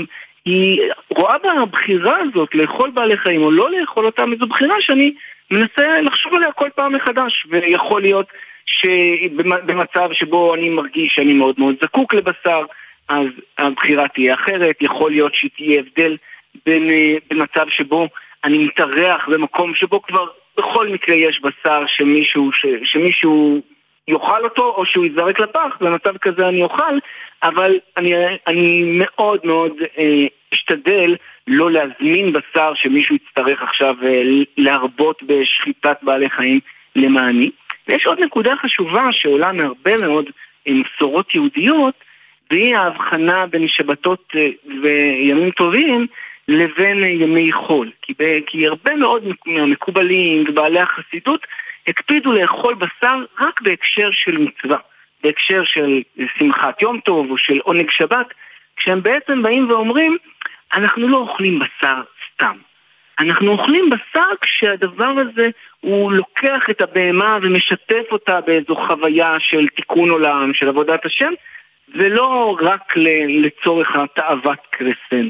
היא 0.46 0.82
רואה 1.10 1.36
בבחירה 1.38 2.18
הזאת 2.18 2.56
לאכול 2.56 2.90
בעלי 2.90 3.18
חיים 3.18 3.42
או 3.42 3.52
לא 3.52 3.72
לאכול 3.72 4.06
אותם, 4.06 4.32
זו 4.40 4.48
בחירה 4.48 4.76
שאני 4.80 5.14
מנסה 5.52 6.02
לחשוב 6.02 6.34
עליה 6.34 6.52
כל 6.52 6.70
פעם 6.76 6.96
מחדש, 6.96 7.46
ויכול 7.50 8.02
להיות 8.02 8.28
שבמצב 8.66 10.10
שבו 10.14 10.56
אני 10.56 10.70
מרגיש 10.70 11.14
שאני 11.16 11.34
מאוד 11.34 11.56
מאוד 11.58 11.76
זקוק 11.82 12.14
לבשר, 12.14 12.66
אז 13.10 13.28
הבחירה 13.58 14.08
תהיה 14.08 14.34
אחרת, 14.34 14.76
יכול 14.82 15.12
להיות 15.12 15.36
שתהיה 15.36 15.80
הבדל 15.80 16.16
בין, 16.66 16.90
אה, 16.90 17.16
במצב 17.30 17.70
שבו 17.70 18.08
אני 18.44 18.58
מתארח 18.58 19.30
במקום 19.30 19.76
שבו 19.76 20.02
כבר 20.02 20.28
בכל 20.58 20.88
מקרה 20.88 21.16
יש 21.16 21.42
בשר 21.42 21.84
שמישהו, 21.88 22.52
ש, 22.52 22.66
שמישהו 22.84 23.62
יאכל 24.08 24.44
אותו 24.44 24.74
או 24.78 24.86
שהוא 24.86 25.06
יזרק 25.06 25.40
לפח, 25.40 25.78
במצב 25.82 26.18
כזה 26.18 26.48
אני 26.48 26.64
אוכל, 26.64 26.98
אבל 27.44 27.80
אני, 27.98 28.14
אני 28.48 28.84
מאוד 28.86 29.40
מאוד 29.44 29.72
אה, 30.00 30.28
אשתדל 30.54 31.16
לא 31.48 31.72
להזמין 31.72 32.34
בשר 32.34 32.74
שמישהו 32.76 33.16
יצטרך 33.16 33.62
עכשיו 33.62 33.96
אה, 34.04 34.22
להרבות 34.58 35.24
בשחיטת 35.24 35.98
בעלי 36.02 36.30
חיים 36.30 36.60
למעני. 36.96 37.50
ויש 37.88 38.06
עוד 38.06 38.20
נקודה 38.20 38.54
חשובה 38.62 39.04
שעולה 39.12 39.52
מהרבה 39.52 39.98
מאוד 40.02 40.26
אה, 40.68 40.74
מסורות 40.74 41.36
יהודיות, 41.36 41.94
והיא 42.52 42.76
ההבחנה 42.76 43.46
בין 43.48 43.68
שבתות 43.68 44.24
אה, 44.36 44.50
וימים 44.82 45.52
טובים 45.52 46.08
לבין 46.48 47.04
ימי 47.04 47.52
חול. 47.52 47.92
כי, 48.02 48.14
ב, 48.20 48.24
כי 48.48 48.68
הרבה 48.68 48.96
מאוד 48.96 49.24
מהמקובלים 49.46 50.44
ובעלי 50.48 50.80
החסידות 50.80 51.48
הקפידו 51.88 52.32
לאכול 52.32 52.76
בשר 52.76 53.16
רק 53.40 53.62
בהקשר 53.62 54.10
של 54.12 54.38
מצווה, 54.38 54.78
בהקשר 55.24 55.64
של 55.64 56.02
שמחת 56.38 56.82
יום 56.82 57.00
טוב 57.00 57.32
או 57.32 57.38
של 57.38 57.60
עונג 57.60 57.90
שבת, 57.90 58.28
כשהם 58.78 59.04
בעצם 59.04 59.44
באים 59.44 59.70
ואומרים, 59.70 60.18
אנחנו 60.74 61.08
לא 61.08 61.18
אוכלים 61.18 61.60
בשר 61.60 62.02
סתם. 62.34 62.58
אנחנו 63.20 63.52
אוכלים 63.52 63.90
בשר 63.90 64.30
כשהדבר 64.42 65.14
הזה 65.18 65.50
הוא 65.82 66.12
לוקח 66.12 66.70
את 66.70 66.82
הבהמה 66.82 67.38
ומשתף 67.42 68.04
אותה 68.12 68.42
באיזו 68.42 68.76
חוויה 68.76 69.40
של 69.40 69.68
תיקון 69.68 70.10
עולם, 70.10 70.54
של 70.54 70.70
עבודת 70.70 71.06
השם, 71.06 71.34
ולא 71.96 72.58
רק 72.62 72.94
לצורך 73.28 73.96
התאוות 73.96 74.60
קרסן. 74.70 75.28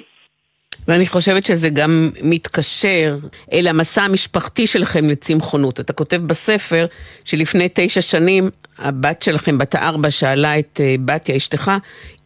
ואני 0.87 1.07
חושבת 1.07 1.45
שזה 1.45 1.69
גם 1.69 2.11
מתקשר 2.21 3.17
אל 3.53 3.67
המסע 3.67 4.01
המשפחתי 4.01 4.67
שלכם 4.67 5.09
לצמחונות. 5.09 5.79
אתה 5.79 5.93
כותב 5.93 6.17
בספר 6.17 6.85
שלפני 7.25 7.67
תשע 7.73 8.01
שנים 8.01 8.49
הבת 8.77 9.21
שלכם, 9.21 9.57
בת 9.57 9.75
הארבע, 9.75 10.11
שאלה 10.11 10.59
את 10.59 10.81
אה, 10.83 10.95
בתיה 11.05 11.35
אשתך, 11.37 11.71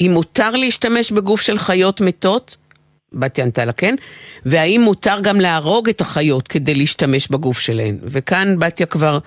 אם 0.02 0.12
מותר 0.14 0.50
להשתמש 0.50 1.12
בגוף 1.12 1.42
של 1.42 1.58
חיות 1.58 2.02
מתות? 2.02 2.58
בתיה 3.14 3.44
ענתה 3.46 3.66
לה 3.66 3.72
כן, 3.72 3.96
והאם 4.46 4.82
מותר 4.82 5.20
גם 5.22 5.42
להרוג 5.42 5.90
את 5.90 6.02
החיות 6.02 6.48
כדי 6.48 6.76
להשתמש 6.76 7.28
בגוף 7.28 7.60
שלהן? 7.60 7.98
וכאן 8.04 8.60
בתיה 8.60 8.86
כבר 8.86 9.20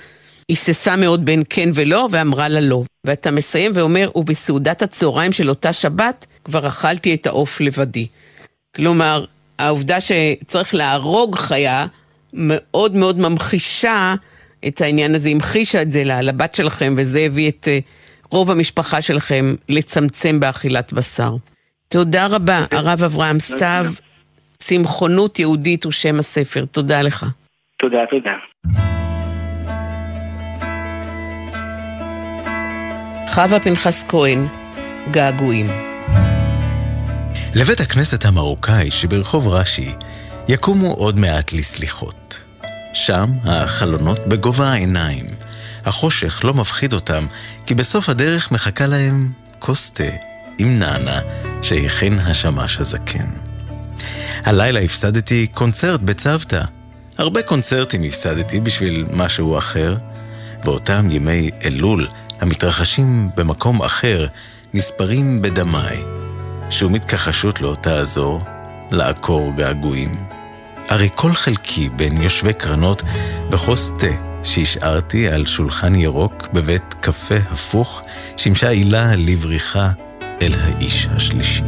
היססה 0.49 0.97
מאוד 0.97 1.25
בין 1.25 1.43
כן 1.51 1.69
ולא, 1.75 2.09
ואמרה 2.11 2.49
לה 2.49 2.61
לא. 2.61 2.83
ואתה 3.07 3.31
מסיים 3.31 3.73
ואומר, 3.75 4.11
ובסעודת 4.15 4.83
הצהריים 4.83 5.33
של 5.33 5.49
אותה 5.49 5.73
שבת, 5.73 6.27
כבר 6.45 6.67
אכלתי 6.67 7.15
את 7.15 7.27
העוף 7.27 7.61
לבדי. 7.61 8.07
כלומר, 8.77 9.25
העובדה 9.59 9.99
שצריך 10.01 10.75
להרוג 10.75 11.37
חיה 11.37 11.87
מאוד 12.33 12.95
מאוד 12.97 13.19
ממחישה 13.19 14.15
את 14.69 14.81
העניין 14.81 15.15
הזה, 15.15 15.29
המחישה 15.29 15.83
את 15.83 15.93
זה 15.93 16.05
לבת 16.05 16.55
שלכם, 16.55 16.95
וזה 16.97 17.21
הביא 17.21 17.51
את 17.51 17.69
אה, 17.69 17.79
רוב 18.31 18.51
המשפחה 18.51 19.03
שלכם 19.03 19.55
לצמצם 19.69 20.41
באכילת 20.41 20.93
בשר. 20.93 21.35
תודה 21.89 22.27
רבה, 22.27 22.65
הרב 22.71 23.03
אברהם 23.03 23.41
סתיו. 23.41 23.87
צמחונות 24.59 25.39
יהודית 25.39 25.85
הוא 25.85 25.93
שם 25.93 26.19
הספר. 26.19 26.65
תודה 26.65 27.01
לך. 27.01 27.27
תודה, 27.77 27.99
תודה. 28.11 28.33
חווה 33.29 33.61
פנחס 33.61 34.05
כהן, 34.09 34.47
געגועים. 35.11 35.92
לבית 37.55 37.81
הכנסת 37.81 38.25
המרוקאי 38.25 38.91
שברחוב 38.91 39.49
רש"י 39.49 39.95
יקומו 40.49 40.93
עוד 40.93 41.19
מעט 41.19 41.53
לסליחות. 41.53 42.41
שם 42.93 43.31
החלונות 43.45 44.19
בגובה 44.29 44.69
העיניים. 44.73 45.27
החושך 45.85 46.45
לא 46.45 46.55
מפחיד 46.55 46.93
אותם, 46.93 47.27
כי 47.67 47.75
בסוף 47.75 48.09
הדרך 48.09 48.53
מחכה 48.53 48.87
להם 48.87 49.33
כוס 49.59 49.91
תה 49.91 50.05
עם 50.59 50.79
נענה 50.79 51.21
שהכין 51.63 52.19
השמש 52.19 52.79
הזקן. 52.79 53.27
הלילה 54.45 54.81
הפסדתי 54.81 55.47
קונצרט 55.47 56.01
בצוותא. 56.01 56.63
הרבה 57.19 57.43
קונצרטים 57.43 58.03
הפסדתי 58.03 58.61
בשביל 58.61 59.07
משהו 59.13 59.59
אחר, 59.59 59.97
ואותם 60.65 61.11
ימי 61.11 61.51
אלול 61.65 62.09
המתרחשים 62.41 63.31
במקום 63.37 63.83
אחר 63.83 64.27
נספרים 64.75 65.43
בדמיי. 65.43 66.22
שום 66.73 66.95
התכחשות 66.95 67.61
לא 67.61 67.77
תעזור 67.81 68.41
לעקור 68.91 69.53
געגועים. 69.57 70.15
הרי 70.89 71.09
כל 71.15 71.35
חלקי 71.35 71.89
בין 71.89 72.23
יושבי 72.23 72.53
קרנות 72.53 73.03
בכוס 73.51 73.93
תה 73.99 74.07
שהשארתי 74.45 75.29
על 75.29 75.47
שולחן 75.47 75.95
ירוק 75.95 76.49
בבית 76.53 76.95
קפה 77.01 77.35
הפוך, 77.51 78.03
שימשה 78.37 78.69
עילה 78.69 79.17
לבריחה 79.17 79.91
אל 80.43 80.55
האיש 80.61 81.09
השלישי. 81.11 81.63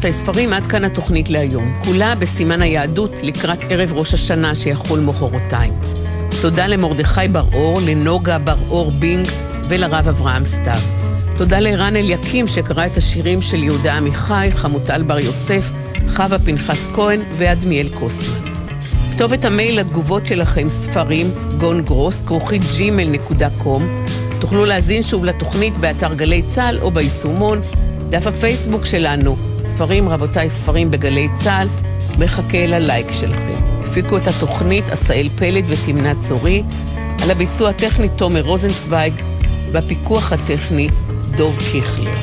רבותיי, 0.00 0.12
ספרים, 0.12 0.52
עד 0.52 0.66
כאן 0.66 0.84
התוכנית 0.84 1.30
להיום. 1.30 1.80
כולה 1.84 2.14
בסימן 2.14 2.62
היהדות 2.62 3.10
לקראת 3.22 3.58
ערב 3.70 3.92
ראש 3.92 4.14
השנה 4.14 4.56
שיחול 4.56 5.00
מחרתיים. 5.00 5.72
תודה 6.40 6.66
למרדכי 6.66 7.28
בר-אור, 7.32 7.80
לנוגה 7.86 8.38
בר-אור 8.38 8.90
בינג 8.90 9.28
ולרב 9.68 10.08
אברהם 10.08 10.44
סתיו. 10.44 10.80
תודה 11.36 11.60
לערן 11.60 11.96
אליקים 11.96 12.48
שקרא 12.48 12.86
את 12.86 12.96
השירים 12.96 13.42
של 13.42 13.62
יהודה 13.62 13.94
עמיחי, 13.94 14.48
חמוטל 14.54 15.02
בר 15.02 15.18
יוסף, 15.18 15.70
חווה 16.08 16.38
פנחס 16.38 16.86
כהן 16.94 17.20
ועדמיאל 17.38 17.88
קוסמן. 17.88 18.38
כתובת 19.14 19.44
המייל 19.44 19.80
לתגובות 19.80 20.26
שלכם 20.26 20.68
ספרים, 20.68 21.30
גון 21.58 21.82
גרוס, 21.82 22.22
כרוכית 22.26 22.62
gmail.com. 22.62 23.82
תוכלו 24.40 24.64
להזין 24.64 25.02
שוב 25.02 25.24
לתוכנית 25.24 25.76
באתר 25.76 26.14
גלי 26.14 26.42
צה"ל 26.42 26.78
או 26.82 26.90
ביישומון, 26.90 27.60
דף 28.10 28.26
הפייסבוק 28.26 28.84
שלנו, 28.84 29.49
ספרים, 29.70 30.08
רבותיי, 30.08 30.48
ספרים 30.48 30.90
בגלי 30.90 31.28
צה"ל, 31.38 31.68
מחכה 32.18 32.66
ללייק 32.66 33.06
שלכם. 33.12 33.54
הפיקו 33.84 34.16
את 34.16 34.26
התוכנית 34.26 34.84
עשאל 34.88 35.28
פלד 35.38 35.64
ותמנה 35.68 36.12
צורי, 36.20 36.62
על 37.22 37.30
הביצוע 37.30 37.70
הטכני 37.70 38.08
תומר 38.08 38.40
רוזנצוויג, 38.40 39.12
בפיקוח 39.72 40.32
הטכני 40.32 40.88
דוב 41.36 41.58
קיכלר. 41.72 42.14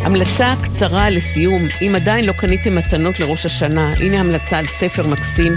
המלצה 0.00 0.54
קצרה 0.62 1.10
לסיום, 1.10 1.62
אם 1.82 1.94
עדיין 1.94 2.24
לא 2.24 2.32
קניתם 2.32 2.74
מתנות 2.74 3.20
לראש 3.20 3.46
השנה, 3.46 3.92
הנה 3.96 4.20
המלצה 4.20 4.58
על 4.58 4.66
ספר 4.66 5.06
מקסים, 5.06 5.56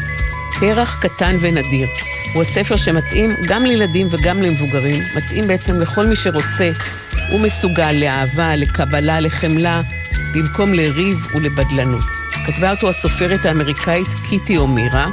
פרח 0.60 1.00
קטן 1.02 1.36
ונדיר. 1.40 1.88
הוא 2.34 2.42
הספר 2.42 2.76
שמתאים 2.76 3.36
גם 3.48 3.66
לילדים 3.66 4.08
וגם 4.12 4.42
למבוגרים, 4.42 5.04
מתאים 5.16 5.48
בעצם 5.48 5.80
לכל 5.80 6.06
מי 6.06 6.16
שרוצה 6.16 6.72
ומסוגל 7.36 7.92
לאהבה, 7.92 8.56
לקבלה, 8.56 9.20
לחמלה, 9.20 9.82
במקום 10.38 10.74
לריב 10.74 11.28
ולבדלנות. 11.34 12.04
כתבה 12.46 12.72
אותו 12.72 12.90
הסופרת 12.90 13.46
האמריקאית 13.46 14.08
קיטי 14.30 14.58
אומירה, 14.58 15.10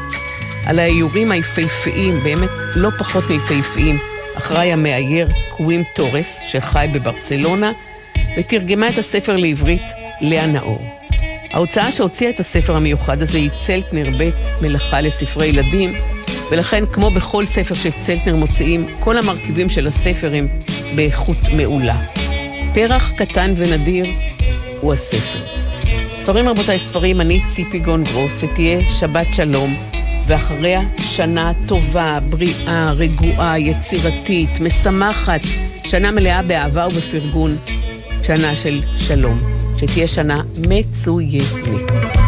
על 0.66 0.78
האיורים 0.78 1.30
היפהפיים, 1.30 2.22
באמת 2.22 2.50
לא 2.74 2.90
פחות 2.98 3.24
מיפהפיים, 3.30 3.98
אחראי 4.34 4.72
המאייר 4.72 5.28
קווים 5.48 5.82
תורס, 5.94 6.40
שחי 6.48 6.86
בברצלונה, 6.94 7.72
ותרגמה 8.38 8.88
את 8.88 8.98
הספר 8.98 9.36
לעברית 9.36 9.82
לאה 10.20 10.46
נאור. 10.46 10.86
ההוצאה 11.50 11.92
שהוציאה 11.92 12.30
את 12.30 12.40
הספר 12.40 12.76
המיוחד 12.76 13.22
הזה 13.22 13.38
היא 13.38 13.50
צלטנר 13.50 14.10
ב' 14.18 14.30
מלאכה 14.62 15.00
לספרי 15.00 15.46
ילדים, 15.46 15.94
ולכן 16.50 16.84
כמו 16.92 17.10
בכל 17.10 17.44
ספר 17.44 17.74
שצלטנר 17.74 18.36
מוציאים, 18.36 18.86
כל 19.00 19.16
המרכיבים 19.16 19.68
של 19.68 19.86
הספר 19.86 20.34
הם 20.34 20.48
באיכות 20.96 21.38
מעולה. 21.56 22.04
פרח 22.74 23.12
קטן 23.16 23.54
ונדיר 23.56 24.06
הוא 24.84 24.92
הספר. 24.92 25.38
ספרים 26.18 26.48
רבותיי, 26.48 26.78
ספרים, 26.78 27.20
אני 27.20 27.40
ציפי 27.48 27.78
גון 27.78 28.04
גרוס, 28.04 28.40
שתהיה 28.40 28.82
שבת 28.82 29.26
שלום, 29.32 29.74
ואחריה 30.26 30.80
שנה 30.98 31.52
טובה, 31.66 32.18
בריאה, 32.28 32.92
רגועה, 32.92 33.58
יצירתית, 33.58 34.60
משמחת, 34.60 35.40
שנה 35.84 36.10
מלאה 36.10 36.42
באהבה 36.42 36.86
ובפרגון, 36.86 37.56
שנה 38.22 38.56
של 38.56 38.80
שלום, 38.96 39.50
שתהיה 39.76 40.08
שנה 40.08 40.42
מצוינת. 40.68 42.23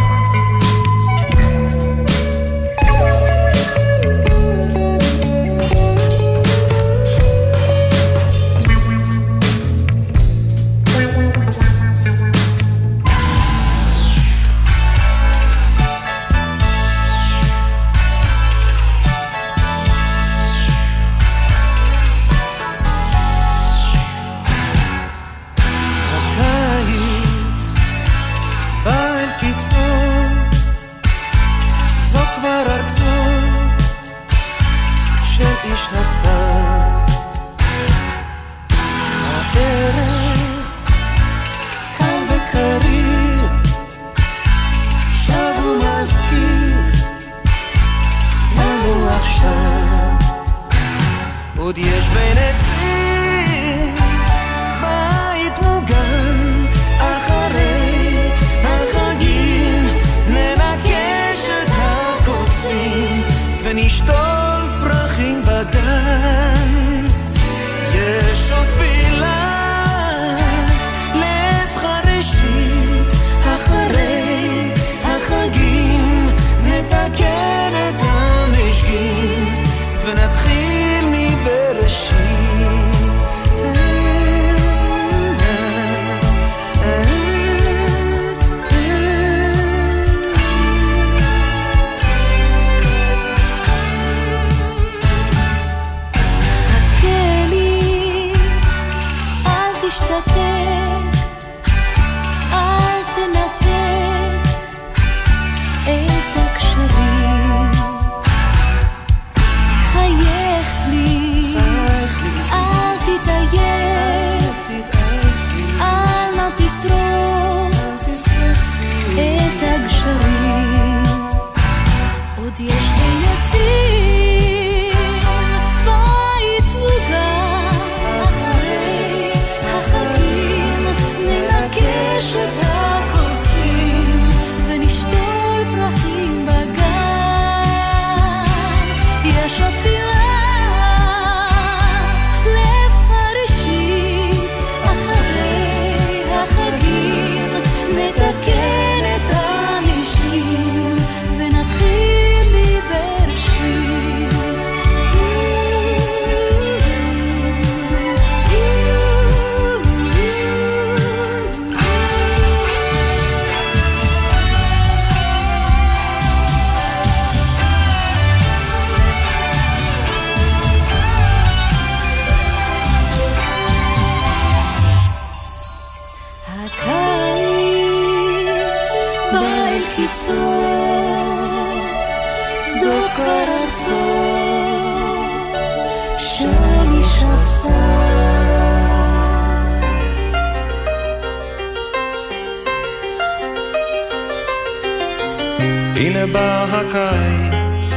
הנה 195.99 196.27
בא 196.27 196.65
הקיץ, 196.71 197.91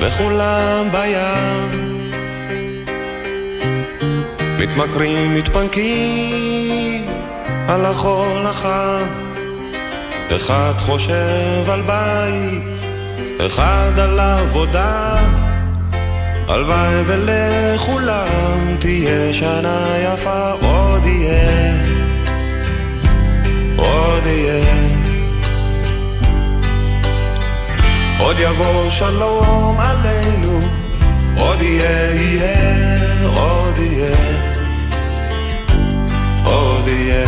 וכולם 0.00 0.88
בים. 0.92 1.88
מתמכרים, 4.58 5.34
מתפנקים 5.34 7.06
על 7.68 7.84
החול 7.84 8.46
החם. 8.46 9.06
אחד 10.36 10.72
חושב 10.78 11.70
על 11.70 11.82
בית, 11.82 12.62
אחד 13.46 13.92
על 13.98 14.20
עבודה. 14.20 15.16
הלוואי 16.48 17.02
ולכולם 17.06 18.76
תהיה 18.78 19.34
שנה 19.34 19.86
יפה, 19.98 20.50
עוד 20.50 21.06
יהיה, 21.06 21.74
עוד 23.76 24.26
יהיה. 24.26 24.87
עוד 28.28 28.36
יבוא 28.38 28.90
שלום 28.90 29.76
עלינו, 29.80 30.60
עוד 31.36 31.62
יהיה, 31.62 32.14
יהיה, 32.14 33.26
עוד 33.26 33.78
יהיה, 33.78 34.16
עוד 36.44 36.88
יהיה. 36.88 37.26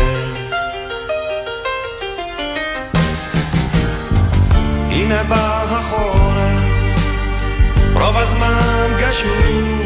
הנה 4.90 5.22
בא 5.22 5.64
החורף, 5.70 6.60
רוב 7.94 8.16
הזמן 8.16 8.90
גשום. 9.00 9.80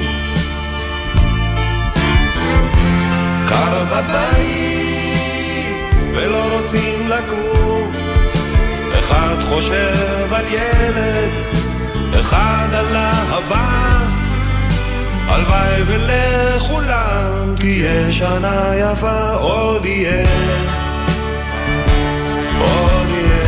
קר 3.48 3.84
בבית, 3.84 5.34
ולא 6.14 6.58
רוצים 6.58 7.08
לקום. 7.08 8.03
אחד 9.04 9.36
חושב 9.48 10.32
על 10.32 10.44
ילד, 10.52 11.32
אחד 12.20 12.68
על 12.72 12.96
אהבה. 12.96 13.98
הלוואי 15.28 15.82
ולכולם 15.86 17.54
תהיה 17.56 18.12
שנה 18.12 18.72
יפה, 18.76 19.32
עוד 19.32 19.84
יהיה, 19.84 20.26
עוד 22.60 23.08
יהיה. 23.08 23.44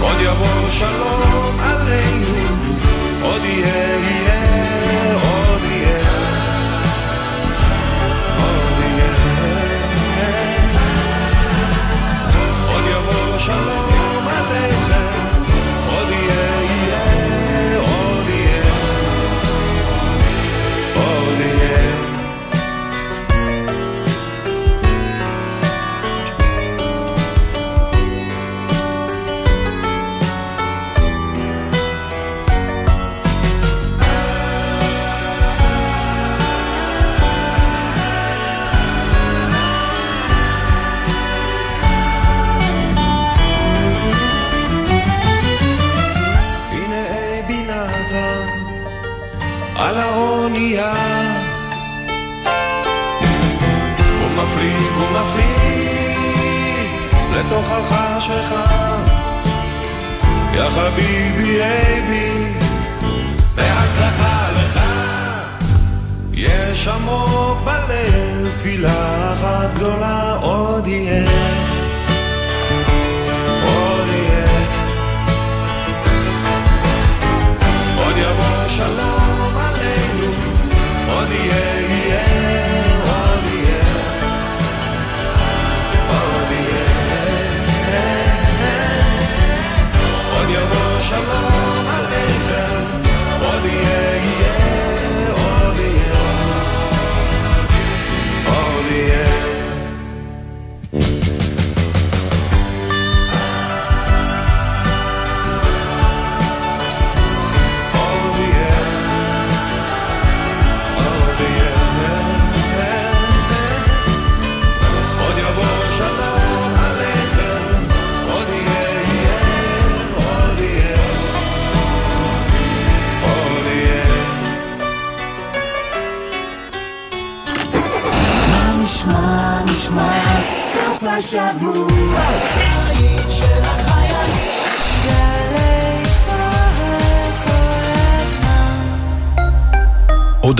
עוד 0.00 0.16
יבוא 0.20 0.70
שלום 0.70 1.58
עלינו, 1.60 2.36
עוד 3.22 3.44
יהיה, 3.44 4.25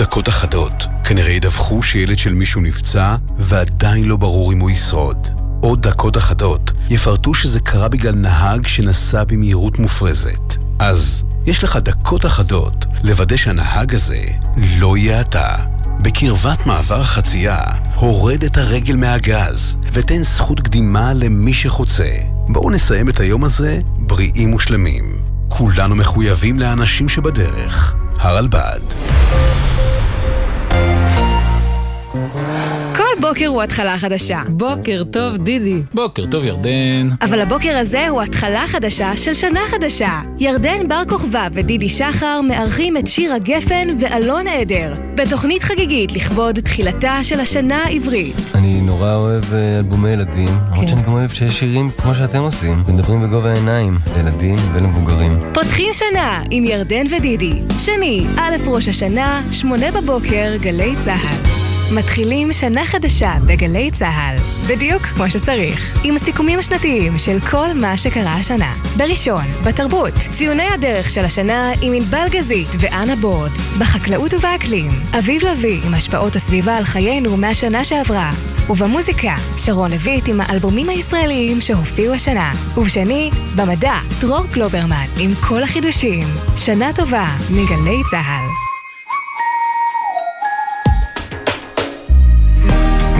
דקות 0.07 0.29
אחדות, 0.29 0.85
כנראה 1.03 1.31
ידווחו 1.31 1.83
שילד 1.83 2.17
של 2.17 2.33
מישהו 2.33 2.61
נפצע, 2.61 3.15
ועדיין 3.37 4.05
לא 4.05 4.15
ברור 4.17 4.53
אם 4.53 4.59
הוא 4.59 4.69
ישרוד. 4.69 5.27
עוד 5.61 5.81
דקות 5.87 6.17
אחדות 6.17 6.71
יפרטו 6.89 7.33
שזה 7.33 7.59
קרה 7.59 7.87
בגלל 7.87 8.15
נהג 8.15 8.67
שנסע 8.67 9.23
במהירות 9.23 9.79
מופרזת. 9.79 10.57
אז 10.79 11.23
יש 11.45 11.63
לך 11.63 11.75
דקות 11.75 12.25
אחדות 12.25 12.85
לוודא 13.03 13.37
שהנהג 13.37 13.95
הזה 13.95 14.25
לא 14.57 14.97
יהיה 14.97 15.21
אתה. 15.21 15.55
בקרבת 15.99 16.65
מעבר 16.65 17.01
החצייה, 17.01 17.59
הורד 17.95 18.43
את 18.43 18.57
הרגל 18.57 18.95
מהגז 18.95 19.77
ותן 19.93 20.23
זכות 20.23 20.59
קדימה 20.59 21.13
למי 21.13 21.53
שחוצה. 21.53 22.09
בואו 22.47 22.69
נסיים 22.69 23.09
את 23.09 23.19
היום 23.19 23.43
הזה 23.43 23.79
בריאים 23.97 24.53
ושלמים. 24.53 25.21
כולנו 25.47 25.95
מחויבים 25.95 26.59
לאנשים 26.59 27.09
שבדרך. 27.09 27.95
הרלב"ד. 28.19 28.79
כל 33.37 33.43
בוקר 33.43 33.53
הוא 33.53 33.63
התחלה 33.63 33.97
חדשה. 33.97 34.41
בוקר 34.49 35.03
טוב, 35.11 35.37
דידי. 35.37 35.81
בוקר 35.93 36.25
טוב, 36.25 36.45
ירדן. 36.45 37.09
אבל 37.21 37.41
הבוקר 37.41 37.77
הזה 37.77 38.07
הוא 38.07 38.21
התחלה 38.21 38.67
חדשה 38.67 39.17
של 39.17 39.33
שנה 39.33 39.59
חדשה. 39.67 40.21
ירדן 40.39 40.87
בר 40.87 41.03
כוכבא 41.09 41.47
ודידי 41.53 41.89
שחר 41.89 42.41
מארחים 42.41 42.97
את 42.97 43.07
שיר 43.07 43.33
הגפן 43.33 43.87
ואלון 43.99 44.47
עדר, 44.47 44.93
בתוכנית 45.15 45.63
חגיגית 45.63 46.11
לכבוד 46.15 46.59
תחילתה 46.59 47.23
של 47.23 47.39
השנה 47.39 47.83
העברית. 47.83 48.35
אני 48.55 48.81
נורא 48.81 49.15
אוהב 49.15 49.53
אה, 49.53 49.77
אלבומי 49.77 50.09
ילדים, 50.09 50.47
למרות 50.71 50.87
שאני 50.87 51.01
גם 51.01 51.13
אוהב 51.13 51.29
שיש 51.29 51.59
שירים 51.59 51.89
כמו 51.97 52.15
שאתם 52.15 52.41
עושים, 52.41 52.83
מדברים 52.87 53.21
בגובה 53.21 53.51
העיניים, 53.51 53.97
לילדים 54.15 54.55
ולמבוגרים. 54.73 55.39
פותחים 55.53 55.93
שנה 55.93 56.43
עם 56.51 56.65
ירדן 56.65 57.05
ודידי. 57.17 57.53
שני, 57.85 58.25
א' 58.37 58.55
ראש 58.67 58.87
השנה, 58.87 59.41
שמונה 59.51 59.91
בבוקר, 59.91 60.55
גלי 60.61 60.95
צה"ל. 61.05 61.56
מתחילים 61.95 62.53
שנה 62.53 62.85
חדשה 62.85 63.33
בגלי 63.47 63.91
צה"ל, 63.91 64.35
בדיוק 64.67 65.01
כמו 65.01 65.29
שצריך, 65.29 65.99
עם 66.03 66.15
הסיכומים 66.15 66.59
השנתיים 66.59 67.17
של 67.17 67.39
כל 67.39 67.67
מה 67.75 67.97
שקרה 67.97 68.33
השנה. 68.33 68.73
בראשון, 68.97 69.43
בתרבות, 69.65 70.13
ציוני 70.37 70.67
הדרך 70.73 71.09
של 71.09 71.25
השנה 71.25 71.71
עם 71.81 71.93
ענבל 71.93 72.27
גזית 72.29 72.67
ואנה 72.79 73.15
בורד. 73.15 73.51
בחקלאות 73.79 74.33
ובאקלים, 74.33 74.91
אביב 75.17 75.45
לביא 75.45 75.81
עם 75.85 75.93
השפעות 75.93 76.35
הסביבה 76.35 76.77
על 76.77 76.83
חיינו 76.83 77.37
מהשנה 77.37 77.83
שעברה. 77.83 78.31
ובמוזיקה, 78.69 79.35
שרון 79.57 79.91
לויט 79.91 80.27
עם 80.27 80.41
האלבומים 80.41 80.89
הישראליים 80.89 81.61
שהופיעו 81.61 82.13
השנה. 82.13 82.53
ובשני, 82.77 83.31
במדע, 83.55 83.95
דרור 84.19 84.47
קלוברמן 84.53 85.05
עם 85.19 85.31
כל 85.47 85.63
החידושים. 85.63 86.27
שנה 86.57 86.93
טובה 86.93 87.27
מגלי 87.49 88.01
צה"ל. 88.11 88.66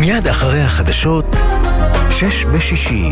מיד 0.08 0.28
אחרי 0.28 0.62
החדשות, 0.62 1.26
שש 2.12 2.45
בשישי. 2.45 3.12